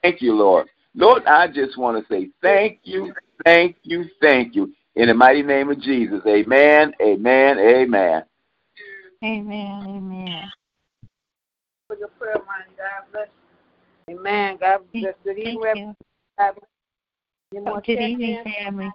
Thank 0.02 0.22
you, 0.22 0.34
Lord. 0.34 0.68
Lord, 0.94 1.26
I 1.26 1.48
just 1.48 1.78
want 1.78 1.98
to 1.98 2.14
say 2.14 2.30
thank 2.42 2.80
you, 2.84 3.14
thank 3.44 3.76
you, 3.84 4.06
thank 4.22 4.56
you. 4.56 4.74
In 4.96 5.08
the 5.08 5.14
mighty 5.14 5.42
name 5.44 5.70
of 5.70 5.80
Jesus. 5.82 6.22
Amen, 6.26 6.94
amen, 7.02 7.60
amen. 7.60 8.24
Amen, 9.24 9.86
amen. 9.88 10.52
For 11.88 11.98
your 11.98 12.08
prayer, 12.10 12.36
mind, 12.36 12.70
God 12.78 13.12
bless 13.12 13.28
you. 14.08 14.18
Amen. 14.18 14.58
God 14.60 14.80
bless. 14.94 15.14
Good 15.24 15.38
evening, 15.38 15.62
Thank 15.74 15.98
God 16.38 16.54
bless. 16.56 16.70
you. 17.54 17.58
Any 17.58 17.68
Oh, 17.68 17.82
good 17.82 18.00
evening, 18.00 18.38
check-ins? 18.44 18.56
family. 18.66 18.92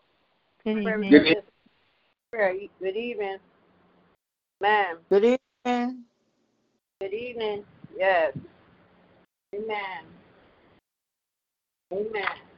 Good 0.65 0.79
evening. 0.79 1.11
Good 1.11 1.27
evening. 1.27 2.69
Good 2.81 2.97
evening. 2.97 3.39
Ma'am. 4.61 4.99
Good 5.09 5.25
evening. 5.25 6.05
Good 7.01 7.15
evening. 7.15 7.65
Yes. 7.97 8.33
Amen. 9.55 10.05
Amen. 11.93 12.50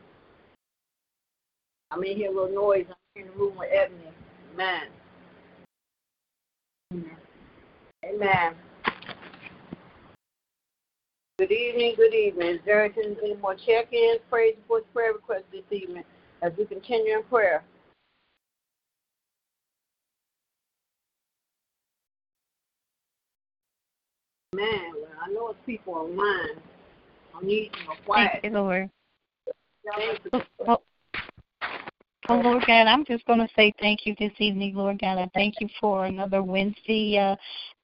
I'm 1.92 2.02
in 2.04 2.16
here 2.16 2.30
a 2.30 2.34
little 2.34 2.54
noise. 2.54 2.86
I'm 2.88 3.22
in 3.22 3.28
the 3.28 3.32
room 3.34 3.58
with 3.58 3.68
Ebony. 3.70 4.10
Amen. 4.54 4.88
Amen. 8.04 8.54
Good 11.38 11.52
evening, 11.52 11.94
good 11.96 12.14
evening. 12.14 12.54
Is 12.54 12.60
there 12.64 12.84
any 12.84 13.34
more 13.34 13.54
check-ins, 13.54 14.20
praise 14.30 14.54
reports, 14.56 14.86
prayer 14.94 15.12
requests 15.12 15.44
this 15.52 15.64
evening 15.70 16.04
as 16.40 16.52
we 16.56 16.64
continue 16.64 17.18
in 17.18 17.24
prayer? 17.24 17.62
Man, 24.54 24.92
well, 24.94 25.10
I 25.20 25.30
know 25.30 25.50
it's 25.50 25.58
people 25.66 25.94
online. 25.94 26.62
I 27.34 27.44
need 27.44 27.70
some 27.86 27.96
quiet. 28.06 28.30
Thank 28.40 28.44
you, 28.44 28.50
Lord. 28.50 28.90
You. 30.66 30.76
Oh, 32.28 32.36
Lord 32.36 32.64
God, 32.66 32.86
I'm 32.86 33.04
just 33.04 33.24
going 33.26 33.40
to 33.40 33.48
say 33.56 33.72
thank 33.80 34.06
you 34.06 34.14
this 34.16 34.32
evening, 34.38 34.76
Lord 34.76 35.00
God. 35.00 35.18
I 35.18 35.28
thank 35.34 35.60
you 35.60 35.68
for 35.80 36.06
another 36.06 36.40
Wednesday 36.42 37.18
uh, 37.18 37.34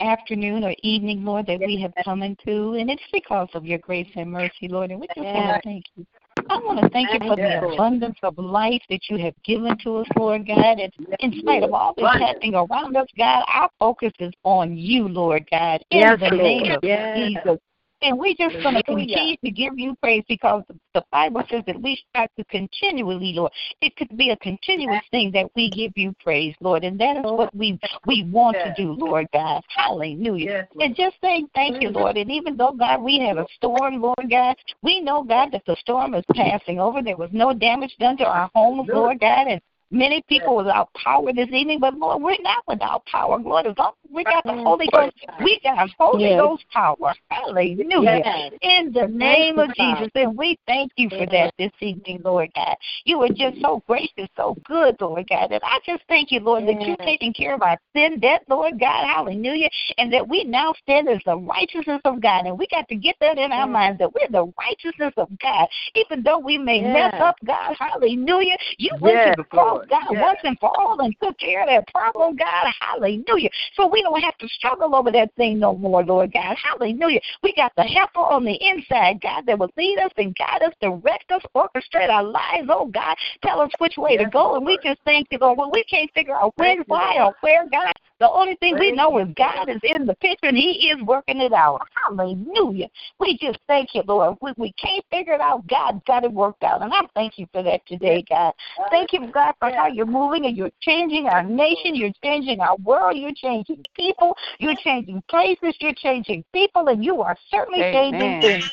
afternoon 0.00 0.62
or 0.62 0.74
evening, 0.84 1.24
Lord, 1.24 1.46
that 1.46 1.58
we 1.60 1.80
have 1.80 1.92
come 2.04 2.22
into. 2.22 2.74
And 2.74 2.88
it's 2.88 3.02
because 3.12 3.48
of 3.54 3.66
your 3.66 3.78
grace 3.78 4.08
and 4.14 4.30
mercy, 4.30 4.68
Lord. 4.68 4.92
And 4.92 5.00
we 5.00 5.08
just 5.08 5.34
want 5.34 5.56
to 5.56 5.60
thank 5.64 5.84
you. 5.96 6.06
I 6.48 6.56
want 6.64 6.80
to 6.80 6.88
thank 6.90 7.12
you 7.12 7.20
for 7.26 7.34
the 7.36 7.74
abundance 7.74 8.16
of 8.22 8.38
life 8.38 8.80
that 8.90 9.00
you 9.10 9.18
have 9.18 9.34
given 9.44 9.76
to 9.78 9.96
us, 9.98 10.06
Lord 10.16 10.46
God. 10.46 10.78
And 10.78 10.92
in 11.18 11.40
spite 11.40 11.64
of 11.64 11.74
all 11.74 11.94
that's 11.96 12.20
happening 12.20 12.54
around 12.54 12.96
us, 12.96 13.08
God, 13.18 13.42
our 13.52 13.68
focus 13.80 14.12
is 14.20 14.32
on 14.44 14.76
you, 14.76 15.08
Lord 15.08 15.48
God. 15.50 15.82
In 15.90 15.98
Yes, 15.98 16.20
the 16.20 16.30
Lord. 16.30 16.38
name 16.38 16.70
of 16.76 16.82
Yes. 16.84 17.16
Jesus. 17.16 17.58
And 18.00 18.18
we're 18.18 18.34
just 18.34 18.62
going 18.62 18.76
to 18.76 18.82
continue 18.82 19.36
to 19.44 19.50
give 19.50 19.76
you 19.76 19.96
praise 20.00 20.22
because 20.28 20.62
the 20.94 21.02
Bible 21.10 21.42
says 21.50 21.64
that 21.66 21.80
we 21.82 22.00
strive 22.08 22.28
to 22.38 22.44
continually, 22.44 23.32
Lord. 23.34 23.52
It 23.80 23.96
could 23.96 24.16
be 24.16 24.30
a 24.30 24.36
continuous 24.36 25.02
thing 25.10 25.32
that 25.32 25.46
we 25.56 25.68
give 25.70 25.92
you 25.96 26.14
praise, 26.22 26.54
Lord, 26.60 26.84
and 26.84 26.98
that 27.00 27.16
is 27.16 27.22
what 27.24 27.54
we 27.54 27.78
we 28.06 28.24
want 28.30 28.56
to 28.60 28.72
do, 28.76 28.92
Lord 28.92 29.26
God. 29.32 29.62
Hallelujah. 29.68 30.68
And 30.80 30.94
just 30.94 31.16
saying 31.20 31.48
thank 31.54 31.82
you, 31.82 31.90
Lord. 31.90 32.16
And 32.16 32.30
even 32.30 32.56
though 32.56 32.72
God, 32.72 33.02
we 33.02 33.18
have 33.20 33.38
a 33.38 33.46
storm, 33.56 34.00
Lord 34.00 34.30
God, 34.30 34.56
we 34.82 35.00
know 35.00 35.24
God 35.24 35.50
that 35.52 35.64
the 35.66 35.76
storm 35.80 36.14
is 36.14 36.24
passing 36.34 36.78
over. 36.78 37.02
There 37.02 37.16
was 37.16 37.30
no 37.32 37.52
damage 37.52 37.96
done 37.98 38.16
to 38.18 38.24
our 38.24 38.50
homes, 38.54 38.88
Lord 38.92 39.18
God, 39.20 39.48
and 39.48 39.60
Many 39.90 40.22
people 40.28 40.56
without 40.56 40.92
power 40.92 41.32
this 41.32 41.48
evening, 41.50 41.80
but 41.80 41.94
Lord, 41.94 42.22
we're 42.22 42.36
not 42.40 42.62
without 42.66 43.06
power. 43.06 43.38
Lord, 43.38 43.66
as 43.66 43.74
long 43.78 43.92
as 44.04 44.10
we 44.14 44.22
got 44.24 44.44
the 44.44 44.52
Holy 44.52 44.86
Ghost, 44.92 45.14
we 45.42 45.58
got 45.62 45.88
Holy 45.98 46.30
Yes. 46.30 46.40
Ghost 46.40 46.64
power. 46.70 47.14
Hallelujah. 47.30 48.20
Yes. 48.24 48.52
In 48.60 48.92
the 48.92 49.06
name 49.08 49.58
of. 49.58 49.70
Jesus. 49.74 50.10
And 50.14 50.36
we 50.36 50.58
thank 50.66 50.92
you 50.96 51.08
for 51.08 51.26
that 51.26 51.54
this 51.58 51.72
evening, 51.80 52.20
Lord 52.24 52.50
God. 52.54 52.76
You 53.04 53.22
are 53.22 53.28
just 53.28 53.60
so 53.62 53.82
gracious, 53.86 54.28
so 54.36 54.56
good, 54.64 54.96
Lord 55.00 55.26
God. 55.28 55.52
And 55.52 55.62
I 55.62 55.78
just 55.86 56.02
thank 56.08 56.32
you, 56.32 56.40
Lord, 56.40 56.66
that 56.66 56.80
you're 56.82 56.96
taking 56.96 57.32
care 57.32 57.54
of 57.54 57.62
our 57.62 57.78
sin 57.94 58.18
debt, 58.20 58.42
Lord 58.48 58.78
God. 58.78 59.06
Hallelujah. 59.06 59.68
And 59.98 60.12
that 60.12 60.26
we 60.28 60.44
now 60.44 60.74
stand 60.82 61.08
as 61.08 61.20
the 61.24 61.36
righteousness 61.36 62.00
of 62.04 62.20
God. 62.20 62.46
And 62.46 62.58
we 62.58 62.66
got 62.70 62.88
to 62.88 62.96
get 62.96 63.16
that 63.20 63.38
in 63.38 63.52
our 63.52 63.66
minds 63.66 63.98
that 64.00 64.12
we're 64.12 64.28
the 64.30 64.52
righteousness 64.58 65.14
of 65.16 65.28
God. 65.38 65.68
Even 65.94 66.22
though 66.22 66.38
we 66.38 66.58
may 66.58 66.80
mess 66.80 67.14
up, 67.20 67.36
God, 67.44 67.76
hallelujah. 67.78 68.56
You 68.78 68.90
went 69.00 69.16
Yes, 69.16 69.36
to 69.36 69.42
the 69.42 69.48
cross, 69.48 69.77
Lord. 69.78 69.88
God, 69.88 70.08
Yes. 70.10 70.22
once 70.22 70.40
and 70.44 70.58
for 70.58 70.70
all 70.80 71.00
and 71.00 71.14
took 71.22 71.38
care 71.38 71.62
of 71.62 71.68
that 71.68 71.86
problem, 71.92 72.36
God. 72.36 72.72
Hallelujah. 72.80 73.50
So 73.74 73.86
we 73.86 74.02
don't 74.02 74.20
have 74.20 74.36
to 74.38 74.48
struggle 74.48 74.94
over 74.94 75.10
that 75.12 75.34
thing 75.34 75.58
no 75.58 75.74
more, 75.74 76.04
Lord 76.04 76.32
God. 76.32 76.56
Hallelujah. 76.56 77.20
We 77.42 77.52
got 77.54 77.72
the 77.76 77.84
helper 77.84 78.20
on 78.20 78.44
the 78.44 78.54
inside, 78.54 79.20
God, 79.20 79.46
that 79.46 79.58
will 79.58 79.70
lead 79.76 79.98
us 79.98 80.12
and 80.16 80.34
guide 80.36 80.62
us, 80.62 80.74
direct 80.80 81.30
us, 81.30 81.42
orchestrate 81.54 82.10
our 82.10 82.24
lives, 82.24 82.68
oh 82.68 82.86
God. 82.86 83.16
Tell 83.42 83.60
us 83.60 83.70
which 83.78 83.96
way 83.96 84.16
to 84.16 84.24
Yes, 84.24 84.32
go. 84.32 84.56
And 84.56 84.64
we 84.64 84.72
Lord. 84.72 84.82
just 84.84 85.00
thank 85.04 85.28
you, 85.30 85.38
Lord. 85.40 85.58
When 85.58 85.70
we 85.70 85.84
can't 85.84 86.12
figure 86.12 86.34
out 86.34 86.52
when, 86.56 86.82
why, 86.86 87.16
or 87.22 87.34
where, 87.40 87.68
God, 87.70 87.92
the 88.20 88.28
only 88.28 88.56
thing 88.56 88.76
we 88.78 88.92
know 88.92 89.18
is 89.18 89.28
God 89.36 89.68
is 89.68 89.80
in 89.82 90.06
the 90.06 90.14
picture 90.16 90.48
and 90.48 90.56
He 90.56 90.90
is 90.90 91.00
working 91.02 91.40
it 91.40 91.52
out. 91.52 91.80
Hallelujah. 91.94 92.88
We 93.20 93.38
just 93.38 93.58
thank 93.68 93.94
you, 93.94 94.02
Lord. 94.06 94.36
We, 94.42 94.52
we 94.56 94.72
can't 94.72 95.04
figure 95.10 95.34
it 95.34 95.40
out. 95.40 95.66
God 95.68 96.02
got 96.06 96.24
it 96.24 96.32
worked 96.32 96.64
out. 96.64 96.82
And 96.82 96.92
I 96.92 97.02
thank 97.14 97.38
you 97.38 97.46
for 97.52 97.62
that 97.62 97.86
today, 97.86 98.24
God. 98.28 98.52
Thank 98.90 99.12
you, 99.12 99.30
God, 99.32 99.54
for 99.60 99.70
how 99.70 99.86
you're 99.86 100.06
moving 100.06 100.46
and 100.46 100.56
you're 100.56 100.70
changing 100.80 101.26
our 101.26 101.42
nation. 101.42 101.94
You're 101.94 102.12
changing 102.24 102.60
our 102.60 102.76
world. 102.78 103.16
You're 103.16 103.34
changing 103.36 103.84
people. 103.94 104.36
You're 104.58 104.76
changing 104.82 105.22
places. 105.28 105.76
You're 105.80 105.94
changing 105.94 106.44
people. 106.52 106.88
And 106.88 107.04
you 107.04 107.22
are 107.22 107.36
certainly 107.50 107.82
changing 107.92 108.40
things. 108.40 108.70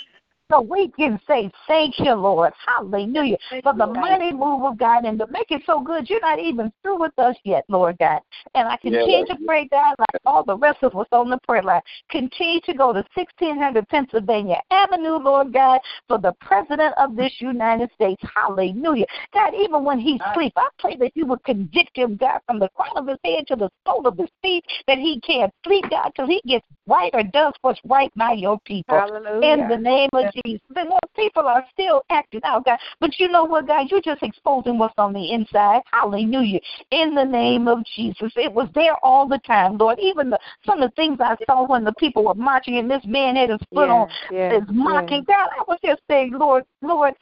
So 0.51 0.61
we 0.61 0.89
can 0.89 1.19
say 1.27 1.51
thank 1.67 1.97
you, 1.97 2.13
Lord. 2.13 2.53
Hallelujah. 2.67 3.37
For 3.63 3.73
the 3.73 3.87
mighty 3.87 4.31
move 4.31 4.63
of 4.63 4.77
God 4.77 5.03
and 5.05 5.17
to 5.17 5.25
make 5.27 5.49
it 5.49 5.63
so 5.65 5.79
good, 5.81 6.07
you're 6.07 6.21
not 6.21 6.39
even 6.39 6.71
through 6.83 6.99
with 6.99 7.17
us 7.17 7.35
yet, 7.43 7.65
Lord 7.67 7.97
God. 7.97 8.21
And 8.53 8.67
I 8.67 8.77
continue 8.77 9.25
to 9.25 9.37
pray, 9.45 9.67
God, 9.71 9.95
like 9.97 10.21
all 10.23 10.43
the 10.43 10.57
rest 10.57 10.83
of 10.83 10.95
us 10.95 11.07
on 11.11 11.31
the 11.31 11.39
prayer 11.47 11.63
line. 11.63 11.81
Continue 12.11 12.61
to 12.61 12.73
go 12.75 12.93
to 12.93 13.03
1600 13.15 13.87
Pennsylvania 13.89 14.61
Avenue, 14.69 15.17
Lord 15.17 15.51
God, 15.51 15.79
for 16.07 16.19
the 16.19 16.33
President 16.41 16.93
of 16.97 17.15
this 17.15 17.33
United 17.39 17.89
States. 17.95 18.21
Hallelujah. 18.35 19.05
God, 19.33 19.53
even 19.55 19.83
when 19.83 19.99
he 19.99 20.21
sleeps, 20.35 20.53
I 20.57 20.67
pray 20.77 20.95
that 20.97 21.11
you 21.15 21.25
would 21.25 21.43
convict 21.43 21.97
him, 21.97 22.17
God, 22.17 22.39
from 22.45 22.59
the 22.59 22.69
crown 22.75 22.97
of 22.97 23.07
his 23.07 23.17
head 23.25 23.47
to 23.47 23.55
the 23.55 23.69
sole 23.87 24.05
of 24.05 24.15
his 24.17 24.29
feet, 24.43 24.63
that 24.87 24.99
he 24.99 25.19
can't 25.21 25.51
sleep, 25.65 25.85
God, 25.89 26.11
till 26.15 26.27
he 26.27 26.39
gets 26.45 26.65
right 26.87 27.09
or 27.15 27.23
does 27.23 27.53
what's 27.61 27.79
right 27.85 28.11
by 28.15 28.33
your 28.33 28.59
people. 28.65 28.99
Hallelujah. 28.99 29.63
In 29.63 29.67
the 29.67 29.77
name 29.77 30.09
of 30.13 30.34
Jesus. 30.43 30.61
The 30.73 30.85
more 30.85 30.99
people 31.15 31.43
are 31.47 31.65
still 31.71 32.03
acting 32.09 32.41
out, 32.43 32.65
God. 32.65 32.77
But 32.99 33.19
you 33.19 33.27
know 33.27 33.43
what, 33.43 33.67
God? 33.67 33.87
You're 33.89 34.01
just 34.01 34.23
exposing 34.23 34.77
what's 34.77 34.93
on 34.97 35.13
the 35.13 35.31
inside. 35.31 35.81
Hallelujah. 35.91 36.59
In 36.91 37.15
the 37.15 37.23
name 37.23 37.67
of 37.67 37.79
Jesus. 37.95 38.31
It 38.35 38.51
was 38.51 38.69
there 38.75 38.95
all 39.03 39.27
the 39.27 39.39
time, 39.39 39.77
Lord. 39.77 39.99
Even 39.99 40.29
the, 40.29 40.39
some 40.65 40.81
of 40.81 40.89
the 40.89 40.95
things 40.95 41.19
I 41.19 41.35
saw 41.45 41.65
when 41.67 41.83
the 41.83 41.93
people 41.93 42.25
were 42.25 42.33
marching 42.33 42.77
and 42.77 42.89
this 42.89 43.03
man 43.05 43.35
had 43.35 43.49
his 43.49 43.59
foot 43.73 43.87
Yeah, 43.87 43.93
on 43.93 44.07
yeah, 44.31 44.57
is 44.57 44.63
mocking. 44.69 45.23
God, 45.27 45.49
I 45.57 45.63
was 45.67 45.79
just 45.83 46.01
saying, 46.09 46.33
Lord, 46.33 46.63
Lord, 46.81 47.13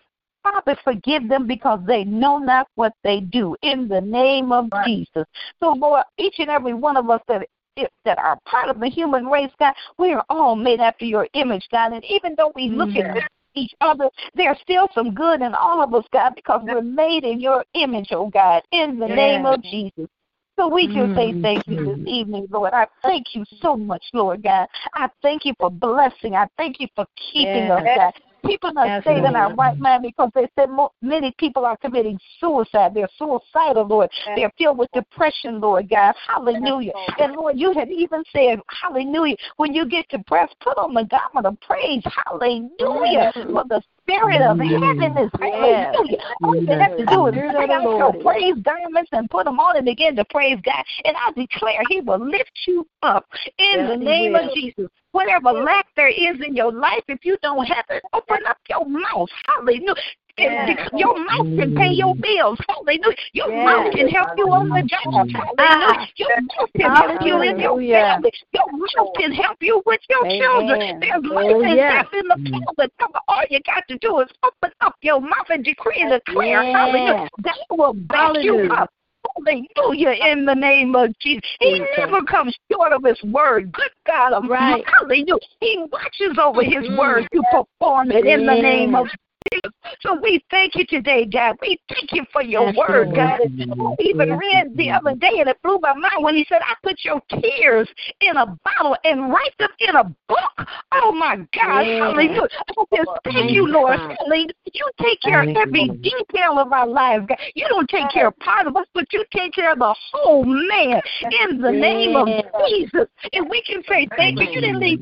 Father, 0.44 0.78
forgive 0.84 1.30
them 1.30 1.48
because 1.48 1.80
they 1.88 2.04
know 2.04 2.38
not 2.38 2.68
what 2.76 2.94
they 3.04 3.22
do. 3.22 3.56
In 3.62 3.88
the 3.88 4.02
name 4.02 4.52
of 4.52 4.70
Jesus. 4.86 5.26
So, 5.62 5.72
Lord, 5.72 6.04
each 6.18 6.36
and 6.40 6.50
every 6.50 6.74
one 6.74 6.98
of 6.98 7.10
us 7.10 7.22
that 7.28 7.48
if- 7.76 7.90
that 8.06 8.18
are 8.18 8.40
part 8.46 8.70
of 8.70 8.80
the 8.80 8.90
human 8.90 9.26
race, 9.28 9.52
God, 9.60 9.74
we 9.98 10.14
are 10.14 10.26
all 10.30 10.56
made 10.56 10.80
after 10.80 11.06
your 11.06 11.28
image, 11.34 11.68
God. 11.72 11.94
And 11.94 12.04
even 12.06 12.36
though 12.38 12.52
we 12.56 12.70
look 12.70 12.90
Mm-hmm. 12.90 13.18
at 13.18 13.24
each 13.56 13.74
other, 13.82 14.10
there's 14.34 14.60
still 14.62 14.88
some 14.94 15.14
good 15.14 15.42
in 15.42 15.54
all 15.54 15.82
of 15.82 15.94
us, 15.94 16.06
God, 16.12 16.34
because 16.36 16.62
we're 16.64 16.82
made 16.82 17.24
in 17.24 17.40
your 17.40 17.64
image, 17.76 18.10
oh 18.12 18.30
God, 18.30 18.64
in 18.72 19.00
the 19.00 19.08
name 19.08 19.46
of 19.46 19.62
Jesus. 19.64 20.10
So 20.56 20.68
we 20.68 20.88
just 20.88 21.16
say 21.16 21.34
thank 21.42 21.68
you 21.68 21.84
this 21.84 22.00
evening, 22.06 22.48
Lord. 22.52 22.74
I 22.74 22.86
thank 23.02 23.34
you 23.34 23.44
so 23.60 23.76
much, 23.76 24.04
Lord 24.14 24.44
God. 24.44 24.68
I 24.94 25.10
thank 25.24 25.46
you 25.46 25.54
for 25.60 25.72
blessing. 25.72 26.36
I 26.36 26.48
thank 26.58 26.80
you 26.80 26.88
for 26.96 27.08
keeping 27.32 27.72
us, 27.72 27.82
God. 27.96 28.14
People 28.46 28.72
are 28.78 28.88
Yes, 28.88 29.04
staying 29.04 29.26
in 29.26 29.36
our 29.36 29.54
right 29.56 29.80
mind 29.80 30.04
because 30.04 30.30
they 30.36 30.48
said 30.58 30.70
mo- 30.70 30.92
many 31.02 31.34
people 31.38 31.66
are 31.66 31.78
committing 31.78 32.20
suicide. 32.40 32.94
They're 32.94 33.10
suicidal, 33.18 33.86
Lord. 33.88 34.10
They're 34.36 34.52
filled 34.58 34.78
with 34.78 34.92
depression, 34.94 35.60
Lord 35.60 35.90
God. 35.90 36.16
Hallelujah. 36.28 36.94
And 37.20 37.36
Lord, 37.36 37.58
you 37.58 37.74
had 37.74 37.90
even 37.90 38.24
said, 38.34 38.60
Hallelujah. 38.82 39.36
When 39.58 39.74
you 39.74 39.88
get 39.88 40.08
depressed, 40.10 40.56
put 40.60 40.78
on 40.78 40.94
the 40.94 41.06
garment 41.06 41.46
of 41.46 41.60
praise. 41.62 42.04
Hallelujah. 42.26 43.32
For 43.52 43.64
the 43.68 43.82
spirit 44.04 44.42
of 44.42 44.60
heaviness. 44.60 45.32
Hallelujah. 45.40 46.18
All 46.44 46.56
you 46.56 46.78
have 46.80 46.98
to 46.98 47.06
do 47.06 47.28
is 47.28 47.34
bring 47.56 47.72
out 47.72 47.84
your 47.98 48.14
praise 48.22 48.56
garments 48.64 49.10
and 49.12 49.30
put 49.30 49.46
them 49.46 49.60
on 49.60 49.78
and 49.78 49.86
begin 49.86 50.16
to 50.16 50.26
praise 50.26 50.60
God. 50.64 50.84
And 51.06 51.16
I 51.18 51.32
declare 51.32 51.82
He 51.90 52.02
will 52.02 52.20
lift 52.20 52.52
you 52.68 52.88
up 53.02 53.26
in 53.58 53.80
Yes, 53.80 53.90
the 53.90 53.98
name 53.98 54.36
of 54.36 54.54
Jesus. 54.54 54.90
Whatever 55.12 55.52
lack 55.52 55.86
there 55.96 56.10
is 56.10 56.42
in 56.46 56.56
your 56.56 56.72
life, 56.72 57.04
if 57.08 57.24
you 57.24 57.38
don't 57.42 57.66
have 57.66 57.86
it, 57.90 58.04
open 58.14 58.40
up 58.48 58.58
your 58.70 58.86
mouth. 58.86 59.30
Hallelujah. 59.48 59.94
And 60.38 60.52
Yes. 60.68 60.90
your 60.98 61.20
mouth 61.20 61.46
can 61.60 61.76
pay 61.76 61.92
your 61.92 62.16
mm. 62.16 62.22
bills. 62.22 62.60
Hallelujah. 62.68 63.16
Your 63.34 63.52
Yes. 63.52 63.66
mouth 63.66 63.94
can 63.94 64.08
help 64.08 64.30
you 64.36 64.52
on 64.52 64.68
the 64.70 64.82
job. 64.82 65.30
Hallelujah. 65.30 66.08
Your 66.18 66.42
mouth 66.42 66.70
can 66.76 66.96
help 66.96 67.22
you 67.22 67.42
in 67.42 67.60
your 67.60 67.70
Hallelujah. 67.70 67.94
family. 67.94 68.32
Your 68.52 68.72
mouth 68.72 69.14
can 69.16 69.32
help 69.32 69.62
you 69.62 69.84
with 69.86 70.02
your 70.10 70.26
Amen. 70.26 70.42
children. 70.42 71.00
There's 71.02 71.22
oh, 71.24 71.36
life 71.36 71.56
Oh, 71.56 71.62
and 71.62 71.76
yes. 71.76 72.06
death 72.06 72.14
in 72.20 72.28
the 72.28 72.36
mm. 72.36 72.66
power 72.66 72.88
of. 73.02 73.22
All 73.28 73.44
you 73.52 73.60
got 73.62 73.88
to 73.90 73.98
do 74.00 74.22
is 74.22 74.30
open 74.42 74.72
up 74.82 74.96
your 75.02 75.22
mouth 75.22 75.50
and 75.52 75.64
decree 75.64 76.02
and 76.02 76.10
declare. 76.10 76.64
Yes. 76.64 76.76
Hallelujah. 76.76 77.30
That 77.44 77.58
will 77.70 77.94
back 77.94 78.44
you 78.44 78.72
up. 78.74 78.90
Hallelujah 79.36 80.12
in 80.32 80.46
the 80.46 80.54
name 80.54 80.96
of 80.96 81.18
Jesus. 81.20 81.44
He 81.60 81.72
Jesus. 81.72 81.88
never 81.98 82.24
comes 82.24 82.58
short 82.72 82.92
of 82.92 83.04
his 83.04 83.22
word. 83.24 83.72
Good 83.72 83.92
God 84.06 84.34
of 84.34 84.46
Right. 84.50 84.84
Hallelujah. 84.88 85.36
He 85.60 85.86
watches 85.92 86.38
over 86.38 86.64
his 86.64 86.88
Mm. 86.88 86.98
word 86.98 87.28
to 87.34 87.44
perform 87.52 88.12
it 88.12 88.26
in 88.26 88.46
the 88.46 88.56
name 88.56 88.96
of 88.96 89.08
Jesus. 89.52 89.72
So 90.02 90.20
we 90.22 90.44
thank 90.50 90.76
you 90.76 90.86
today, 90.86 91.26
God. 91.26 91.58
We 91.62 91.80
thank 91.90 92.12
you 92.12 92.26
for 92.32 92.42
your 92.42 92.68
Yes, 92.68 92.76
word, 92.78 93.10
Lord. 93.10 93.16
God. 93.16 93.40
I 93.42 93.96
even 94.00 94.38
read 94.38 94.76
the 94.76 94.92
other 94.92 95.16
day, 95.16 95.40
and 95.40 95.50
it 95.50 95.62
blew 95.64 95.80
my 95.82 95.94
mind 95.94 96.24
when 96.24 96.36
he 96.36 96.46
said, 96.50 96.62
I 96.62 96.76
put 96.84 96.98
your 97.04 97.22
tears 97.30 97.88
in 98.22 98.38
a 98.38 98.58
bottle 98.64 98.96
and 99.04 99.32
write 99.32 99.58
them 99.60 99.70
in 99.80 99.96
a 99.96 100.04
book. 100.28 100.68
Oh, 100.92 101.12
my 101.12 101.38
God. 101.38 101.86
Yes. 101.86 102.00
Hallelujah. 102.00 102.50
I 102.68 102.84
just 102.96 103.10
thank 103.24 103.52
you, 103.52 103.68
Lord. 103.68 104.00
Hallelujah. 104.20 104.48
You 104.74 104.90
take 105.02 105.22
care 105.22 105.44
of 105.44 105.50
every 105.56 105.90
detail 105.90 106.60
of 106.60 106.72
our 106.72 106.88
lives, 106.88 107.26
God. 107.28 107.38
You 107.56 107.68
don't 107.70 107.90
take 107.90 108.10
care 108.12 108.28
of 108.28 108.40
part 108.40 108.68
of 108.68 108.76
us, 108.76 108.86
but 108.94 109.12
you 109.12 109.24
take 109.32 109.54
care 109.54 109.74
of 109.74 109.80
the 109.80 109.96
whole 110.12 110.44
man 110.46 111.02
in 111.22 111.62
the 111.62 111.72
name 111.72 112.16
of 112.16 112.28
Jesus. 112.68 113.08
And 113.34 113.50
we 113.50 113.62
can 113.64 113.84
say, 113.90 114.08
thank 114.18 114.40
you. 114.40 114.48
You 114.52 114.62
didn't 114.62 114.80
leave 114.80 115.00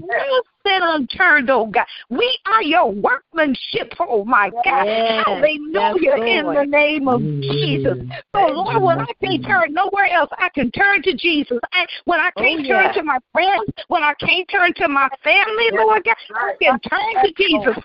nothing 0.65 0.79
unturned, 0.83 1.49
oh 1.49 1.67
God. 1.67 1.85
We 2.09 2.37
are 2.47 2.63
your 2.63 2.91
workmanship, 2.91 3.93
oh 3.99 4.25
my 4.25 4.49
God. 4.49 4.85
Yes. 4.85 5.25
Hallelujah. 5.25 5.95
Yes, 6.01 6.39
in 6.39 6.53
the 6.53 6.65
name 6.67 7.07
of 7.07 7.21
mm. 7.21 7.41
Jesus. 7.41 7.97
So, 8.35 8.47
Lord, 8.47 8.83
when 8.83 8.99
I 8.99 9.11
can't 9.23 9.45
turn 9.45 9.73
nowhere 9.73 10.07
else, 10.07 10.29
I 10.37 10.49
can 10.49 10.71
turn 10.71 11.01
to 11.03 11.13
Jesus. 11.15 11.59
I, 11.73 11.85
when 12.05 12.19
I 12.19 12.31
can't 12.37 12.51
Oh, 12.51 12.67
turn 12.67 12.83
yeah. 12.85 12.91
to 12.93 13.03
my 13.03 13.17
friends, 13.31 13.71
when 13.87 14.03
I 14.03 14.13
can't 14.15 14.47
turn 14.49 14.73
to 14.75 14.87
my 14.87 15.09
family, 15.23 15.69
Lord 15.71 16.03
God, 16.03 16.15
I 16.35 16.53
can 16.61 16.79
turn 16.81 17.23
to 17.23 17.33
Jesus. 17.37 17.75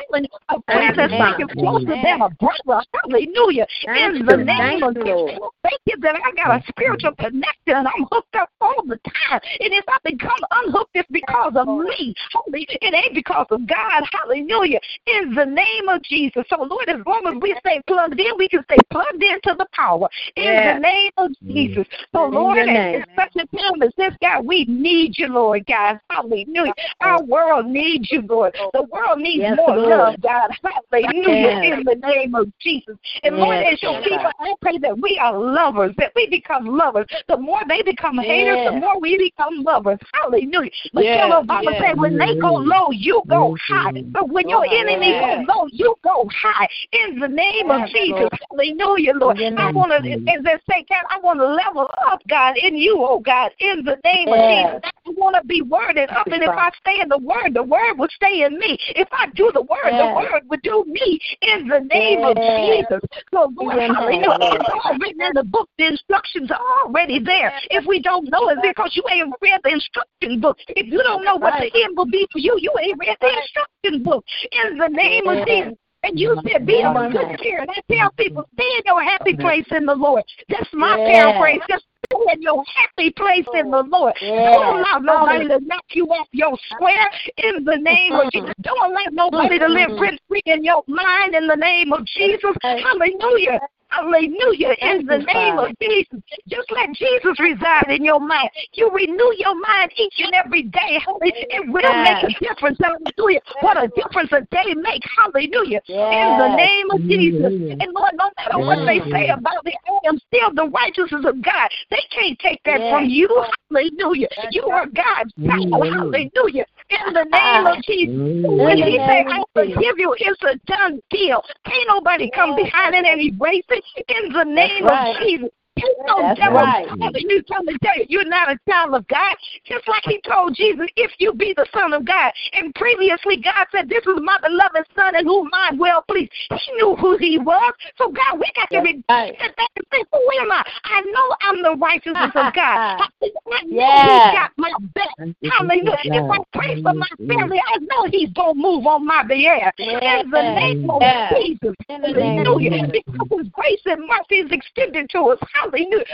A 0.49 0.63
friend 0.63 0.99
that's 0.99 1.13
Amen. 1.13 1.19
like 1.19 1.49
closer 1.51 1.87
than 1.87 2.23
a 2.23 2.31
brother. 2.31 2.85
Hallelujah. 2.95 3.67
Thank 3.85 4.17
in 4.17 4.27
the 4.27 4.37
you. 4.37 4.45
name 4.45 4.81
Thank 4.81 4.83
of 4.83 4.97
you, 4.97 5.05
Jesus. 5.05 5.39
Thank 5.63 5.81
you 5.87 5.97
that 6.01 6.17
I 6.17 6.33
got 6.33 6.61
a 6.61 6.65
spiritual 6.69 7.15
connection 7.15 7.47
and 7.67 7.89
I'm 7.89 8.07
hooked 8.11 8.35
up 8.37 8.51
all 8.61 8.83
the 8.85 8.99
time. 8.99 9.41
And 9.61 9.73
if 9.73 9.85
I 9.89 9.99
become 10.05 10.41
unhooked, 10.51 10.91
it's 10.95 11.09
because 11.11 11.55
of 11.57 11.67
me. 11.67 12.15
Hallelujah. 12.33 12.66
It 12.69 12.95
ain't 12.95 13.15
because 13.15 13.47
of 13.51 13.67
God. 13.67 14.03
Hallelujah. 14.13 14.81
In 15.07 15.35
the 15.35 15.45
name 15.45 15.89
of 15.89 16.03
Jesus. 16.03 16.45
So, 16.49 16.63
Lord, 16.63 16.89
as 16.89 17.01
long 17.07 17.27
as 17.27 17.41
we 17.41 17.55
stay 17.61 17.81
plugged 17.87 18.19
in, 18.19 18.33
we 18.39 18.49
can 18.49 18.63
stay 18.65 18.79
plugged 18.91 19.23
into 19.23 19.55
the 19.57 19.67
power. 19.73 20.09
In 20.37 20.45
Yes. 20.45 20.75
the 20.75 20.81
name 20.81 21.13
of 21.17 21.31
Jesus. 21.43 21.87
So, 22.15 22.27
In 22.27 22.35
Lord, 22.35 22.59
at 22.59 23.09
such 23.17 23.37
a 23.37 23.57
time 23.57 23.83
as 23.83 23.93
this, 23.97 24.15
God, 24.21 24.45
we 24.45 24.65
need 24.67 25.19
you, 25.19 25.29
Lord 25.29 25.67
God. 25.67 26.01
Hallelujah. 26.11 26.75
Our 27.01 27.23
world 27.23 27.67
needs 27.67 28.11
you, 28.11 28.23
Lord. 28.23 28.55
The 28.73 28.83
world 28.83 29.19
needs 29.19 29.43
Yes, 29.43 29.57
more 29.57 29.77
Lord. 29.77 29.99
love, 29.99 30.21
God. 30.21 30.51
Hallelujah. 30.93 31.35
Yes. 31.37 31.79
In 31.79 31.85
the 31.85 31.95
name 32.07 32.35
of 32.35 32.51
Jesus. 32.59 32.97
And 33.23 33.37
Lord, 33.37 33.59
Yes, 33.61 33.75
as 33.75 33.83
your 33.83 34.03
people, 34.03 34.31
I 34.41 34.55
pray 34.61 34.79
that 34.79 34.99
we 34.99 35.19
are 35.23 35.37
lovers, 35.37 35.95
that 35.99 36.13
we 36.15 36.29
become 36.29 36.67
lovers. 36.67 37.07
The 37.29 37.37
more 37.37 37.61
they 37.69 37.83
become 37.83 38.19
haters, 38.19 38.59
the 38.65 38.73
more 38.73 39.01
we 39.01 39.17
become 39.19 39.63
lovers. 39.63 39.99
Hallelujah. 40.13 40.71
Michelle 40.93 41.43
Obama 41.43 41.79
said, 41.81 41.99
when 41.99 42.19
they 42.19 42.35
go 42.41 42.56
low, 42.57 42.91
you 42.91 43.23
go 43.29 43.57
high. 43.69 43.93
But 44.07 44.29
when 44.29 44.49
your 44.49 44.65
enemy 44.65 45.11
yes. 45.11 45.45
go 45.47 45.55
low, 45.55 45.69
you 45.73 45.95
go 46.03 46.29
high. 46.33 46.69
In 46.93 47.19
the 47.19 47.29
name 47.29 47.71
of 47.71 47.81
Yes, 47.81 47.91
Jesus. 47.93 48.21
Lord. 48.21 48.41
Hallelujah, 48.51 49.13
Lord. 49.15 49.41
I 49.41 49.73
want 49.73 49.93
to, 49.93 49.99
as 49.99 50.45
they 50.45 50.57
say, 50.71 50.85
God, 50.89 51.05
I 51.11 51.19
want 51.21 51.41
to 51.41 51.47
level 51.47 51.89
up, 52.07 52.23
God, 52.29 52.57
in 52.57 52.77
you, 52.77 52.99
oh 53.01 53.21
God, 53.21 53.51
in 53.61 53.85
the 53.85 53.99
name 54.05 54.29
of 54.29 54.39
Jesus. 54.39 54.91
I 55.07 55.11
want 55.17 55.37
to 55.37 55.47
be 55.47 55.63
worded 55.63 56.11
up, 56.11 56.27
and 56.27 56.43
if 56.43 56.51
I 56.51 56.71
stay 56.81 57.01
in 57.01 57.09
the 57.09 57.19
word, 57.19 57.55
the 57.55 57.63
word 57.63 57.99
will 57.99 58.09
stay 58.15 58.43
in 58.43 58.59
me. 58.59 58.77
If 58.97 59.09
I 59.13 59.29
do 59.35 59.51
the 59.55 59.63
word, 59.63 59.93
the 59.93 60.13
word 60.15 60.43
will 60.49 60.59
do 60.63 60.85
me 60.87 61.21
in 61.43 61.69
the 61.69 61.81
name 61.81 62.25
of 62.25 62.37
Jesus. 62.37 63.01
So, 63.33 63.53
Lord, 63.57 63.79
In 63.79 63.95
hallelujah. 63.95 64.37
It's 64.41 64.71
all 64.85 64.99
written 64.99 65.23
in 65.23 65.33
the 65.35 65.45
book. 65.45 65.69
The 65.79 65.87
instructions 65.87 66.51
are 66.51 66.61
already 66.85 67.19
there. 67.19 67.53
If 67.71 67.87
we 67.87 68.01
don't 68.01 68.29
know 68.31 68.49
it, 68.49 68.59
because 68.63 68.93
you 68.95 69.05
ain't 69.11 69.33
read 69.41 69.61
the 69.63 69.71
instruction 69.71 70.41
book. 70.41 70.59
If 70.69 70.87
you 70.87 71.03
don't 71.03 71.25
know 71.25 71.37
what 71.37 71.55
the 71.61 71.71
end 71.83 71.97
will 71.97 72.11
be 72.11 72.27
for 72.33 72.39
you, 72.47 72.59
you 72.61 72.73
ain't 72.81 72.99
read 72.99 73.17
the 73.21 73.27
instruction 73.27 74.03
book. 74.03 74.25
In 74.53 74.79
the 74.79 74.89
name 74.89 75.27
of 75.27 75.47
Jesus. 75.47 75.75
And 76.05 76.21
you 76.21 76.39
said, 76.47 76.65
be 76.67 76.75
Yes. 76.75 77.13
good 77.13 77.39
cheer. 77.43 77.59
And 77.59 77.71
I 77.71 77.81
tell 77.93 78.13
people, 78.13 78.45
stay 78.55 78.71
in 78.79 78.83
your 78.87 79.03
happy 79.03 79.35
place 79.35 79.67
in 79.73 79.87
the 79.87 79.95
Lord. 79.95 80.23
That's 80.49 80.73
my 80.73 80.97
Yes. 80.97 81.11
paraphrase. 81.11 81.61
Just 81.69 81.85
stay 82.05 82.33
in 82.33 82.43
your 82.43 82.63
happy 82.77 83.11
place 83.11 83.47
in 83.55 83.73
the 83.73 83.83
Lord. 83.83 84.15
Yes. 84.21 84.55
Don't 84.55 84.79
allow 84.79 84.99
nobody 84.99 85.49
to 85.49 85.59
knock 85.67 85.85
you 85.91 86.07
off 86.07 86.29
your 86.31 86.57
square 86.71 87.11
in 87.39 87.65
the 87.65 87.79
name 87.79 88.13
of 88.13 88.27
mm-hmm. 88.27 88.39
Jesus. 88.39 88.55
Don't 88.61 88.91
allow 88.91 89.09
nobody 89.11 89.59
to 89.59 89.67
live 89.67 89.91
mm-hmm. 89.91 90.03
rent 90.03 90.21
free 90.29 90.43
in 90.47 90.63
your 90.63 90.85
mind 90.87 91.35
in 91.35 91.49
the 91.49 91.57
name 91.57 91.93
of 91.93 92.05
Jesus. 92.07 92.55
Hallelujah. 92.63 93.59
Hallelujah. 93.89 94.75
In 94.81 95.07
the 95.07 95.19
name 95.19 95.59
of 95.59 95.71
Jesus. 95.81 96.21
Just 96.49 96.71
let 96.73 96.93
Jesus 96.93 97.39
reside 97.39 97.91
in 97.91 98.05
your 98.05 98.21
mind. 98.21 98.51
You 98.73 98.91
renew 98.91 99.33
your 99.39 99.55
mind 99.61 99.93
each 99.97 100.15
and 100.19 100.35
every 100.35 100.65
day. 100.65 100.99
It 101.23 101.67
will 101.69 101.95
make 102.03 102.23
a 102.23 102.45
difference. 102.45 102.79
Hallelujah. 102.83 103.41
What 103.61 103.83
a 103.83 103.89
difference 103.89 104.31
a 104.33 104.43
day 104.55 104.75
makes. 104.75 105.07
Hallelujah. 105.17 105.81
In 105.89 106.37
the 106.37 106.57
name 106.57 106.91
of 106.91 107.01
Jesus. 107.09 107.53
And 107.81 107.93
Lord, 107.95 108.13
no 108.15 108.31
matter 108.37 108.59
what 108.59 108.79
they 108.87 109.01
say 109.13 109.29
about 109.29 109.65
me, 109.65 109.75
I 109.89 110.09
am 110.09 110.19
still 110.19 110.53
the 110.55 110.71
righteousness 110.71 111.25
of 111.25 111.43
God. 111.43 111.69
They 111.91 112.03
can't 112.11 112.39
take 112.39 112.61
that 112.65 112.81
from 112.91 113.07
you. 113.07 113.29
Hallelujah. 113.71 114.29
You 114.51 114.65
are 114.67 114.87
God's 114.87 115.33
child. 115.45 115.87
Hallelujah. 115.95 116.67
In 116.91 117.13
the 117.13 117.25
name 117.25 117.67
of 117.67 117.83
Jesus. 117.83 118.47
Ah. 118.49 118.65
When 118.65 118.79
he 118.79 118.97
said, 118.99 119.27
I 119.29 119.43
forgive 119.53 119.99
you, 119.99 120.15
it's 120.19 120.43
a 120.43 120.57
done 120.67 121.01
deal. 121.11 121.43
Can't 121.65 121.89
nobody 121.89 122.31
come 122.31 122.57
behind 122.57 122.95
it 122.95 123.05
and 123.05 123.21
erase 123.21 123.65
it 123.69 123.85
in 124.09 124.33
the 124.33 124.45
name 124.45 124.85
right. 124.85 125.17
of 125.17 125.23
Jesus. 125.23 125.49
You 125.77 125.95
know, 126.07 126.23
That's 126.23 126.41
devil, 126.41 126.57
right. 126.57 126.89
you 127.17 127.43
come 127.45 127.67
to 127.67 127.73
you 127.73 128.07
you're 128.09 128.25
not 128.25 128.51
a 128.51 128.59
child 128.69 128.95
of 128.95 129.07
God. 129.09 129.37
Just 129.65 129.87
like 129.89 130.03
he 130.05 130.21
told 130.27 130.55
Jesus, 130.55 130.87
if 130.97 131.13
you 131.19 131.33
be 131.35 131.53
the 131.57 131.67
son 131.75 131.93
of 131.93 132.07
God. 132.07 132.33
And 132.55 132.75
previously, 132.75 133.37
God 133.37 133.67
said, 133.73 133.89
This 133.89 134.05
is 134.07 134.19
my 134.23 134.39
beloved 134.43 134.89
son 134.95 135.17
in 135.17 135.27
whom 135.27 135.51
I'm 135.53 135.79
well 135.79 136.03
pleased. 136.09 136.33
He 136.51 136.73
knew 136.75 136.97
who 136.97 137.17
he 137.19 137.39
was. 137.39 137.75
So, 137.99 138.11
God, 138.11 138.39
we 138.39 138.51
got 138.55 138.71
to 138.71 138.83
be 138.83 139.05
right. 139.09 139.39
back 139.39 139.71
and 139.77 139.87
say, 139.93 140.03
Who 140.13 140.41
am 140.41 140.53
I? 140.53 140.65
I 140.85 141.01
know 141.03 141.37
I'm 141.43 141.63
the 141.63 141.77
righteousness 141.77 142.33
of 142.35 142.53
God. 142.55 142.77
I, 142.77 143.07
I 143.23 143.63
know 143.65 143.95
Yeah. 143.97 144.31
he 144.31 144.37
got 144.37 144.51
my 144.57 144.73
back. 144.95 145.15
Hallelujah. 145.19 145.95
If 146.05 146.31
I 146.31 146.39
pray 146.53 146.83
for 146.83 146.95
my 146.95 147.09
family, 147.29 147.61
I 147.75 147.79
know 147.79 148.09
he's 148.11 148.31
going 148.31 148.55
to 148.55 148.61
move 148.61 148.87
on 148.87 149.07
my 149.07 149.23
behalf. 149.23 149.75
In 149.79 150.31
the 150.31 150.43
name 150.43 150.91
of 150.91 151.03
Yeah. 151.03 151.35
Jesus. 151.35 151.75
In 151.89 152.03
the 152.03 152.13
name 152.13 152.41
of 152.41 152.47
Hallelujah. 152.47 152.89
Because 152.93 153.29
his 153.31 153.49
grace 153.53 153.81
and 153.87 154.09
mercy 154.09 154.47
is 154.47 154.53
extended 154.53 155.11
to 155.11 155.21
us. 155.31 155.39
Hallelujah. 155.71 156.05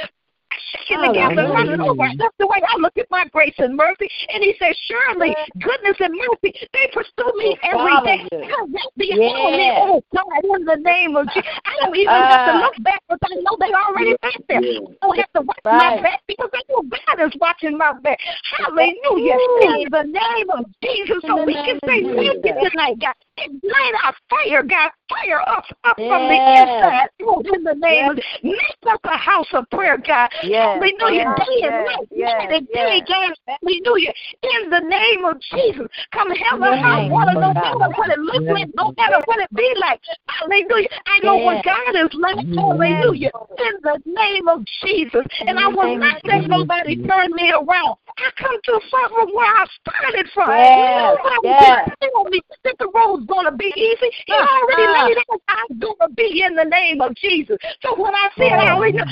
Shaking 0.73 1.01
together, 1.01 1.49
running 1.53 1.81
over. 1.81 2.05
That's 2.19 2.37
the 2.39 2.47
way 2.47 2.61
I 2.61 2.77
look 2.79 2.97
at 2.99 3.07
my 3.11 3.25
grace 3.33 3.55
and 3.59 3.77
mercy. 3.77 4.09
And 4.33 4.43
he 4.43 4.55
says, 4.59 4.77
Surely 4.87 5.35
goodness 5.61 5.97
and 6.01 6.13
mercy, 6.13 6.55
they 6.73 6.91
pursue 6.93 7.33
me 7.37 7.57
Will 7.57 7.59
every 7.63 7.93
follow 7.93 8.05
day. 8.07 8.29
you. 8.33 8.45
How 8.53 8.67
that 8.67 8.91
be 8.97 9.13
Yeah. 9.17 9.29
follow 9.33 9.57
me, 9.57 9.73
oh 9.77 10.03
God, 10.15 10.45
in 10.45 10.65
the 10.65 10.77
name 10.77 11.17
of 11.17 11.27
Jesus. 11.33 11.51
I 11.65 11.73
don't 11.81 11.97
even 11.97 12.15
have 12.29 12.45
to 12.45 12.53
Ah. 12.53 12.61
look 12.61 12.77
back 12.85 13.01
because 13.09 13.33
I 13.33 13.41
know 13.41 13.57
they 13.61 13.73
already 13.73 14.15
back 14.21 14.37
there. 14.49 14.61
I 14.61 15.07
don't 15.07 15.17
have 15.19 15.33
to 15.33 15.41
watch 15.41 15.65
my 15.65 16.01
back 16.03 16.21
because 16.29 16.51
I 16.53 16.61
know 16.69 16.83
God 16.83 17.27
is 17.27 17.33
watching 17.41 17.77
my 17.79 17.93
back. 18.01 18.19
Hallelujah. 18.59 19.39
In 19.63 19.91
the 19.91 20.05
name 20.05 20.51
of 20.51 20.67
Jesus, 20.83 21.23
so 21.27 21.45
we 21.45 21.55
can 21.55 21.79
say 21.89 22.03
thank 22.03 22.45
you 22.45 22.59
tonight, 22.71 22.99
God. 23.01 23.15
Ignite 23.39 23.95
our 24.05 24.15
fire, 24.29 24.63
God. 24.63 24.91
Fire 25.09 25.41
us 25.41 25.65
up 25.85 25.97
from 25.97 26.29
the 26.29 26.37
inside. 26.37 27.09
Oh, 27.23 27.43
in 27.55 27.65
the 27.65 27.75
name 27.75 28.11
of 28.11 28.19
Make 28.43 28.57
us 28.87 28.99
a 29.05 29.17
house 29.17 29.49
of 29.53 29.69
prayer, 29.71 29.97
God. 29.97 30.29
Yes. 30.43 30.77
Hallelujah. 30.81 31.25
Yes. 31.25 31.47
Day 31.47 31.67
and 31.67 31.85
night, 31.85 32.09
Yes. 32.11 32.35
night 32.39 32.53
and 32.53 32.69
day, 32.69 33.03
God. 33.09 33.33
Hallelujah. 33.47 34.13
In 34.43 34.71
the 34.71 34.81
name 34.81 35.25
of 35.25 35.41
Jesus. 35.41 35.89
Come 36.13 36.31
hell 36.31 36.57
In 36.57 36.63
or 36.63 36.77
the 36.77 36.83
high 36.83 37.09
water, 37.09 37.33
no 37.35 37.55
matter 37.55 37.89
what 37.97 38.11
it 38.11 38.19
looks 38.19 38.47
like, 38.49 38.69
no 38.75 38.93
matter 38.99 39.21
what 39.25 39.41
it 39.41 39.55
be 39.55 39.75
like. 39.81 40.01
Hallelujah. 40.29 40.89
I 41.07 41.19
know 41.23 41.37
what 41.37 41.65
God 41.65 41.95
is 41.97 42.13
like. 42.15 42.37
Hallelujah. 42.37 43.31
In 43.59 43.75
the 43.83 43.99
name 44.05 44.49
of 44.49 44.65
Jesus. 44.83 45.25
And 45.47 45.59
I 45.59 45.69
will 45.69 45.97
not 45.97 46.21
let 46.25 46.43
Jesus. 46.43 46.49
nobody 46.49 46.97
turn 47.09 47.33
me 47.33 47.53
around. 47.53 47.97
I 48.19 48.31
come 48.37 48.57
too 48.65 48.81
far 48.91 49.09
from 49.09 49.33
where 49.35 49.47
I 49.47 49.67
started 49.81 50.29
from. 50.35 50.51
Yes. 50.51 51.17
Nobody 51.23 51.49
Yes. 51.49 51.89
can 51.89 52.11
tell 52.11 52.25
me 52.25 52.41
that 52.65 52.77
the 52.79 52.89
road's 53.23 53.29
going 53.31 53.47
to 53.47 53.57
be 53.57 53.73
easy. 53.77 54.11
He 54.27 54.33
Uh, 54.33 54.47
already 54.63 54.83
uh. 54.83 55.07
laid 55.07 55.17
out 55.19 55.41
how 55.47 55.65
it's 55.69 55.79
going 55.81 55.97
to 56.01 56.09
be 56.15 56.43
in 56.45 56.55
the 56.55 56.65
name 56.65 57.01
of 57.01 57.15
Jesus. 57.15 57.57
So 57.81 57.95
when 58.01 58.15
I 58.15 58.29
said, 58.37 58.47
Yes. 58.47 58.69
hallelujah, 58.69 59.05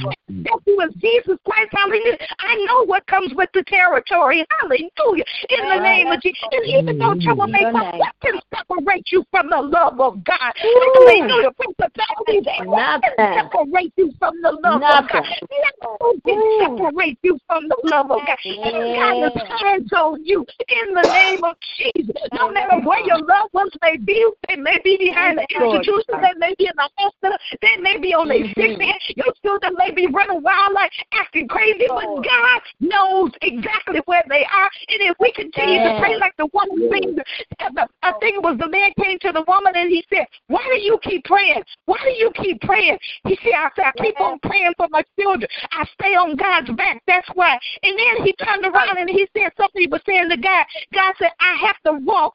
that 0.45 0.59
he 0.65 0.73
was 0.75 0.91
Jesus 0.99 1.39
Christ, 1.45 1.71
hallelujah, 1.73 2.19
I 2.41 2.55
know 2.67 2.85
what 2.85 3.07
comes 3.07 3.33
with 3.35 3.51
the 3.55 3.63
territory. 3.65 4.45
Hallelujah. 4.61 5.25
In 5.51 5.69
the 5.69 5.81
Right. 5.81 5.83
name 5.83 6.13
of 6.13 6.21
Jesus. 6.21 6.39
And 6.51 6.67
even 6.67 6.99
though 6.99 7.15
trouble 7.21 7.47
may 7.49 7.61
Your 7.61 7.73
come, 7.73 7.99
what 7.99 8.15
can 8.23 8.41
separate 8.55 9.11
you 9.13 9.25
from 9.31 9.51
the 9.51 9.61
love 9.61 10.01
of 10.01 10.25
God? 10.25 10.53
Ooh. 10.65 10.93
Hallelujah. 10.95 11.51
Principalities 11.53 12.47
and 12.59 12.69
what 12.71 13.03
can 13.03 13.13
Nothing. 13.17 13.51
separate 13.51 13.93
you 13.97 14.13
from 14.19 14.41
the 14.43 14.53
love 14.53 14.75
of 14.75 14.81
Nothing. 14.81 15.09
God? 15.13 15.25
Nothing 15.51 16.21
can 16.25 16.79
separate 16.79 17.19
you 17.23 17.39
from 17.47 17.69
the 17.69 17.77
love 17.85 18.11
of 18.11 18.21
God. 18.27 18.39
And 18.65 18.75
God 18.75 19.17
Yeah. 19.17 19.29
has 19.29 19.61
hands 19.61 19.93
on 19.93 20.25
you 20.25 20.47
in 20.69 20.95
the 20.95 21.05
name 21.05 21.45
of 21.45 21.57
Jesus. 21.77 22.17
No 22.33 22.51
matter 22.51 22.79
where 22.81 23.01
your 23.07 23.19
loved 23.19 23.53
ones 23.53 23.73
may 23.83 23.97
be, 24.05 24.27
they 24.49 24.57
may 24.57 24.79
be 24.85 24.97
behind 24.97 25.39
the 25.39 25.47
institution, 25.49 26.21
they 26.21 26.35
may 26.39 26.55
be 26.59 26.67
in 26.67 26.77
the 26.77 26.89
hospital, 26.99 27.39
they 27.63 27.77
may 27.81 27.99
be 27.99 28.15
on 28.15 28.29
their 28.29 28.39
mm-hmm. 28.39 28.61
sick 28.61 28.79
bed, 28.79 28.97
your 29.17 29.33
children 29.43 29.75
may 29.77 29.91
be 29.91 30.07
running 30.07 30.43
wild 30.43 30.73
like 30.73 30.91
acting 31.13 31.49
crazy, 31.49 31.87
but 31.89 32.05
God 32.05 32.61
knows 32.81 33.31
exactly 33.43 34.01
where 34.07 34.25
they 34.29 34.45
are. 34.45 34.71
And 34.89 35.01
if 35.11 35.17
we 35.21 35.33
continue 35.33 35.79
to 35.79 35.99
pray 36.01 36.17
like 36.19 36.37
the 36.37 36.49
woman 36.53 36.91
thing, 36.91 37.17
uh, 37.61 37.87
I 38.03 38.13
think 38.21 38.37
it 38.37 38.43
was 38.43 38.59
the 38.59 38.69
man 38.69 38.91
came 39.03 39.19
to 39.21 39.33
the 39.33 39.45
woman 39.47 39.73
and 39.75 39.91
he 39.91 40.05
said, 40.13 40.27
Why 40.49 40.63
do 40.65 40.81
you 40.81 40.99
keep 41.03 41.25
praying? 41.25 41.63
Why 41.87 41.99
do 42.03 42.11
you 42.11 42.31
keep 42.35 42.61
praying? 42.63 42.99
He 43.25 43.39
said, 43.43 43.53
I 43.57 43.69
said, 43.77 43.85
I 43.87 44.03
keep 44.03 44.21
on 44.21 44.39
praying 44.41 44.73
for 44.77 44.89
my 44.91 45.03
children. 45.19 45.49
I 45.73 45.85
stay 45.95 46.15
on 46.15 46.37
God's 46.37 46.71
back. 46.77 47.03
That's 47.07 47.29
why. 47.35 47.59
And 47.83 47.99
then 47.99 48.25
he 48.25 48.33
turned 48.45 48.65
around 48.65 48.99
and 48.99 49.09
he 49.09 49.27
said 49.37 49.53
something 49.57 49.83
he 49.83 49.89
was 49.89 50.03
saying 50.07 50.29
to 50.31 50.37
God. 50.37 50.65
God 50.93 51.15
said, 51.19 51.31
I 51.41 51.57
have 51.67 51.77
to 51.87 52.05
walk 52.05 52.35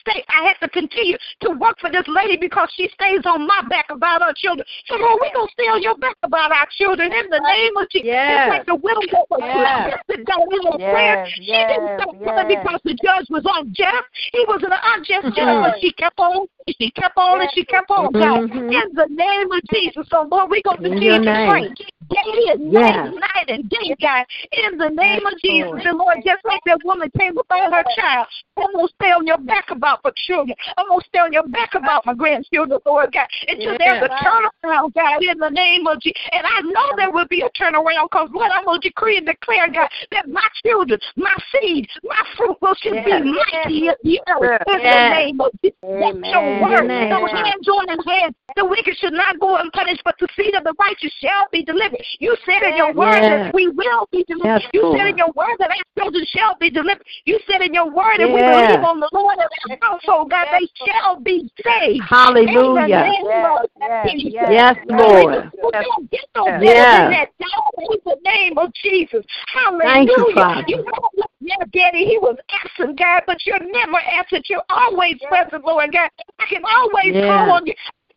stay. 0.00 0.24
I 0.28 0.48
have 0.48 0.58
to 0.60 0.68
continue 0.68 1.16
to 1.42 1.50
work 1.50 1.78
for 1.80 1.90
this 1.90 2.06
lady 2.08 2.36
because 2.36 2.68
she 2.76 2.88
stays 2.94 3.20
on 3.24 3.46
my 3.46 3.62
back 3.68 3.86
about 3.90 4.22
her 4.22 4.32
children. 4.36 4.66
So 4.86 4.96
Lord, 4.96 5.20
we're 5.20 5.32
gonna 5.34 5.50
stay 5.52 5.68
on 5.68 5.82
your 5.82 5.96
back 5.96 6.16
about 6.22 6.52
our 6.52 6.66
children 6.78 7.12
in 7.12 7.28
the 7.30 7.40
name 7.40 7.76
of 7.76 7.88
Jesus. 7.90 8.06
Yes. 8.06 8.46
It's 8.46 8.50
like 8.58 8.66
the 8.66 8.76
widow 8.76 9.02
that 9.12 9.26
was 9.30 9.40
Yes. 9.42 9.98
yes. 10.08 10.26
down 10.26 10.46
in 10.52 10.80
Yes, 10.80 10.92
prayer. 10.92 11.26
She 11.34 11.52
didn't 11.52 12.00
stop 12.00 12.14
yes. 12.20 12.44
because 12.48 12.80
the 12.84 12.94
judge 12.94 13.26
was 13.30 13.44
unjust. 13.44 14.06
He 14.32 14.44
was 14.46 14.62
an 14.62 14.72
unjust 14.72 15.36
judge, 15.36 15.58
but 15.62 15.80
she 15.80 15.92
kept 15.92 16.18
on. 16.18 16.46
She 16.68 16.90
kept 16.92 17.16
on 17.18 17.40
and 17.40 17.50
she 17.52 17.64
kept 17.64 17.90
on, 17.90 18.12
God. 18.12 18.50
Mhm. 18.50 18.72
In 18.72 18.94
the 18.94 19.06
name 19.10 19.50
of 19.50 19.60
Jesus. 19.72 20.06
So 20.08 20.22
Lord, 20.30 20.50
we're 20.50 20.62
gonna 20.64 20.78
continue 20.78 21.18
to 21.18 21.46
pray 21.48 21.68
day 22.12 22.52
and 22.52 22.72
Yes. 22.72 23.12
night, 23.12 23.14
night 23.14 23.48
and 23.48 23.68
day, 23.68 23.96
God. 24.00 24.26
In 24.52 24.78
the 24.78 24.90
name 24.90 25.20
Yes, 25.24 25.32
of 25.32 25.40
Jesus, 25.40 25.70
Lord. 25.70 25.86
and 25.86 25.98
Lord, 25.98 26.18
just 26.24 26.44
like 26.44 26.60
that 26.66 26.82
woman 26.84 27.10
came 27.18 27.36
about 27.38 27.72
her 27.72 27.84
child, 27.96 28.26
I'm 28.56 28.72
gonna 28.72 28.88
stay 28.88 29.10
on 29.12 29.26
your 29.26 29.38
back 29.38 29.70
about 29.70 30.02
for 30.02 30.12
children. 30.12 30.56
I'm 30.76 30.88
gonna 30.88 31.04
stay 31.04 31.18
on 31.18 31.32
your 31.32 31.48
back 31.48 31.74
about 31.74 32.04
my 32.06 32.14
grandchildren, 32.14 32.78
Lord 32.84 33.12
God. 33.12 33.26
Until 33.48 33.76
there's 33.78 34.02
a 34.02 34.08
Yes. 34.08 34.22
turnaround, 34.22 34.94
God, 34.94 35.22
in 35.22 35.38
the 35.38 35.50
name 35.50 35.86
of 35.86 36.00
Jesus. 36.00 36.20
And 36.32 36.46
I 36.46 36.60
know 36.60 36.92
there 36.96 37.10
will 37.10 37.26
be 37.28 37.42
a 37.42 37.50
turnaround 37.50 38.10
because 38.10 38.30
Lord, 38.32 38.50
I'm 38.52 38.64
gonna 38.64 38.80
decree 38.80 39.16
and 39.16 39.26
declare, 39.26 39.68
God, 39.68 39.88
that 40.10 40.28
my 40.28 40.46
children, 40.64 41.00
my 41.16 41.34
seed, 41.50 41.88
my 42.04 42.22
fruit 42.36 42.56
will 42.60 42.74
should 42.74 42.94
Yes. 42.94 43.04
be 43.04 43.32
mighty 43.32 43.88
in 43.88 43.94
the 44.02 44.20
earth. 44.28 44.62
In 44.68 44.90
the 44.90 45.08
name 45.10 45.40
of 45.40 45.52
Jesus. 45.62 45.76
That's 45.82 46.18
your 46.32 46.60
word. 46.60 46.84
Amen. 46.84 47.08
No 47.10 47.26
hand 47.26 47.62
joined 47.62 47.90
in 47.90 48.00
hand. 48.00 48.34
The 48.56 48.64
wicked 48.64 48.96
should 48.98 49.12
not 49.12 49.38
go 49.40 49.56
unpunished, 49.56 50.02
but 50.04 50.14
the 50.18 50.28
seed 50.36 50.54
of 50.54 50.64
the 50.64 50.74
righteous 50.78 51.12
shall 51.20 51.46
be 51.50 51.62
delivered. 51.64 52.01
You 52.18 52.36
said 52.46 52.62
in 52.62 52.76
your 52.76 52.92
word 52.92 53.22
Yes. 53.22 53.46
that 53.46 53.54
we 53.54 53.68
will 53.68 54.08
be 54.10 54.24
delivered. 54.24 54.62
Yes, 54.62 54.70
you 54.72 54.82
Lord. 54.82 54.98
said 54.98 55.08
in 55.08 55.18
your 55.18 55.32
word 55.34 55.56
that 55.58 55.70
our 55.70 56.02
children 56.02 56.24
shall 56.28 56.56
be 56.58 56.70
delivered. 56.70 57.04
You 57.24 57.38
said 57.50 57.62
in 57.62 57.74
your 57.74 57.90
word 57.90 58.18
that 58.18 58.28
we 58.32 58.42
believe 58.42 58.84
on 58.84 59.00
the 59.00 59.08
Lord 59.12 59.38
and 59.38 59.48
our 59.82 59.90
household, 59.90 60.26
oh 60.26 60.28
God, 60.28 60.46
they 60.52 60.68
shall 60.86 61.20
be 61.20 61.50
saved. 61.64 62.04
Hallelujah. 62.08 62.50
In 62.52 62.74
the 62.74 62.86
name 62.88 63.24
Yes, 63.24 63.58
of 63.58 63.70
yes, 63.80 64.10
Jesus. 64.10 64.32
yes, 64.32 64.52
Yes, 64.52 64.76
Lord. 64.88 65.50
We 65.62 65.70
don't 65.72 66.10
get 66.10 66.26
no 66.36 66.44
better 66.44 66.62
Yes. 66.62 66.92
than 66.92 67.10
that, 67.10 67.28
God, 67.40 67.72
in 67.78 67.98
the 68.04 68.16
name 68.24 68.58
of 68.58 68.72
Jesus. 68.74 69.24
Hallelujah. 69.52 69.82
Thank 69.82 70.10
you, 70.10 70.32
Father. 70.34 70.64
You 70.66 70.76
know, 70.84 71.24
yeah, 71.40 71.56
Daddy, 71.72 72.04
he 72.04 72.18
was 72.18 72.36
absent, 72.64 72.98
God, 72.98 73.22
but 73.26 73.38
you're 73.46 73.58
never 73.58 73.98
absent. 73.98 74.46
You're 74.48 74.62
always 74.68 75.16
present, 75.28 75.64
Lord 75.64 75.92
God. 75.92 76.10
I 76.38 76.46
can 76.46 76.62
always 76.64 77.14
Yeah. 77.14 77.26
call 77.26 77.52
on 77.52 77.66
you. 77.66 77.74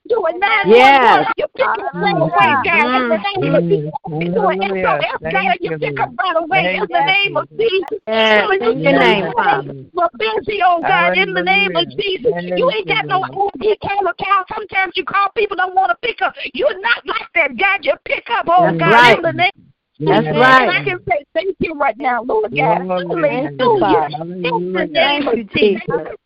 Do 0.07 0.23
a 0.25 0.31
nine 0.37 0.67
Yes. 0.67 1.33
You 1.37 1.45
pick 1.55 1.65
up 1.65 1.93
right 1.93 2.15
away, 2.17 2.29
God. 2.63 3.01
In 3.01 3.09
the 3.09 3.17
name 3.17 3.55
of 3.55 3.63
Jesus. 3.63 3.91
Do 4.33 4.47
an 4.49 4.61
Hallelujah. 4.61 4.99
SOS, 5.01 5.19
God. 5.21 5.31
Thank 5.33 5.61
You 5.61 5.71
you, 5.71 5.77
pick 5.77 5.97
Lord. 5.97 5.99
up 5.99 6.09
right 6.19 6.37
away. 6.37 6.75
In 6.75 6.81
the 6.81 6.87
Thank 6.93 7.07
name 7.07 7.35
you, 7.35 7.41
of 7.41 7.49
Jesus. 7.57 7.99
Yes, 8.07 8.45
Hallelujah. 8.45 8.71
in 8.71 8.79
your 8.81 8.93
name, 8.93 9.33
Father. 9.33 9.73
We're 9.93 10.09
busy, 10.17 10.59
oh 10.63 10.81
God, 10.81 11.17
in 11.17 11.33
the 11.33 11.41
name 11.41 11.75
of 11.75 11.85
Hallelujah. 11.85 11.97
Jesus. 11.97 12.31
You 12.57 12.71
ain't 12.71 12.87
got 12.87 13.07
no 13.07 13.23
OD 13.23 13.77
call 13.81 14.07
account. 14.07 14.47
Sometimes 14.53 14.93
you 14.95 15.05
call 15.05 15.29
people 15.35 15.57
don't 15.57 15.73
want 15.73 15.89
to 15.89 15.97
pick 16.07 16.21
up. 16.21 16.35
You're 16.53 16.79
not 16.81 17.05
like 17.05 17.29
that, 17.33 17.57
God. 17.57 17.79
You 17.83 17.93
pick 18.05 18.25
up, 18.29 18.45
oh 18.47 18.65
That's 18.65 18.79
God, 18.79 18.93
right. 18.93 19.17
in 19.17 19.23
the 19.23 19.31
name 19.31 19.51
That's 19.99 20.27
and 20.27 20.37
right. 20.37 20.69
I 20.69 20.83
can 20.83 20.99
say 21.09 21.23
thank 21.33 21.55
you 21.59 21.73
right 21.73 21.97
now, 21.97 22.21
Lord 22.23 22.51
God. 22.55 22.79
Glory. 22.85 23.43
Hallelujah. 23.43 24.09
Hallelujah. 24.11 24.49
In 24.49 24.73
the 24.73 24.85
name 24.87 25.25
Thank 25.25 25.37
you, 25.37 25.43
Jesus. 25.55 25.83
Jesus. 25.85 26.17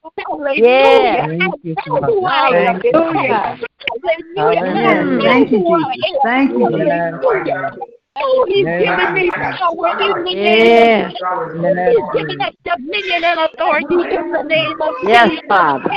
Thank 1.27 1.63
you, 1.63 1.75
I 1.77 1.89
know 1.89 2.01
who 2.01 2.25
I 2.25 2.47
Father. 2.49 2.57
am. 2.57 2.81
Thank 2.81 2.83
you, 2.83 2.91
Hallelujah. 2.93 3.59
Hallelujah. 4.35 4.59
Hallelujah. 4.59 5.29
I 5.29 5.29
Thank 5.29 5.51
you, 5.51 5.59
who 5.59 5.91
Jesus. 5.93 6.19
Thank 6.23 6.51
you, 6.51 6.67
Jesus. 6.71 7.98
Hallelujah. 8.19 8.41
Oh, 8.41 8.45
he's 8.47 8.65
Yes. 8.65 8.99
giving 8.99 9.13
me 9.13 9.31
power 9.31 9.87
in 9.87 9.97
the 9.99 10.33
name 10.33 10.37
Yes. 10.37 11.13
of 11.21 11.53
Jesus. 11.53 11.79
He's 11.89 12.05
giving 12.13 12.41
us 12.41 12.53
dominion 12.63 13.23
and 13.23 13.39
authority 13.39 13.95
in 14.15 14.31
the 14.31 14.43
name 14.43 14.81
of 14.81 14.93
Yes, 15.03 15.29
Jesus. 15.29 15.47
Father. 15.47 15.89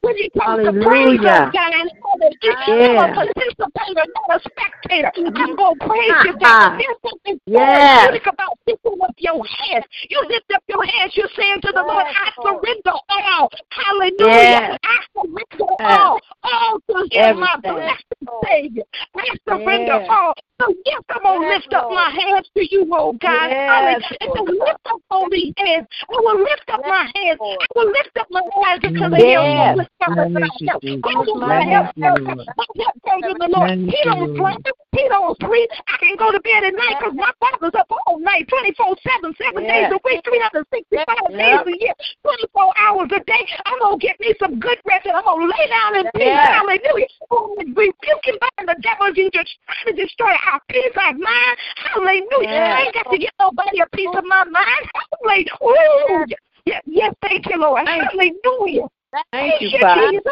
When 0.00 0.16
you 0.18 0.28
come 0.38 0.58
to 0.60 0.72
praise 0.72 0.84
Hallelujah. 0.84 1.48
oh 1.48 1.50
God, 1.52 1.72
hallelujah. 1.72 2.56
I'm 2.68 2.78
Yeah. 2.78 3.10
a 3.10 3.14
participator, 3.14 4.04
not 4.14 4.36
a 4.36 4.40
spectator. 4.40 5.12
Mm-hmm. 5.16 5.36
I'm 5.36 5.56
going 5.56 5.78
to 5.78 5.86
praise 5.86 6.24
you, 6.24 6.32
God. 6.32 6.42
Ah. 6.44 6.76
There's 6.78 7.00
something 7.02 7.40
Yes. 7.46 8.04
therapeutic 8.04 8.26
about 8.26 8.58
lifting 8.66 9.00
up 9.02 9.14
your 9.18 9.44
hands. 9.46 9.84
You 10.10 10.22
lift 10.28 10.50
up 10.54 10.62
your 10.68 10.84
hands, 10.84 11.16
you're 11.16 11.28
saying 11.36 11.60
to 11.62 11.72
the 11.72 11.82
Lord, 11.82 12.04
I 12.04 12.30
surrender 12.42 12.98
all. 13.08 13.50
Hallelujah. 13.70 14.18
Yes. 14.28 14.78
I 14.84 14.96
surrender 15.14 15.74
Yes. 15.80 15.98
all. 16.00 16.20
All 16.42 16.80
to 16.90 17.08
Him, 17.10 17.40
my 17.40 17.56
blessed 17.62 18.04
Savior. 18.44 18.84
I 19.16 19.26
surrender 19.48 19.92
Yes. 20.00 20.10
all. 20.10 20.34
So 20.64 20.74
yes, 20.86 21.02
I'm 21.10 21.22
gonna 21.22 21.44
Yes, 21.44 21.60
lift 21.60 21.74
up 21.74 21.90
my 21.90 22.10
hands 22.10 22.48
to 22.56 22.64
you, 22.64 22.88
oh 22.92 23.12
God. 23.20 23.50
Yes, 23.50 23.68
Hallelujah. 23.68 24.16
And 24.20 24.30
so 24.34 24.42
lift 24.44 24.86
up 24.86 25.00
holy 25.10 25.52
hands. 25.58 25.86
I 26.08 26.20
will 26.20 26.40
lift 26.40 26.68
up 26.68 26.80
my 26.80 27.10
hands. 27.14 27.38
I 27.40 27.66
will 27.74 27.90
lift 27.92 28.16
up 28.18 28.26
my 28.30 28.40
eyes 28.66 28.80
until 28.82 29.10
the 29.10 29.16
hills 29.16 29.48
will 29.56 29.76
lift 29.76 29.90
up 30.00 30.12
my 30.16 30.24
help. 30.66 30.82
I 31.04 31.24
will 31.26 31.40
my 31.40 31.60
help. 31.64 31.88
My 31.96 32.66
help 32.80 32.94
comes 33.04 33.24
from 33.24 33.38
the 33.38 33.48
Lord. 33.52 33.70
He 33.78 33.98
don't 34.04 34.36
sleep. 34.36 34.74
He 34.94 35.08
don't 35.08 35.36
sleep. 35.42 35.70
I 35.90 35.96
can 35.98 36.16
go 36.16 36.30
to 36.30 36.40
bed 36.40 36.62
at 36.62 36.74
night 36.74 36.96
because 37.00 37.14
my 37.18 37.32
father's 37.42 37.74
up 37.74 37.90
all 37.90 38.18
night, 38.18 38.46
24 38.48 38.94
7, 39.02 39.34
seven 39.42 39.66
days 39.66 39.90
a 39.90 39.98
week, 40.06 40.22
365 40.22 41.02
days 41.34 41.66
a 41.66 41.74
year, 41.82 41.94
24 42.22 42.78
hours 42.78 43.10
a 43.10 43.20
day. 43.26 43.42
I'm 43.66 43.78
going 43.80 43.98
to 43.98 44.06
get 44.06 44.20
me 44.20 44.34
some 44.38 44.60
good 44.60 44.78
rest 44.86 45.06
and 45.06 45.16
I'm 45.16 45.24
going 45.24 45.42
to 45.42 45.50
lay 45.50 45.66
down 45.66 45.90
in 45.98 46.06
peace. 46.14 46.46
Hallelujah. 46.46 47.10
Oh, 47.30 47.56
rebuke 47.58 48.26
and 48.30 48.38
bind 48.38 48.68
the 48.70 48.78
devil 48.82 49.10
you 49.14 49.30
just 49.34 49.50
trying 49.66 49.96
to 49.96 50.02
destroy 50.02 50.30
our 50.30 50.60
peace 50.70 50.94
of 50.94 51.18
mind. 51.18 51.54
Hallelujah. 51.90 52.54
I 52.54 52.86
ain't 52.86 52.94
got 52.94 53.10
to 53.10 53.18
get 53.18 53.34
nobody 53.40 53.80
a 53.80 53.88
piece 53.96 54.14
of 54.14 54.24
my 54.24 54.44
mind. 54.44 54.84
Hallelujah. 54.94 56.38
Yes, 56.66 56.82
yes, 56.86 57.14
thank 57.20 57.46
you, 57.50 57.58
Lord. 57.58 57.86
Hallelujah. 57.86 58.86
Thank 59.32 59.60
you, 59.60 59.70
Father. 59.80 60.22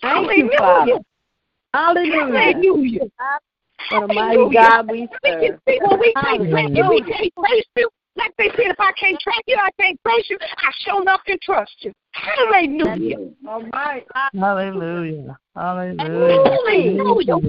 Thank 0.00 0.38
you, 0.38 0.50
Father. 0.56 0.98
Hallelujah. 1.74 2.54
Hallelujah. 2.54 3.00
What 3.90 4.10
a 4.10 4.14
mighty 4.14 4.54
God 4.54 4.90
we 4.90 5.08
serve. 5.24 5.58
When 5.66 6.00
we 6.00 6.12
can't 6.14 6.50
track 6.50 6.68
you, 6.70 6.88
we 6.88 7.02
can't 7.02 7.32
trace 7.38 7.64
you. 7.76 7.88
Like 8.14 8.32
they 8.36 8.48
said, 8.50 8.66
if 8.66 8.80
I 8.80 8.92
can't 8.92 9.18
track 9.20 9.42
you, 9.46 9.56
I 9.56 9.70
can't 9.80 9.98
trace 10.06 10.26
you. 10.28 10.38
I 10.40 10.70
sure 10.84 11.00
enough 11.00 11.20
can 11.26 11.38
trust 11.42 11.72
you. 11.80 11.92
Hallelujah. 12.12 13.30
All 13.48 13.62
right. 13.72 14.06
Hallelujah. 14.34 15.38
Hallelujah. 15.56 15.98
Hallelujah. 15.98 17.46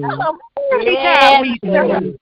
Yes, 0.84 1.42
we 1.42 1.60
serve. 1.66 2.16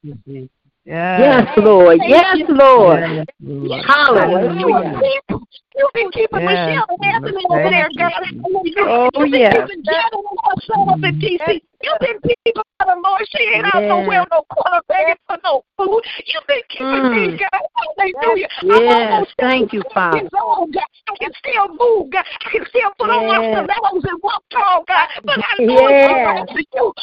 Yes, 0.83 1.47
Lord. 1.57 1.99
Yes, 2.03 2.37
Lord. 2.49 2.99
Yes, 3.03 3.25
Lord. 3.39 3.85
Hallelujah. 3.85 5.01
You've 5.29 5.93
been 5.93 6.11
keeping 6.11 6.41
Yes, 6.41 6.67
Michelle 6.67 6.97
and 6.99 7.15
Anthony 7.15 7.45
over 7.49 7.69
there, 7.69 7.89
God. 7.97 8.11
Oh, 8.43 8.61
You've 8.63 8.75
been 8.75 8.87
oh, 8.87 9.23
yes. 9.25 9.53
keeping 9.53 9.83
Janet 9.85 10.13
and 10.13 10.39
her 10.43 10.61
son 10.67 10.89
up 10.89 11.03
in 11.03 11.15
mm. 11.15 11.19
D.C. 11.21 11.63
You've 11.83 11.99
been 11.99 12.19
keeping 12.21 12.61
her, 12.79 12.95
Lord. 13.03 13.27
She 13.29 13.43
ain't 13.43 13.65
out 13.73 13.81
Yes. 13.81 13.89
nowhere, 13.89 14.25
no 14.31 14.43
corner 14.49 14.81
begging 14.87 15.15
for 15.27 15.37
no 15.43 15.63
food. 15.77 16.03
You've 16.25 16.47
been 16.47 16.61
keeping 16.69 16.87
Mm. 16.87 17.31
me, 17.31 17.37
God. 17.37 17.61
Hallelujah. 17.97 18.47
I'm 18.61 18.67
Yes. 18.67 19.11
almost 19.11 19.33
Thank 19.37 19.73
you, 19.73 19.83
Father. 19.93 20.29
old, 20.41 20.73
God. 20.73 20.83
I 21.09 21.15
can 21.17 21.33
still 21.33 21.67
move, 21.69 22.09
God. 22.09 22.25
I 22.45 22.49
can 22.49 22.65
still 22.67 22.91
put 22.97 23.09
on 23.09 23.27
my 23.27 23.41
Yes. 23.41 23.53
stilettos 23.53 24.03
and 24.05 24.23
walk 24.23 24.43
tall, 24.49 24.83
God. 24.83 25.09
But 25.23 25.39
I 25.39 25.63
know 25.63 25.89
Yes. 25.89 26.49
it's 26.49 26.67
all 26.67 26.81
you. 26.81 26.93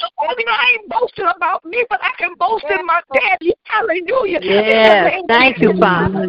I 0.49 0.70
ain't 0.72 0.89
boasting 0.89 1.26
about 1.26 1.64
me, 1.64 1.85
but 1.91 2.03
I 2.03 2.11
can 2.18 2.35
boast 2.35 2.64
in 2.70 2.85
my 2.87 3.03
daddy. 3.12 3.55
Hallelujah. 3.64 4.41
Yes. 4.43 5.24
Thank 5.29 5.61
you, 5.61 5.74
Father. 5.79 6.29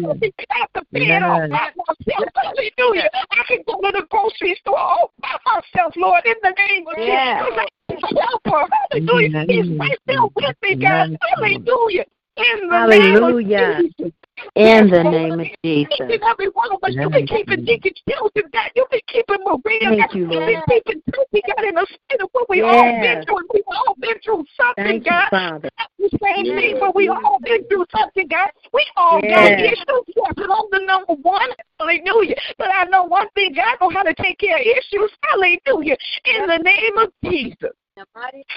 I 0.50 0.58
have 0.58 0.72
to 0.74 0.84
all 1.24 1.48
by 1.48 1.70
myself. 1.76 2.28
Hallelujah. 2.34 3.10
I 3.14 3.44
can 3.48 3.62
go 3.66 3.80
to 3.80 3.92
the 3.92 4.06
grocery 4.10 4.54
store 4.60 4.78
all 4.78 5.12
by 5.20 5.36
myself, 5.46 5.94
Lord, 5.96 6.24
in 6.24 6.34
the 6.42 6.50
name 6.50 6.86
of 6.86 6.98
Yes. 6.98 7.46
Jesus. 7.48 7.66
Help 7.98 8.42
her. 8.44 8.66
Hallelujah. 8.90 9.44
He's 9.48 9.78
right 9.78 9.98
there 10.06 10.22
with 10.36 10.56
me, 10.62 10.76
God. 10.76 11.18
Hallelujah. 11.36 12.04
In 12.36 12.68
the 12.68 12.78
Hallelujah. 12.78 13.82
name 13.82 13.84
of 13.84 13.94
Jesus. 13.98 14.12
In 14.54 14.90
the 14.90 15.02
name 15.04 15.40
of 15.40 15.46
Jesus. 15.64 16.00
And 16.00 16.22
every 16.22 16.48
one 16.48 16.72
of 16.72 16.82
us, 16.82 16.94
you've 16.94 17.12
been 17.12 17.26
keeping 17.26 17.64
Deacon 17.64 17.92
Children, 18.08 18.46
God. 18.52 18.70
You've 18.74 18.90
been 18.90 19.00
keeping 19.06 19.38
Maria, 19.44 19.80
Thank 19.80 19.98
God. 20.00 20.14
you, 20.14 20.20
You've 20.30 20.46
been 20.46 20.54
Lord. 20.54 20.64
keeping 20.68 21.02
Tracy, 21.12 21.42
God, 21.46 21.64
in 21.64 21.74
the 21.74 21.86
state 21.86 22.22
of 22.22 22.28
what 22.32 22.48
we 22.48 22.62
all 22.62 23.00
been 23.00 23.24
through. 23.24 23.46
We've 23.52 23.62
all 23.68 23.94
been 23.98 24.18
through 24.24 24.44
something, 24.56 24.84
Thank 24.84 25.04
you, 25.04 25.12
God. 25.12 25.30
Father. 25.30 25.70
The 25.98 26.08
same 26.22 26.44
thing, 26.56 26.76
but 26.80 26.94
we 26.94 27.08
all 27.08 27.38
been 27.42 27.64
through 27.68 27.84
something, 27.94 28.26
God. 28.28 28.50
We 28.72 28.84
all 28.96 29.20
got 29.20 29.52
issues, 29.52 30.04
yes, 30.16 30.32
and 30.36 30.50
I'm 30.50 30.68
the 30.70 30.80
number 30.86 31.14
one. 31.20 31.50
Hallelujah. 31.78 32.36
But 32.56 32.68
I 32.72 32.84
know 32.84 33.04
one 33.04 33.28
thing, 33.34 33.54
God 33.54 33.76
know 33.80 33.90
how 33.90 34.02
to 34.02 34.14
take 34.14 34.38
care 34.38 34.56
of 34.56 34.62
issues. 34.62 35.10
Hallelujah. 35.22 35.96
In 36.24 36.46
the 36.46 36.58
name 36.58 36.96
of 36.98 37.12
Jesus. 37.24 37.76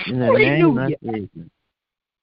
In 0.07 0.19
the 0.19 0.29
name 0.29 0.77
of 0.77 0.93
Hallelujah. 0.93 0.97
Jesus. 1.03 1.29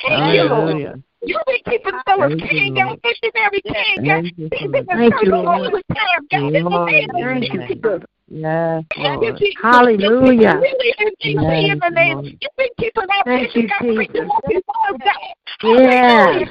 Thank 0.07 0.35
you, 0.35 0.49
Hallelujah. 0.49 1.03
You've 1.23 1.43
been 1.47 1.57
keeping 1.69 2.01
Phyllis 2.07 2.31
Thank 2.31 2.53
you, 2.53 2.59
King, 2.59 2.75
Lord. 2.75 2.89
God, 2.89 2.99
missionary 3.05 3.63
King, 3.63 4.05
God. 4.05 4.23
Thank 4.23 4.39
you, 4.39 4.49
He's 4.53 4.71
been 4.71 4.71
the 4.73 4.95
Thank 4.97 5.13
church 5.13 5.23
you, 5.23 5.31
all 5.33 5.43
Lord. 5.43 5.73
the 5.73 5.95
time, 5.95 6.27
God. 6.31 6.55
In 6.55 6.65
the 6.65 6.71
Lord, 6.71 6.91
name 6.91 7.11
of 7.11 7.17
Thank 7.21 7.53
you, 7.53 7.61
Jesus. 7.61 7.83
Father. 7.83 8.07
Yes, 8.29 8.85
Thank 8.97 9.23
you, 9.23 9.29
Lord. 9.29 9.39
Jesus. 9.39 9.63
Hallelujah. 9.63 10.61
Really, 10.63 10.95
and 10.99 11.11
Jesus, 11.21 11.35
in 11.35 11.79
the 11.79 11.91
Yes, 11.95 12.07
Lord. 12.07 12.25
you've 12.25 12.57
been 12.57 12.69
keeping 12.79 13.03
our 13.11 13.25
Thank 13.25 13.55
you, 13.55 13.63
Jesus. 13.63 13.77
preaching 13.79 14.31
up 14.31 14.45
his 14.49 14.63
word, 14.67 15.01
God. 15.05 15.35
Yes. 15.63 16.49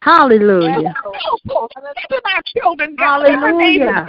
Hallelujah. 0.00 0.94
Keeping 1.46 2.24
our 2.24 2.42
children, 2.46 2.96
God, 2.96 3.26
in 3.28 3.40
the 3.40 3.52
name 3.52 3.82
Hallelujah. 3.82 4.06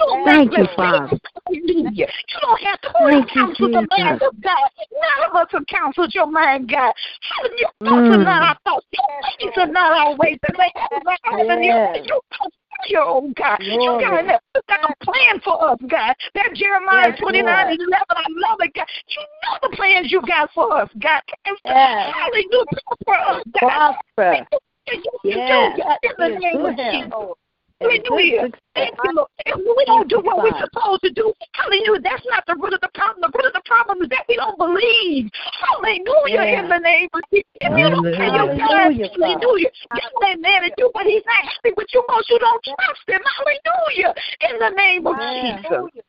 Yes. 0.00 0.24
Thank 0.24 0.56
you, 0.56 0.66
Father. 0.76 1.18
Hallelujah. 1.46 2.06
You 2.06 2.38
don't 2.40 2.60
have 2.62 2.80
to 2.82 2.92
Thank 3.04 3.34
you, 3.34 3.46
counsel 3.46 3.68
the 3.68 3.88
mind 3.98 4.22
of 4.22 4.40
God. 4.40 4.70
None 4.92 5.30
of 5.30 5.36
us 5.36 5.48
have 5.52 5.66
counseled 5.66 6.14
your 6.14 6.26
mind, 6.26 6.70
God. 6.70 6.92
Hallelujah. 7.36 7.58
Your 7.58 7.70
thoughts 7.84 8.10
are 8.10 8.18
Mm. 8.18 8.24
not 8.24 8.42
our 8.42 8.56
thoughts. 8.64 8.86
Your 8.92 9.48
ways 9.48 9.56
are 9.56 9.66
not 9.66 9.92
our 9.92 10.14
ways. 10.16 10.38
And 10.46 10.56
they 10.56 10.70
have 10.76 11.04
not 11.04 11.18
heaven. 11.24 11.62
Yes. 11.62 12.06
Your 12.06 12.20
thoughts 12.36 12.56
are 12.78 12.86
your 12.88 13.02
own, 13.04 13.32
God. 13.32 13.58
You 13.60 13.72
Glory. 13.76 14.04
got, 14.04 14.24
a, 14.24 14.40
you 14.54 14.60
got 14.68 14.90
a 14.90 15.04
plan 15.04 15.40
for 15.40 15.70
us, 15.70 15.78
God. 15.88 16.14
That 16.34 16.54
Jeremiah 16.54 17.10
Yes, 17.10 17.18
29 17.18 17.44
Lord. 17.44 17.80
11, 17.80 18.04
I 18.10 18.24
love 18.28 18.58
it, 18.60 18.74
God. 18.74 18.86
You 19.08 19.22
know 19.42 19.68
the 19.68 19.76
plans 19.76 20.12
you 20.12 20.22
got 20.22 20.50
for 20.52 20.72
us, 20.80 20.90
God. 21.00 21.22
Yes. 21.44 22.14
Hallelujah. 22.14 22.64
For 23.04 23.14
us, 23.14 23.42
God. 23.60 23.96
Prosper. 24.14 24.46
You 24.90 25.02
Yes. 25.24 25.76
do, 25.76 25.82
God, 25.82 25.98
in 26.02 26.12
the 26.18 26.28
Yes, 26.28 26.40
name 26.40 26.64
of. 26.64 26.76
Jesus. 26.76 27.36
Hallelujah. 27.80 28.50
Thank 28.74 28.98
you, 29.04 29.12
Lord. 29.14 29.28
If 29.46 29.56
we 29.56 29.84
don't 29.86 30.08
do 30.08 30.20
what 30.20 30.38
we're 30.42 30.58
supposed 30.58 31.02
to 31.02 31.10
do, 31.10 31.32
hallelujah, 31.54 32.00
that's 32.02 32.26
not 32.26 32.44
the 32.46 32.56
root 32.56 32.74
of 32.74 32.80
the 32.80 32.90
problem. 32.94 33.30
The 33.30 33.38
root 33.38 33.46
of 33.46 33.52
the 33.54 33.62
problem 33.66 34.02
is 34.02 34.08
that 34.08 34.24
we 34.28 34.34
don't 34.34 34.58
believe. 34.58 35.30
Hallelujah, 35.62 36.42
Yeah. 36.42 36.62
in 36.62 36.68
the 36.68 36.78
name 36.78 37.08
of 37.14 37.22
Jesus. 37.30 37.46
If 37.60 37.78
you 37.78 37.88
don't 37.90 38.02
pay 38.18 38.30
your 38.34 38.50
tithes, 38.50 38.98
Hallelujah, 38.98 39.10
hallelujah, 39.14 39.70
ain't 40.26 40.40
mad 40.42 40.64
at 40.64 40.74
you, 40.78 40.90
but 40.92 41.06
he's 41.06 41.22
not 41.24 41.44
happy 41.44 41.72
with 41.76 41.86
you 41.94 42.02
because 42.02 42.26
you 42.28 42.38
don't 42.38 42.62
trust 42.64 43.06
him. 43.06 43.22
Hallelujah, 43.22 44.14
in 44.50 44.58
the 44.58 44.70
name 44.70 45.06
of 45.06 45.14
Yeah. 45.18 45.62
Jesus. 45.62 46.02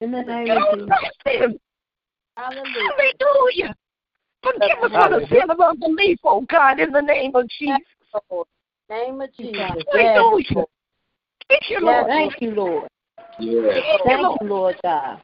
In 0.00 0.12
the 0.12 0.22
name 0.22 0.46
You 0.46 0.52
of 0.52 0.58
don't 0.60 0.78
Jesus. 0.78 0.88
trust 0.88 1.22
him. 1.24 1.60
Hallelujah. 2.36 2.92
Hallelujah. 3.18 3.74
Forgive 4.42 4.78
us 4.84 4.92
for 4.92 5.20
the 5.20 5.26
sin 5.28 5.50
of 5.50 5.60
unbelief, 5.60 6.18
oh 6.24 6.42
God, 6.42 6.80
in 6.80 6.92
the 6.92 7.00
name 7.00 7.34
of 7.34 7.48
Jesus. 7.48 7.80
Name 8.88 9.20
of 9.20 9.30
Jesus. 9.36 9.84
Yes. 9.92 10.77
Hallelujah. 11.50 11.58
Thank 11.58 11.62
you, 11.70 11.78
Yes. 11.80 11.84
Lord. 11.84 12.06
Thank 12.08 12.42
you, 12.42 12.50
Lord. 12.50 12.88
Yes. 13.38 13.74
Thank 13.74 13.86
you, 13.86 13.98
Thank 14.04 14.22
Lord. 14.22 14.38
you, 14.40 14.48
Lord 14.48 14.76
God. 14.82 15.22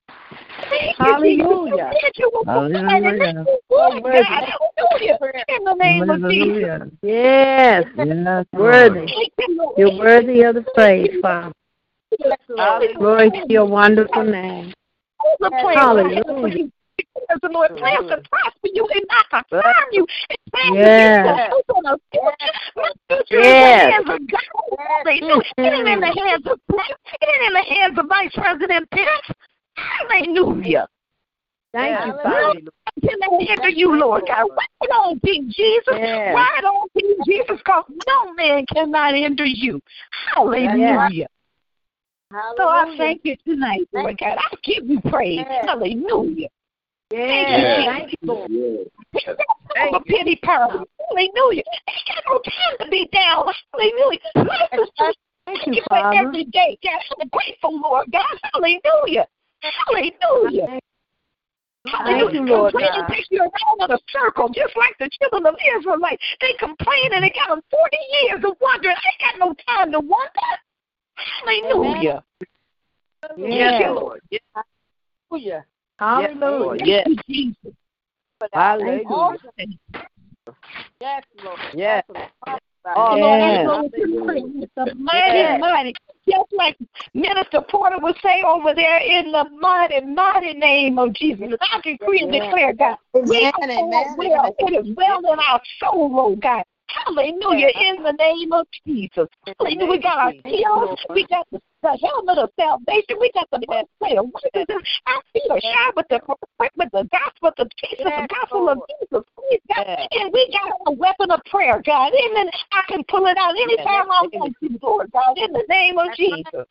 Thank 0.71 0.99
you, 0.99 1.05
Hallelujah. 1.05 1.91
Jesus. 1.93 2.01
Thank 2.03 2.19
you, 2.19 2.31
Lord. 2.35 2.47
Hallelujah. 2.47 3.45
God. 3.45 3.55
Hallelujah. 3.71 5.19
In 5.49 5.65
the 5.65 5.75
name 5.75 6.11
of 6.11 6.21
Jesus. 6.31 6.63
Hallelujah. 6.63 6.91
Yes. 7.03 7.85
Yes, 7.97 8.47
Worthy. 8.53 8.99
Lord. 9.01 9.11
Thank 9.15 9.33
you, 9.39 9.57
Lord. 9.57 9.75
You're 9.79 9.99
worthy 9.99 10.43
of 10.43 10.55
the 10.55 10.63
praise, 10.75 11.21
Father. 11.21 11.53
Hallelujah. 12.57 12.99
Glory 12.99 13.31
to 13.31 13.47
your 13.49 13.67
wonderful 13.67 14.23
name. 14.25 14.73
Hallelujah. 15.53 16.71
Because 17.15 17.41
the 17.43 17.49
Lord 17.49 17.71
plans 17.77 18.07
to 18.09 18.23
prosper 18.29 18.69
you 18.73 18.87
and 18.95 19.05
not 19.09 19.27
to 19.31 19.57
harm 19.63 19.89
you. 19.93 20.07
It 20.31 20.41
plans 20.53 20.75
Yes. 20.75 20.87
to 20.87 21.03
give 21.03 21.25
you 21.25 21.51
hope 21.51 21.71
on 21.77 21.87
a 21.87 21.99
future. 22.11 22.53
My 22.77 22.91
future 23.09 23.41
Yes. 23.41 23.45
is 23.45 23.55
in 23.55 23.61
the 23.61 23.75
hands 23.91 24.11
of 24.11 24.27
God. 24.27 24.41
Hallelujah. 24.79 25.43
It 25.59 25.75
ain't 25.75 25.89
in 25.89 26.01
the 26.01 26.21
hands 26.21 26.47
of 26.47 26.61
Christ. 26.71 26.95
It 27.21 27.29
ain't 27.29 27.47
in 27.47 27.53
the 27.53 27.75
hands 27.75 27.99
of 27.99 28.07
Vice 28.07 28.33
President 28.35 28.91
Pence. 28.91 29.37
Hallelujah. 29.77 30.89
Thank 31.73 32.07
you, 32.07 32.13
Father. 32.23 32.61
can 33.03 33.19
they 33.21 33.47
hinder 33.47 33.69
you, 33.69 33.97
Lord 33.99 34.23
God. 34.29 34.47
Right 34.57 34.91
on, 34.91 35.19
King 35.21 35.51
Jesus. 35.51 35.95
Right 35.95 36.65
on, 36.65 36.89
King 36.97 37.17
Jesus, 37.25 37.59
because 37.59 37.85
no 38.07 38.33
man 38.35 38.65
cannot 38.67 39.15
hinder 39.15 39.45
you. 39.45 39.81
Hallelujah. 40.35 41.27
So 42.57 42.69
I 42.69 42.95
thank 42.97 43.23
you 43.25 43.37
tonight, 43.47 43.89
Lord 43.93 44.19
God. 44.19 44.39
I 44.39 44.57
give 44.63 44.87
you 44.87 45.01
praise. 45.01 45.45
Hallelujah. 45.63 46.49
Yes. 47.15 47.87
Thank 47.87 48.11
you, 48.11 48.49
Lord. 48.49 48.91
I'm 49.77 49.95
a 49.95 50.01
pity 50.01 50.37
party. 50.43 50.85
Hallelujah. 51.09 51.63
Ain't 51.89 52.09
got 52.09 52.25
no 52.27 52.39
time 52.39 52.77
to 52.81 52.91
be 52.91 53.09
down. 53.13 53.47
Hallelujah. 53.73 54.19
Life 54.37 54.71
is 54.73 54.91
just 54.99 55.19
Thank 55.47 55.67
you, 55.67 55.83
for 55.89 55.99
Father. 55.99 56.19
every 56.19 56.45
day. 56.45 56.79
God, 56.83 57.01
I'm 57.21 57.29
grateful, 57.29 57.81
Lord 57.81 58.11
God. 58.11 58.25
Hallelujah. 58.53 59.27
Hallelujah. 59.63 60.81
Thank 61.85 62.33
you, 62.33 62.43
Lord 62.47 62.73
Complaining 62.73 63.01
God. 63.03 63.09
takes 63.09 63.29
you 63.31 63.41
around 63.41 63.91
in 63.91 63.91
a 63.95 63.99
circle, 64.09 64.49
just 64.49 64.75
like 64.77 64.97
the 64.99 65.11
children 65.21 65.47
of 65.47 65.55
Israelites. 65.79 66.23
They 66.41 66.55
complain 66.59 67.13
and 67.13 67.25
it 67.25 67.35
got 67.35 67.51
them 67.51 67.63
40 67.71 67.97
years 68.23 68.45
of 68.45 68.57
wondering. 68.61 68.97
I 68.97 69.09
ain't 69.13 69.39
got 69.39 69.47
no 69.47 69.55
time 69.69 69.93
to 69.93 70.01
wonder. 70.01 70.51
Hallelujah. 71.45 72.25
Thank 73.23 73.39
you, 73.39 73.57
Yes. 73.57 73.93
Lord. 73.95 74.21
Hallelujah. 75.31 75.65
Hallelujah. 75.99 76.85
Yes. 76.85 77.05
Thank 77.07 77.21
you, 77.29 77.55
Jesus. 77.65 77.79
Hallelujah. 78.53 79.39
Yes, 81.01 81.23
Lord. 81.43 81.59
Yes. 81.75 82.05
Oh, 82.97 83.17
Lord, 83.17 83.41
Yes. 83.41 83.67
that's 83.67 83.89
we're 83.97 84.25
praying. 84.25 84.63
It's 84.63 84.73
the 84.77 84.95
mighty, 84.95 85.39
Yes. 85.39 85.61
mighty. 85.61 85.95
Just 86.29 86.53
like 86.53 86.77
Minister 87.13 87.61
Porter 87.63 87.99
would 87.99 88.17
say 88.23 88.43
over 88.43 88.75
there, 88.75 88.99
in 88.99 89.33
the 89.33 89.45
mighty, 89.61 90.01
mighty 90.01 90.55
name 90.55 90.99
of 90.99 91.13
Jesus. 91.13 91.49
I 91.61 91.81
decree 91.83 92.21
and 92.23 92.33
declare, 92.33 92.73
God, 92.73 92.97
we 93.13 93.45
are 93.45 93.53
amen, 93.63 94.15
well. 94.17 94.55
It 94.59 94.87
is 94.87 94.95
well 94.97 95.21
in 95.21 95.39
our 95.39 95.61
soul, 95.81 96.13
oh 96.19 96.37
God. 96.37 96.65
Hallelujah, 96.89 97.69
in 97.69 98.03
the 98.03 98.13
name 98.13 98.53
of 98.53 98.67
Jesus. 98.87 99.29
Hallelujah. 99.59 99.89
We 99.89 99.99
got 99.99 100.19
our 100.19 100.33
shields. 100.47 101.03
We 101.11 101.27
got 101.27 101.47
the, 101.51 101.61
the 101.83 101.99
helmet 102.03 102.39
of 102.39 102.51
salvation. 102.59 103.17
We 103.21 103.31
got 103.33 103.49
the 103.51 103.61
breastplate 103.67 104.19
of 104.19 104.27
righteousness. 104.35 104.87
Our 105.07 105.23
feet 105.33 105.51
are 105.51 105.61
shod 105.61 105.95
with 105.97 106.07
the, 106.09 106.21
with 106.77 106.91
the 106.93 107.09
gospel, 107.11 107.53
the 107.57 107.69
peace 107.81 108.01
of 108.01 108.05
the 108.05 108.29
gospel 108.29 108.69
of 108.69 108.79
Jesus. 109.01 109.25
We 109.39 109.61
got, 109.75 109.87
and 109.87 110.33
we 110.33 110.51
got 110.53 110.77
a 110.87 110.93
weapon 110.93 111.31
of 111.31 111.41
prayer, 111.51 111.83
God. 111.85 112.13
Amen. 112.13 112.51
I 112.73 112.83
can 112.89 113.03
pull 113.09 113.27
it 113.27 113.37
out 113.39 113.55
anytime 113.57 114.11
I 114.11 114.29
want 114.33 114.55
to, 114.63 114.79
Lord 114.83 115.11
God, 115.13 115.37
in 115.37 115.53
the 115.53 115.65
name 115.69 115.99
of 115.99 116.09
Jesus. 116.17 116.67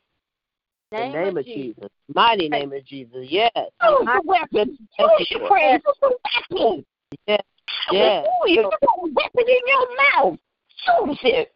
In 0.92 1.12
the 1.12 1.18
name 1.20 1.38
of 1.38 1.46
Jesus. 1.46 1.90
Mighty 2.14 2.50
name 2.50 2.72
of 2.72 2.86
Jesus. 2.86 3.26
Yes. 3.30 3.52
Use 3.56 3.72
the 3.82 4.22
weapon. 4.26 4.78
Use 5.00 5.28
your 5.32 5.48
praise. 5.48 5.82
Use 5.86 5.98
the 6.02 6.18
weapon. 6.52 6.86
Yes. 7.28 7.42
Oh, 7.42 7.53
Yes. 7.92 8.26
Hallelujah. 8.26 8.62
Use 8.64 8.74
the 8.82 9.12
weapon 9.14 9.46
in 9.48 9.62
your 9.68 9.88
mouth. 10.16 10.40
Use 11.08 11.20
it. 11.24 11.54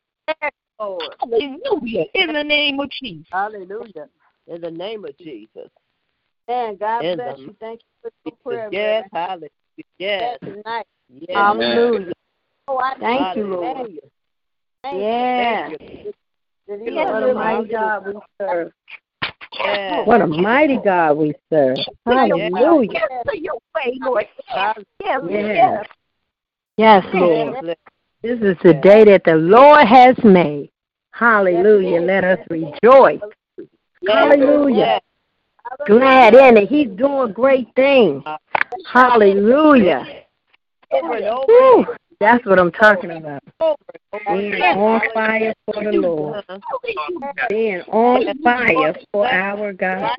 Hallelujah. 0.80 2.06
In 2.14 2.34
the 2.34 2.44
name 2.44 2.80
of 2.80 2.90
Jesus. 2.92 3.28
Hallelujah. 3.32 4.10
In 4.48 4.62
the 4.62 4.72
name 4.72 5.06
of 5.06 5.18
Jesus. 5.18 5.70
And 6.48 6.80
God 6.80 7.04
In 7.04 7.18
bless 7.18 7.36
the- 7.38 7.42
you. 7.44 7.56
Thank 7.60 7.82
you 7.82 7.88
for 8.02 8.12
the 8.26 8.32
prayer. 8.44 8.70
Yes. 8.72 9.10
brother. 9.12 9.28
Hallelujah. 9.28 9.50
Yes. 9.98 10.40
Tonight. 10.44 10.86
Yes. 11.10 11.36
Hallelujah. 11.36 12.14
Oh, 12.68 12.78
I 12.78 12.96
Thank 13.00 13.38
you, 13.38 13.44
Lord. 13.48 13.78
Thank 13.78 13.90
you. 13.90 15.00
Yeah. 15.02 15.68
Thank 15.70 15.82
you. 15.82 16.14
Yes, 16.70 17.12
What 17.12 17.24
a 17.24 17.34
mighty. 17.34 17.70
God 17.70 18.06
we 18.08 18.14
serve. 18.40 18.72
Yes. 19.60 20.08
What 20.08 20.22
a 20.22 20.28
mighty 20.28 20.78
God 20.78 21.18
we 21.18 21.34
serve. 21.50 21.78
Hallelujah. 22.06 22.90
Yes, 22.92 23.26
to 23.30 23.40
your 23.40 23.58
way, 23.76 24.00
Yes, 24.02 24.78
yes, 25.00 25.22
Yes. 25.30 25.56
yes. 25.56 25.86
Yes, 26.78 27.04
Lord. 27.12 27.76
This 28.22 28.40
is 28.40 28.56
the 28.64 28.76
day 28.76 29.04
that 29.06 29.24
the 29.26 29.36
Lord 29.36 29.88
has 29.88 30.16
made. 30.24 30.70
Hallelujah. 31.12 32.02
Let 32.02 32.24
us 32.24 32.40
rejoice. 32.50 33.20
Hallelujah. 34.08 35.02
Glad 35.88 36.36
in 36.36 36.58
it. 36.58 36.70
He's 36.70 36.90
doing 36.90 37.34
great 37.34 37.68
things. 37.76 38.24
Hallelujah. 38.92 40.06
Over. 40.92 41.46
Woo. 41.48 41.86
That's 42.20 42.46
what 42.46 42.60
I'm 42.60 42.72
talking 42.72 43.12
about. 43.12 43.42
Over 43.60 43.76
and 44.14 44.28
over. 44.28 44.40
Being 44.40 44.64
on 44.64 45.02
fire 45.14 45.54
for 45.66 45.84
the 45.84 45.92
Lord. 45.92 46.44
Being 47.50 47.82
on 47.82 48.44
fire 48.44 48.96
for 49.12 49.28
our 49.28 49.74
God. 49.74 50.12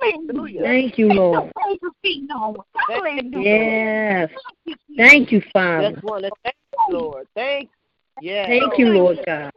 Hallelujah. 0.00 0.62
Thank 0.62 0.98
you, 0.98 1.08
Lord. 1.08 1.50
Praise 1.54 1.78
be. 2.02 2.28
Hallelujah. 2.30 3.42
Yes. 3.42 4.30
Thank 4.96 5.32
you, 5.32 5.42
Father. 5.52 5.92
Just 5.92 6.04
want 6.04 6.24
to 6.24 6.30
thank 6.44 6.56
you, 6.88 6.94
Lord. 6.98 7.26
Thank 7.34 7.70
you. 8.20 8.30
Yes. 8.30 8.46
Thank 8.48 8.78
you, 8.78 8.88
Lord 8.88 9.18
God. 9.26 9.52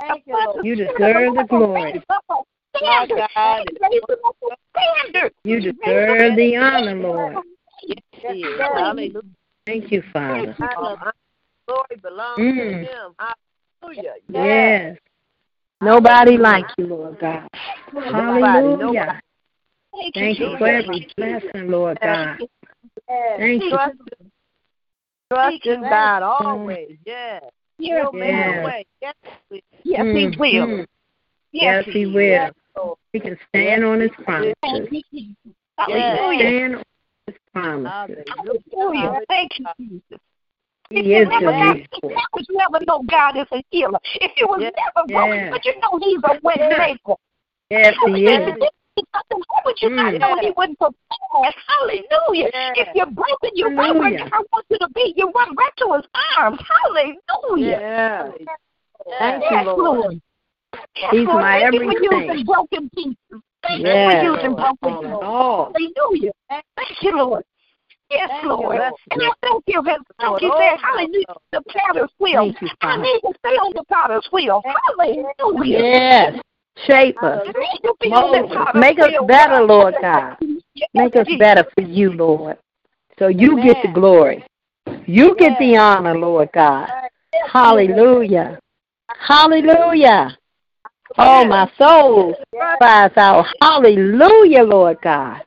Thank 0.00 0.24
you, 0.26 0.34
Lord. 0.34 0.64
You 0.64 0.76
deserve 0.76 1.34
the 1.34 1.46
glory. 1.48 2.02
My 2.80 3.06
God. 3.34 3.64
You 5.44 5.60
deserve 5.60 6.36
the 6.36 6.56
honor, 6.56 6.94
Lord. 6.94 7.36
Yes, 7.86 7.98
he 8.12 8.42
is. 8.42 8.60
Hallelujah. 8.60 9.22
Thank 9.66 9.92
you, 9.92 10.02
Father. 10.12 10.56
Glory 11.66 11.96
belongs 12.02 12.38
Mm. 12.38 12.56
to 12.56 12.86
him. 12.86 13.14
Hallelujah. 13.82 14.14
Yes. 14.28 14.98
Nobody 15.80 16.36
like 16.36 16.66
you, 16.76 16.86
Lord 16.86 17.18
God. 17.20 17.48
Hallelujah. 17.94 19.20
Thank 20.14 20.38
you 20.38 20.56
for 20.58 20.66
every 20.68 21.08
blessing, 21.16 21.70
Lord 21.70 21.98
God. 22.02 22.38
Thank 23.38 23.62
you. 23.62 23.70
Trust, 23.70 23.94
trust 25.32 25.66
in 25.66 25.82
God 25.82 26.22
always. 26.22 26.96
Yes. 27.06 27.42
Yes, 27.78 28.00
He'll 28.00 28.12
make 28.12 28.30
a 28.30 28.34
Yes. 28.34 28.64
way. 28.64 28.86
Yes. 29.00 29.14
he 29.50 29.62
Yes, 29.84 30.04
he 30.04 30.26
will. 30.26 30.66
mm. 30.66 30.86
Yes, 31.52 31.84
Yes, 31.86 31.94
He 31.94 32.06
will. 32.06 32.50
will. 32.76 32.98
He 33.12 33.20
can 33.20 33.38
stand 33.48 33.84
on 33.84 34.00
His 34.00 34.10
promises. 34.24 34.54
Thank 34.62 34.92
you, 34.92 35.02
can 35.12 36.36
stand 36.36 36.74
on 36.76 36.82
His 37.26 37.36
promises. 37.52 38.24
Hallelujah. 38.72 39.20
Thank 39.28 39.58
you, 39.58 39.66
Jesus. 39.78 40.20
If 40.90 41.04
is 41.04 41.04
you 41.06 41.24
the 41.24 41.28
never 41.28 41.52
got, 41.52 41.76
resource. 41.76 42.22
if 42.36 42.46
you 42.48 42.56
never 42.56 42.84
know 42.86 43.02
God 43.10 43.36
is 43.36 43.46
a 43.52 43.62
healer, 43.70 43.98
if 44.14 44.32
you 44.36 44.46
was 44.48 44.60
Yes. 44.62 44.72
never 44.76 45.06
broken, 45.06 45.38
Yes. 45.38 45.52
but 45.52 45.64
you 45.64 45.74
know 45.80 45.98
He's 46.00 46.20
a 46.24 46.40
way 46.42 46.76
maker. 46.78 47.16
Yes, 47.70 47.94
He 48.06 48.26
is. 48.26 48.68
Nothing 49.14 49.42
wrong 49.50 49.62
with 49.64 49.76
you. 49.82 49.88
I 49.88 50.12
Mm. 50.12 50.20
know 50.20 50.36
He 50.40 50.50
wouldn't 50.56 50.78
prepare. 50.78 51.52
Hallelujah. 51.66 52.50
Yes. 52.52 52.76
If 52.76 52.88
you're 52.94 53.06
broken, 53.06 53.50
you're 53.54 53.74
right 53.74 53.94
where. 53.94 54.10
God 54.28 54.44
wants 54.52 54.68
you 54.70 54.78
to 54.78 54.88
be. 54.94 55.14
You 55.16 55.30
run 55.34 55.54
back 55.54 55.74
to 55.76 55.92
His 55.94 56.04
arms. 56.36 56.60
Hallelujah. 56.84 57.80
Yes. 57.80 58.32
Thank 59.18 59.44
Yes, 59.50 59.66
Lord. 59.66 60.20
He's 61.10 61.26
Lord, 61.26 61.40
my 61.40 61.60
thank 61.60 61.74
you 61.74 61.80
for 61.80 61.84
everything. 61.84 62.28
using 62.28 62.44
broken 62.44 62.90
pieces. 62.90 63.42
Thank 63.62 63.84
Yes. 63.84 64.22
you 64.22 64.34
for 64.34 64.36
using 64.36 64.54
broken 64.54 64.96
pieces. 64.98 65.18
all. 65.22 65.72
Hallelujah. 65.72 66.32
Thank 66.48 67.02
you, 67.02 67.16
Lord. 67.16 67.44
Yes, 68.10 68.28
Thank 68.30 68.44
Lord. 68.44 68.78
Lord. 68.78 68.92
And 69.10 69.22
I 69.22 69.30
thank 69.42 69.64
you, 69.66 69.80
as 69.80 70.00
like 70.18 70.42
you 70.42 70.52
said, 70.58 70.78
hallelujah, 70.80 71.24
the 71.52 71.62
potter's 71.62 72.10
wheel. 72.18 72.46
You, 72.60 72.68
I 72.80 72.96
need 72.96 73.20
to 73.20 73.34
stay 73.38 73.56
on 73.56 73.72
the 73.74 73.84
potter's 73.84 74.26
wheel. 74.32 74.62
Hallelujah. 74.64 75.78
Yes. 75.78 76.40
Shape 76.86 77.22
us. 77.22 77.40
I 77.46 77.58
need 77.58 77.80
to 77.82 77.94
be 78.00 78.08
on 78.08 78.32
Mold 78.32 78.52
us. 78.52 78.74
Make 78.74 78.98
us 78.98 79.12
better, 79.26 79.62
Lord 79.62 79.94
God. 80.00 80.36
Make 80.94 81.16
us 81.16 81.26
better 81.38 81.64
for 81.74 81.82
you, 81.82 82.12
Lord. 82.12 82.58
So 83.18 83.28
you 83.28 83.60
get 83.62 83.82
the 83.82 83.88
glory. 83.92 84.44
You 85.06 85.34
get 85.36 85.58
the 85.58 85.76
honor, 85.76 86.16
Lord 86.16 86.50
God. 86.54 86.88
Hallelujah. 87.50 88.58
Hallelujah. 89.08 90.36
Oh, 91.16 91.44
my 91.44 91.70
soul 91.78 92.34
cries 92.78 93.12
out, 93.16 93.46
Hallelujah, 93.60 94.62
Lord 94.62 94.98
God. 95.02 95.42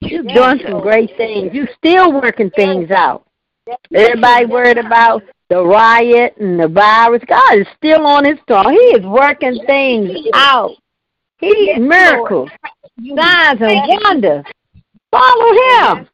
You're 0.00 0.24
doing 0.24 0.60
some 0.68 0.80
great 0.80 1.16
things. 1.16 1.50
You're 1.54 1.68
still 1.76 2.12
working 2.12 2.50
things 2.50 2.90
out. 2.90 3.27
Everybody 3.94 4.46
worried 4.46 4.78
about 4.78 5.22
the 5.48 5.62
riot 5.64 6.36
and 6.38 6.60
the 6.60 6.68
virus. 6.68 7.22
God 7.26 7.58
is 7.58 7.66
still 7.76 8.06
on 8.06 8.24
his 8.24 8.38
throne. 8.46 8.72
He 8.72 8.96
is 8.96 9.04
working 9.04 9.60
things 9.66 10.10
out. 10.34 10.72
He 11.38 11.74
miracles, 11.78 12.50
signs 13.16 13.60
and 13.60 14.00
wonders. 14.02 14.44
Follow 15.10 15.96
him. 15.96 16.08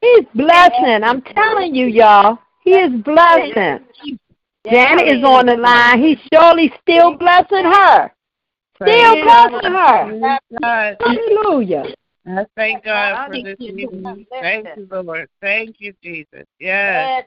He's 0.00 0.26
blessing. 0.34 1.02
I'm 1.02 1.22
telling 1.22 1.74
you, 1.74 1.86
y'all. 1.86 2.38
He 2.62 2.72
is 2.72 2.90
blessing. 3.02 3.84
Janet 4.66 5.06
is 5.08 5.24
on 5.24 5.46
the 5.46 5.56
line. 5.56 6.00
He's 6.02 6.18
surely 6.32 6.72
still 6.82 7.16
blessing 7.16 7.64
her. 7.64 8.10
Still 8.76 9.14
blessing 9.22 9.72
her. 9.72 10.38
Hallelujah. 11.00 11.94
I 12.26 12.46
thank 12.56 12.84
God 12.84 13.26
for 13.26 13.42
this 13.42 13.56
evening. 13.60 14.26
Thank 14.30 14.66
you, 14.76 14.88
Lord. 14.90 15.28
Thank 15.40 15.76
you, 15.78 15.92
Jesus. 16.02 16.44
Yes. 16.58 17.24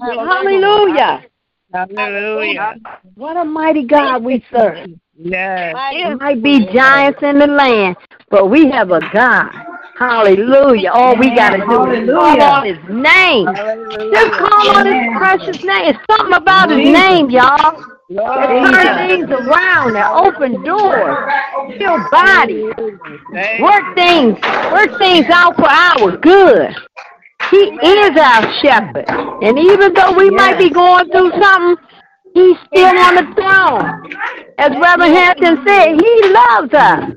Hallelujah. 0.00 1.24
Hallelujah. 1.72 2.74
What 3.14 3.36
a 3.36 3.44
mighty 3.44 3.84
God 3.84 4.22
we 4.22 4.44
serve. 4.52 4.88
Yes. 5.16 5.76
There 5.92 6.16
might 6.16 6.42
be 6.42 6.66
giants 6.72 7.20
in 7.22 7.38
the 7.38 7.46
land, 7.46 7.96
but 8.28 8.50
we 8.50 8.70
have 8.70 8.90
a 8.90 9.00
God. 9.12 9.50
Hallelujah. 9.98 10.90
All 10.90 11.16
we 11.16 11.34
got 11.34 11.50
to 11.50 11.58
do 11.58 11.90
is 11.92 12.10
call 12.10 12.42
on 12.42 12.66
his 12.66 12.78
name. 12.88 13.46
Just 14.12 14.32
call 14.38 14.76
on 14.76 14.86
his 14.86 15.16
precious 15.16 15.64
name. 15.64 15.94
It's 15.94 15.98
something 16.10 16.34
about 16.34 16.70
his 16.70 16.92
name, 16.92 17.30
y'all. 17.30 17.93
It 18.10 18.72
turns 18.72 19.10
things 19.10 19.30
around 19.30 19.96
and 19.96 20.26
open 20.26 20.62
doors. 20.62 21.32
Heal 21.78 22.04
bodies. 22.10 22.72
Work 23.60 23.96
things. 23.96 24.38
Work 24.72 24.98
things 24.98 25.26
out 25.30 25.56
for 25.56 25.68
our 25.68 26.16
good. 26.18 26.74
He 27.50 27.56
is 27.56 28.16
our 28.18 28.52
shepherd. 28.62 29.08
And 29.42 29.58
even 29.58 29.94
though 29.94 30.12
we 30.12 30.30
might 30.30 30.58
be 30.58 30.70
going 30.70 31.10
through 31.10 31.30
something, 31.40 31.84
he's 32.34 32.56
still 32.66 32.98
on 32.98 33.14
the 33.16 33.34
throne. 33.34 34.12
As 34.58 34.70
Reverend 34.70 35.14
Hampton 35.14 35.64
said, 35.66 36.00
he 36.00 36.30
loves 36.30 36.74
us. 36.74 37.12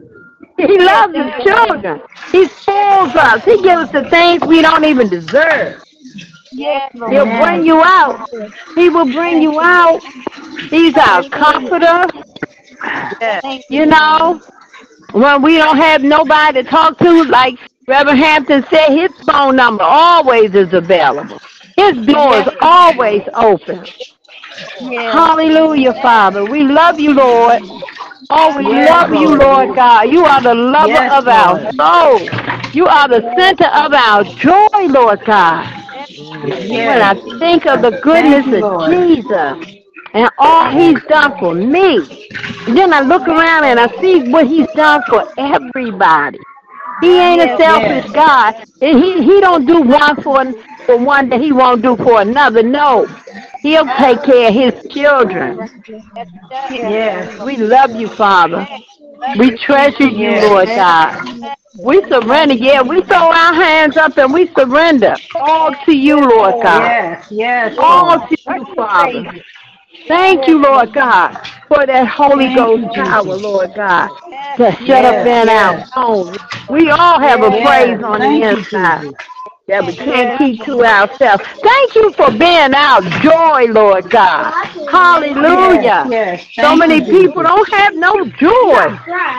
He 0.58 0.80
loves 0.80 1.16
his 1.16 1.44
children. 1.44 2.02
He 2.32 2.48
spoils 2.48 3.16
us. 3.16 3.44
He 3.46 3.62
gives 3.62 3.84
us 3.84 3.92
the 3.92 4.10
things 4.10 4.42
we 4.46 4.62
don't 4.62 4.86
even 4.86 5.10
deserve. 5.10 5.84
He'll 6.58 7.26
bring 7.26 7.66
you 7.66 7.82
out. 7.84 8.30
He 8.76 8.90
will 8.90 9.12
bring 9.12 9.42
you 9.42 9.60
out. 9.60 10.02
He's 10.70 10.96
our 10.98 11.24
comforter. 11.30 12.04
You 13.70 13.86
know, 13.86 14.42
when 15.12 15.42
we 15.42 15.58
don't 15.58 15.78
have 15.78 16.02
nobody 16.02 16.64
to 16.64 16.70
talk 16.70 16.98
to, 17.00 17.24
like 17.26 17.56
Reverend 17.88 18.20
Hampton 18.20 18.66
said, 18.72 18.90
his 18.90 19.10
phone 19.26 19.56
number 19.56 19.84
always 19.84 20.54
is 20.54 20.74
available. 20.74 21.40
His 21.76 21.94
door 22.06 22.38
is 22.38 22.50
always 22.62 23.22
open. 23.34 23.86
Hallelujah, 24.80 25.94
Father. 26.02 26.46
We 26.46 26.64
love 26.64 27.00
you, 27.00 27.14
Lord. 27.14 27.62
Oh, 28.30 28.58
we 28.58 28.66
Yes, 28.66 28.90
love 28.90 29.14
you, 29.14 29.30
Lord. 29.30 29.40
Lord 29.40 29.76
God. 29.76 30.12
You 30.12 30.26
are 30.26 30.42
the 30.42 30.54
lover 30.56 30.88
Yes, 30.88 31.12
of 31.14 31.28
our 31.28 31.60
Lord. 31.62 31.76
soul. 31.76 32.20
You 32.74 32.86
are 32.88 33.08
the 33.08 33.22
center 33.38 33.68
of 33.68 33.94
our 33.94 34.24
joy, 34.36 34.88
Lord 34.88 35.20
God. 35.26 35.87
When 36.18 37.02
I 37.02 37.14
think 37.40 37.68
of 37.68 37.84
the 37.84 38.00
goodness 38.04 38.46
you, 38.48 38.66
of 38.66 38.90
Jesus 38.90 39.78
and 40.14 40.30
all 40.40 40.72
he's 40.72 41.00
done 41.08 41.38
for 41.40 41.54
me, 41.54 42.00
then 42.66 42.92
I 42.92 43.02
look 43.02 43.28
around 43.28 43.66
and 43.66 43.80
I 43.80 43.88
see 44.02 44.32
what 44.32 44.48
he's 44.48 44.68
done 44.76 45.04
for 45.10 45.32
everybody. 45.38 46.40
He 47.02 47.20
ain't 47.20 47.42
a 47.42 47.56
selfish. 47.58 48.12
God. 48.14 48.56
And 48.82 48.98
he 48.98 49.24
he 49.24 49.42
don't 49.42 49.68
do 49.68 49.82
one 49.82 50.24
for 50.24 50.44
for 50.88 50.98
one 50.98 51.30
that 51.30 51.42
he 51.42 51.52
won't 51.52 51.84
do 51.84 51.96
for 51.98 52.22
another. 52.22 52.64
No. 52.64 53.06
He'll 53.62 53.86
take 53.98 54.24
care 54.24 54.48
of 54.48 54.54
his 54.54 54.92
children. 54.92 55.70
Yes. 56.72 57.40
We 57.44 57.58
love 57.58 57.92
you, 57.92 58.08
Father. 58.08 58.66
We 59.38 59.58
treasure 59.58 60.08
you, 60.08 60.32
Lord 60.50 60.68
God. 60.68 61.54
We 61.80 62.02
surrender. 62.10 62.56
Yeah, 62.56 62.82
we 62.82 63.02
throw 63.02 63.30
our 63.32 63.54
hands 63.54 63.98
up 63.98 64.18
and 64.18 64.34
we 64.34 64.48
surrender 64.58 65.16
all 65.36 65.76
to 65.86 65.96
you, 65.96 66.16
Lord 66.16 66.64
God. 66.64 66.82
Yes, 66.82 67.28
yes, 67.30 67.76
All 67.78 68.28
to 68.28 68.38
you, 68.48 68.76
Father. 68.76 69.44
Thank 70.08 70.48
you, 70.48 70.62
Lord 70.62 70.94
God, 70.94 71.36
for 71.68 71.86
that 71.86 72.08
Holy 72.08 72.56
Ghost 72.56 72.96
power, 72.96 73.24
Lord 73.24 73.74
God, 73.76 74.08
to 74.58 74.72
shut 74.86 75.04
up 75.06 75.26
Yes, 75.26 75.44
in 75.44 75.48
yes. 75.48 75.92
our 75.96 76.06
bones. 76.26 76.38
We 76.70 76.90
all 76.90 77.20
have 77.20 77.44
a 77.44 77.50
praise 77.50 78.02
on 78.02 78.20
the 78.22 78.50
inside. 78.50 79.14
That 79.68 79.86
we 79.86 79.96
can't 79.96 80.38
keep 80.40 80.66
to 80.66 80.84
ourselves. 80.84 81.44
Thank 81.62 81.96
you 81.96 82.14
for 82.16 82.32
being 82.32 82.74
our 82.74 83.02
joy, 83.20 83.72
Lord 83.72 84.10
God. 84.10 84.54
Hallelujah. 84.90 86.08
Yes, 86.10 86.48
yes. 86.56 86.66
So 86.66 86.76
many 86.76 87.06
you, 87.06 87.12
people 87.12 87.44
don't 87.44 87.70
have 87.74 87.94
no 87.94 88.14
joy. 88.40 88.88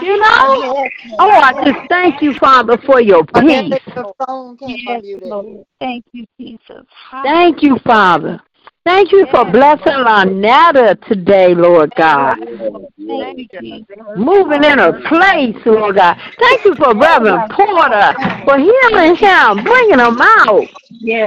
You 0.02 0.18
know? 0.20 0.88
Oh, 1.18 1.30
I 1.30 1.52
just 1.64 1.88
thank 1.88 2.20
you, 2.20 2.34
Father, 2.34 2.76
for 2.84 3.00
your 3.00 3.24
peace. 3.24 3.74
Your 3.96 4.14
phone 4.26 4.56
came 4.58 4.76
Yes, 4.86 5.02
unmuted. 5.02 5.30
Lord. 5.30 5.64
Thank 5.80 6.04
you, 6.12 6.26
Jesus. 6.38 6.84
Thank 7.22 7.62
you, 7.62 7.78
Father. 7.84 8.40
Thank 8.88 9.12
you 9.12 9.26
for 9.30 9.44
blessing 9.44 9.92
Lonetta 9.92 10.98
today, 11.08 11.54
Lord 11.54 11.92
God. 11.94 12.38
Thank 13.06 13.52
you, 13.52 13.60
Jesus. 13.60 13.84
Moving 14.16 14.64
in 14.64 14.78
her 14.78 14.98
place, 15.06 15.56
Lord 15.66 15.96
God. 15.96 16.16
Thank 16.40 16.64
you 16.64 16.74
for 16.74 16.96
Reverend 16.96 17.52
Porter 17.52 18.14
for 18.46 18.56
healing 18.56 19.14
him, 19.14 19.62
bringing 19.62 19.98
him 19.98 20.18
out, 20.22 20.66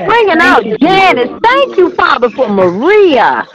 bringing 0.08 0.42
out 0.42 0.64
Janice. 0.82 1.40
Thank 1.44 1.78
you, 1.78 1.92
Father, 1.96 2.32
for 2.32 2.50
Maria, 2.50 3.48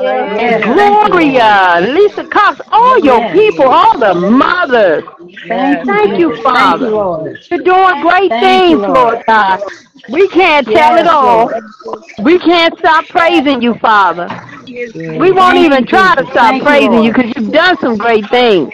Yes, 0.00 0.62
thank 0.64 0.68
you, 0.68 0.74
Gloria, 0.74 1.80
Lisa 1.80 2.24
Cox, 2.28 2.60
all 2.70 2.98
your 3.00 3.30
people, 3.32 3.68
all 3.68 3.98
the 3.98 4.14
mothers. 4.14 5.04
Thank 5.48 5.84
you, 5.84 5.94
Thank 5.94 6.18
you, 6.18 6.28
Jesus. 6.30 6.44
Thank 6.44 6.56
Father. 6.56 6.86
you, 6.86 6.92
Lord. 6.92 7.38
You're 7.50 7.62
doing 7.62 8.00
great 8.00 8.30
Thank 8.30 8.70
you, 8.70 8.76
things, 8.76 8.80
Lord. 8.80 8.94
Lord 8.94 9.24
God. 9.26 9.60
We 10.08 10.28
can't 10.28 10.66
tell 10.66 10.96
it 10.96 11.06
all. 11.06 11.50
Lord. 11.84 12.04
We 12.24 12.38
can't 12.38 12.78
stop 12.78 13.06
praising 13.08 13.60
you, 13.60 13.74
Father. 13.74 14.28
We 14.66 15.30
won't 15.30 15.56
Thank 15.56 15.66
even 15.66 15.86
try 15.86 16.14
to 16.14 16.26
stop 16.30 16.54
you, 16.54 16.62
praising 16.62 17.04
you 17.04 17.12
because 17.12 17.32
you've 17.36 17.52
done 17.52 17.76
some 17.80 17.98
great 17.98 18.28
things. 18.30 18.72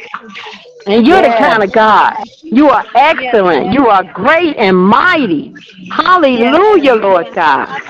And 0.89 1.07
you're 1.07 1.23
the 1.23 1.29
kind 1.39 1.63
of 1.63 1.73
God. 1.73 2.17
You 2.43 2.69
are 2.71 2.85
excellent. 2.95 3.73
You 3.73 3.89
are 3.89 4.03
great 4.15 4.57
and 4.57 4.77
mighty. 4.77 5.55
Hallelujah, 5.91 6.95
Lord 6.95 7.35
God. 7.35 7.81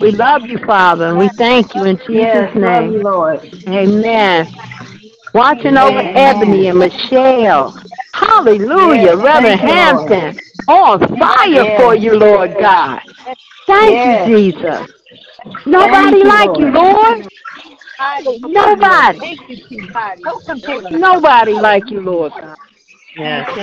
We 0.00 0.10
love 0.12 0.42
you, 0.48 0.58
Father, 0.66 1.06
and 1.08 1.18
we 1.18 1.28
thank 1.38 1.74
you 1.76 1.84
in 1.84 1.96
Jesus' 2.06 2.08
Yes, 2.10 2.54
love 2.56 2.90
you, 2.90 2.98
name. 2.98 3.02
Lord. 3.02 3.40
Amen. 3.68 4.52
Watching 5.34 5.76
over 5.76 6.00
Ebony 6.00 6.68
and 6.68 6.78
Michelle. 6.78 7.80
Hallelujah. 8.14 9.14
Yes, 9.14 9.16
Reverend 9.16 9.60
thank 9.60 9.62
you. 9.62 9.68
Hampton. 9.68 10.40
On 10.68 10.98
fire 11.18 11.64
for 11.76 11.94
you, 11.94 12.14
Lord 12.14 12.56
God. 12.58 13.00
Thank 13.66 14.04
you, 14.04 14.14
Yes. 14.14 14.26
Jesus. 14.26 14.86
Thank 15.44 15.66
Nobody 15.66 16.22
you, 16.22 16.28
like 16.28 16.58
you, 16.58 16.66
Lord. 16.66 16.72
Lord. 16.72 17.28
Nobody. 18.40 19.18
Nobody 20.92 21.52
like 21.52 21.90
you, 21.90 22.00
Lord 22.00 22.32
God. 22.40 22.56
Thank 23.16 23.56
you, 23.56 23.62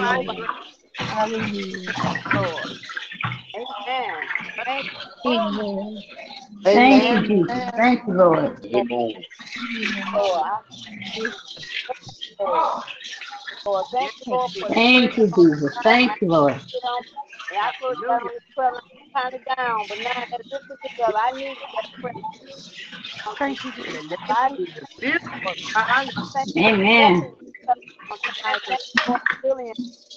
Hallelujah. 0.99 1.93
Amen. 3.55 4.13
Thank 4.65 4.85
Amen. 5.25 6.03
Thank 6.63 7.11
you, 7.11 7.27
Jesus. 7.27 7.63
Thank 7.77 8.07
you, 8.07 8.13
Lord. 8.13 8.57
Amen. 8.65 9.13
you, 9.55 9.87
Lord. 10.13 10.43
I 10.43 10.59
thank 11.15 11.17
you, 11.17 12.35
Lord. 12.39 12.83
Lord, 13.65 13.85
thank 13.91 14.11
you, 14.25 14.33
Lord, 14.33 14.51
Thank 14.73 15.17
you, 15.17 15.27
Jesus. 15.27 15.77
Thank 15.83 16.21
you, 16.21 16.27
Lord. 16.27 16.61
You 19.15 19.21
know, 19.21 19.31
and 19.31 19.31
I 19.31 19.31
first 19.31 19.31
got 19.31 19.31
on 19.31 19.31
this 19.31 19.31
prayer 19.31 19.31
line 19.31 19.31
kind 19.31 19.33
of 19.33 19.45
down, 19.55 19.85
but 19.89 19.97
now 19.99 20.25
that 20.31 20.41
this 20.43 20.61
is 20.61 20.77
together, 20.91 21.17
I 21.17 21.31
need 21.31 21.57
that 21.75 22.01
prayer. 22.01 22.13
Thank 23.37 23.63
you, 23.63 23.71
I 24.29 24.49
need 24.49 24.69
thank 26.33 26.55
you 26.55 26.65
Amen. 26.65 27.33
Thank 27.65 27.83
you 27.85 29.01
for 29.05 29.21
Lillian. 29.43 29.75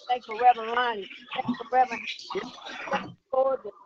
Thank 0.09 0.29
you 0.29 0.37
for 0.37 0.43
Reverend. 0.43 1.07
Thank 1.35 1.49
you 1.49 1.55
Reverend. 1.73 2.03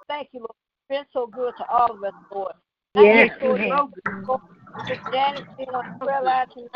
Thank 0.08 0.28
you, 0.32 0.40
Lord. 0.40 0.50
Been 0.88 1.04
so 1.12 1.26
good 1.26 1.54
to 1.58 1.66
all 1.68 1.92
of 1.92 2.02
us, 2.02 2.12
Lord. 2.32 2.52
Yes. 2.94 3.30
You, 3.40 3.48
Lord. 3.48 3.90
Lord. 4.26 4.40
Miss 4.88 4.98
Janice 5.12 5.42
being 5.56 5.68
on 5.70 5.98
prayer 6.00 6.22
line 6.22 6.46
tonight. 6.52 6.70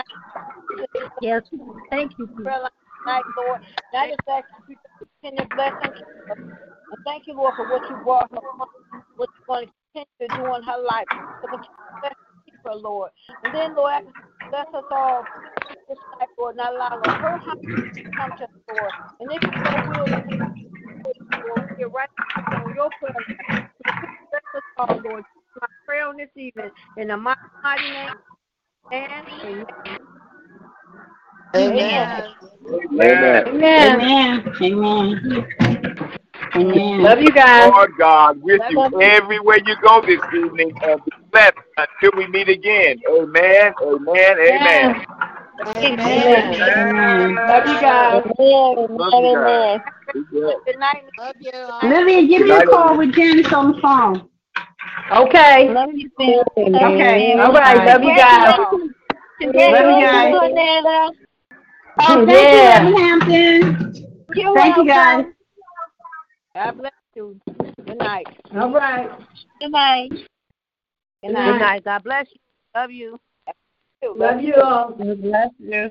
Yes. 1.20 1.42
Thank 1.90 2.12
you, 2.18 2.26
prayer 2.28 2.60
line 2.60 2.70
tonight, 3.04 3.24
Lord. 3.36 3.60
And 3.92 4.02
I 4.02 4.08
just 4.08 4.20
ask 4.28 4.46
you 4.68 4.76
continue 5.26 5.48
to 5.48 5.56
bless 5.56 5.72
and 5.82 5.94
her. 6.28 6.34
And 6.36 7.04
thank 7.04 7.26
you, 7.26 7.34
Lord, 7.34 7.54
for 7.56 7.68
what 7.68 7.88
you 7.90 7.96
brought 8.04 8.30
her 8.30 8.40
from, 8.40 8.68
what 9.16 9.28
you're 9.34 9.46
going 9.46 9.66
to 9.66 9.72
continue 9.92 10.28
to 10.28 10.36
do 10.36 10.54
in 10.54 10.62
her 10.62 10.82
life. 10.82 11.06
So 11.42 11.48
continue 11.48 11.64
to 11.64 12.00
bless 12.00 12.14
her, 12.64 12.74
Lord. 12.74 13.10
And 13.44 13.54
then, 13.54 13.74
Lord, 13.74 14.04
bless 14.50 14.66
us 14.74 14.84
all 14.90 15.24
this 15.88 15.98
night, 16.18 16.28
Lord, 16.38 16.56
not 16.56 16.74
allow 16.74 17.00
no 17.04 17.12
hurt, 17.12 17.40
harm, 17.42 17.60
to 17.60 18.02
come 18.16 18.30
to 18.38 18.44
us, 18.44 18.50
Lord. 18.68 18.92
And 19.20 19.32
if 19.32 19.42
you 19.42 19.50
so 19.64 19.70
will, 19.90 20.06
Lord, 21.48 21.78
get 21.78 21.92
right 21.92 22.08
on 22.48 22.74
your 22.74 22.90
prayer. 23.00 23.14
Bless 23.50 24.42
us 24.54 24.62
all, 24.76 25.00
Lord. 25.04 25.24
My 25.60 25.68
prayer 25.86 26.06
on 26.06 26.18
this 26.18 26.28
evening 26.36 26.70
in 26.98 27.08
the 27.08 27.16
mighty 27.16 27.38
name 27.90 28.10
and 28.92 29.26
amen. 29.42 29.66
Amen. 31.56 32.34
Amen. 32.92 33.48
Amen. 33.48 33.48
Amen. 33.48 34.54
Amen. 34.60 35.46
Amen. 36.54 37.02
Love 37.02 37.20
you 37.20 37.32
guys. 37.32 37.70
Lord 37.70 37.90
God, 37.98 38.42
with 38.42 38.62
you 38.70 39.00
everywhere 39.00 39.58
you 39.66 39.76
go 39.82 40.00
this 40.06 40.20
evening 40.34 40.72
and 40.82 41.04
be 41.04 41.12
blessed 41.30 41.56
until 41.76 42.10
we 42.16 42.26
meet 42.28 42.48
again. 42.48 43.00
Amen. 43.10 43.72
Amen. 43.82 44.38
Amen. 44.38 45.04
Amen. 45.76 47.34
Love 47.34 47.66
you 47.66 47.80
guys. 47.80 48.22
Love 48.38 49.12
you 49.14 49.34
guys. 49.34 49.80
Be 50.14 50.20
blessed. 50.30 50.58
Good 50.66 50.78
night. 50.78 51.04
Love 51.18 51.34
you. 51.40 51.88
Lillian, 51.88 52.26
give 52.28 52.42
Good 52.42 52.48
me 52.48 52.56
a 52.56 52.66
call 52.66 52.90
everyone. 52.90 52.98
with 52.98 53.14
Janice 53.14 53.52
on 53.52 53.72
the 53.72 53.80
phone. 53.80 54.28
Okay. 55.12 55.70
Love 55.70 55.90
you, 55.92 56.10
Sam. 56.18 56.42
Okay. 56.74 57.34
All 57.38 57.52
right. 57.52 57.86
Love 57.86 58.02
you 58.02 58.16
guys. 58.16 58.58
Love 59.40 59.86
you 59.86 60.00
guys. 60.00 61.25
Cornetta. 61.98 62.08
Oh, 62.08 62.26
thank 62.26 62.52
you, 62.52 62.58
Yeah. 62.58 62.82
Reverend 62.84 62.98
Hampton. 62.98 64.26
You're 64.34 64.54
Thank 64.54 64.76
you, 64.76 64.86
guys. 64.86 65.16
welcome. 65.16 65.34
God 66.54 66.78
bless 66.78 66.92
you. 67.14 67.40
Good 67.86 67.98
night. 67.98 68.26
All 68.54 68.72
right. 68.72 69.10
Good 69.60 69.70
night. 69.70 70.10
Good 71.22 71.32
night. 71.32 71.52
Good 71.52 71.58
night. 71.58 71.84
God 71.84 72.04
bless 72.04 72.26
you. 72.30 72.40
Love 72.74 72.90
you. 72.90 73.18
Love 74.14 74.40
you 74.40 74.54
all. 74.56 74.92
Bless 74.92 75.50
you. 75.58 75.90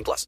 18 0.00 0.04
plus. 0.04 0.26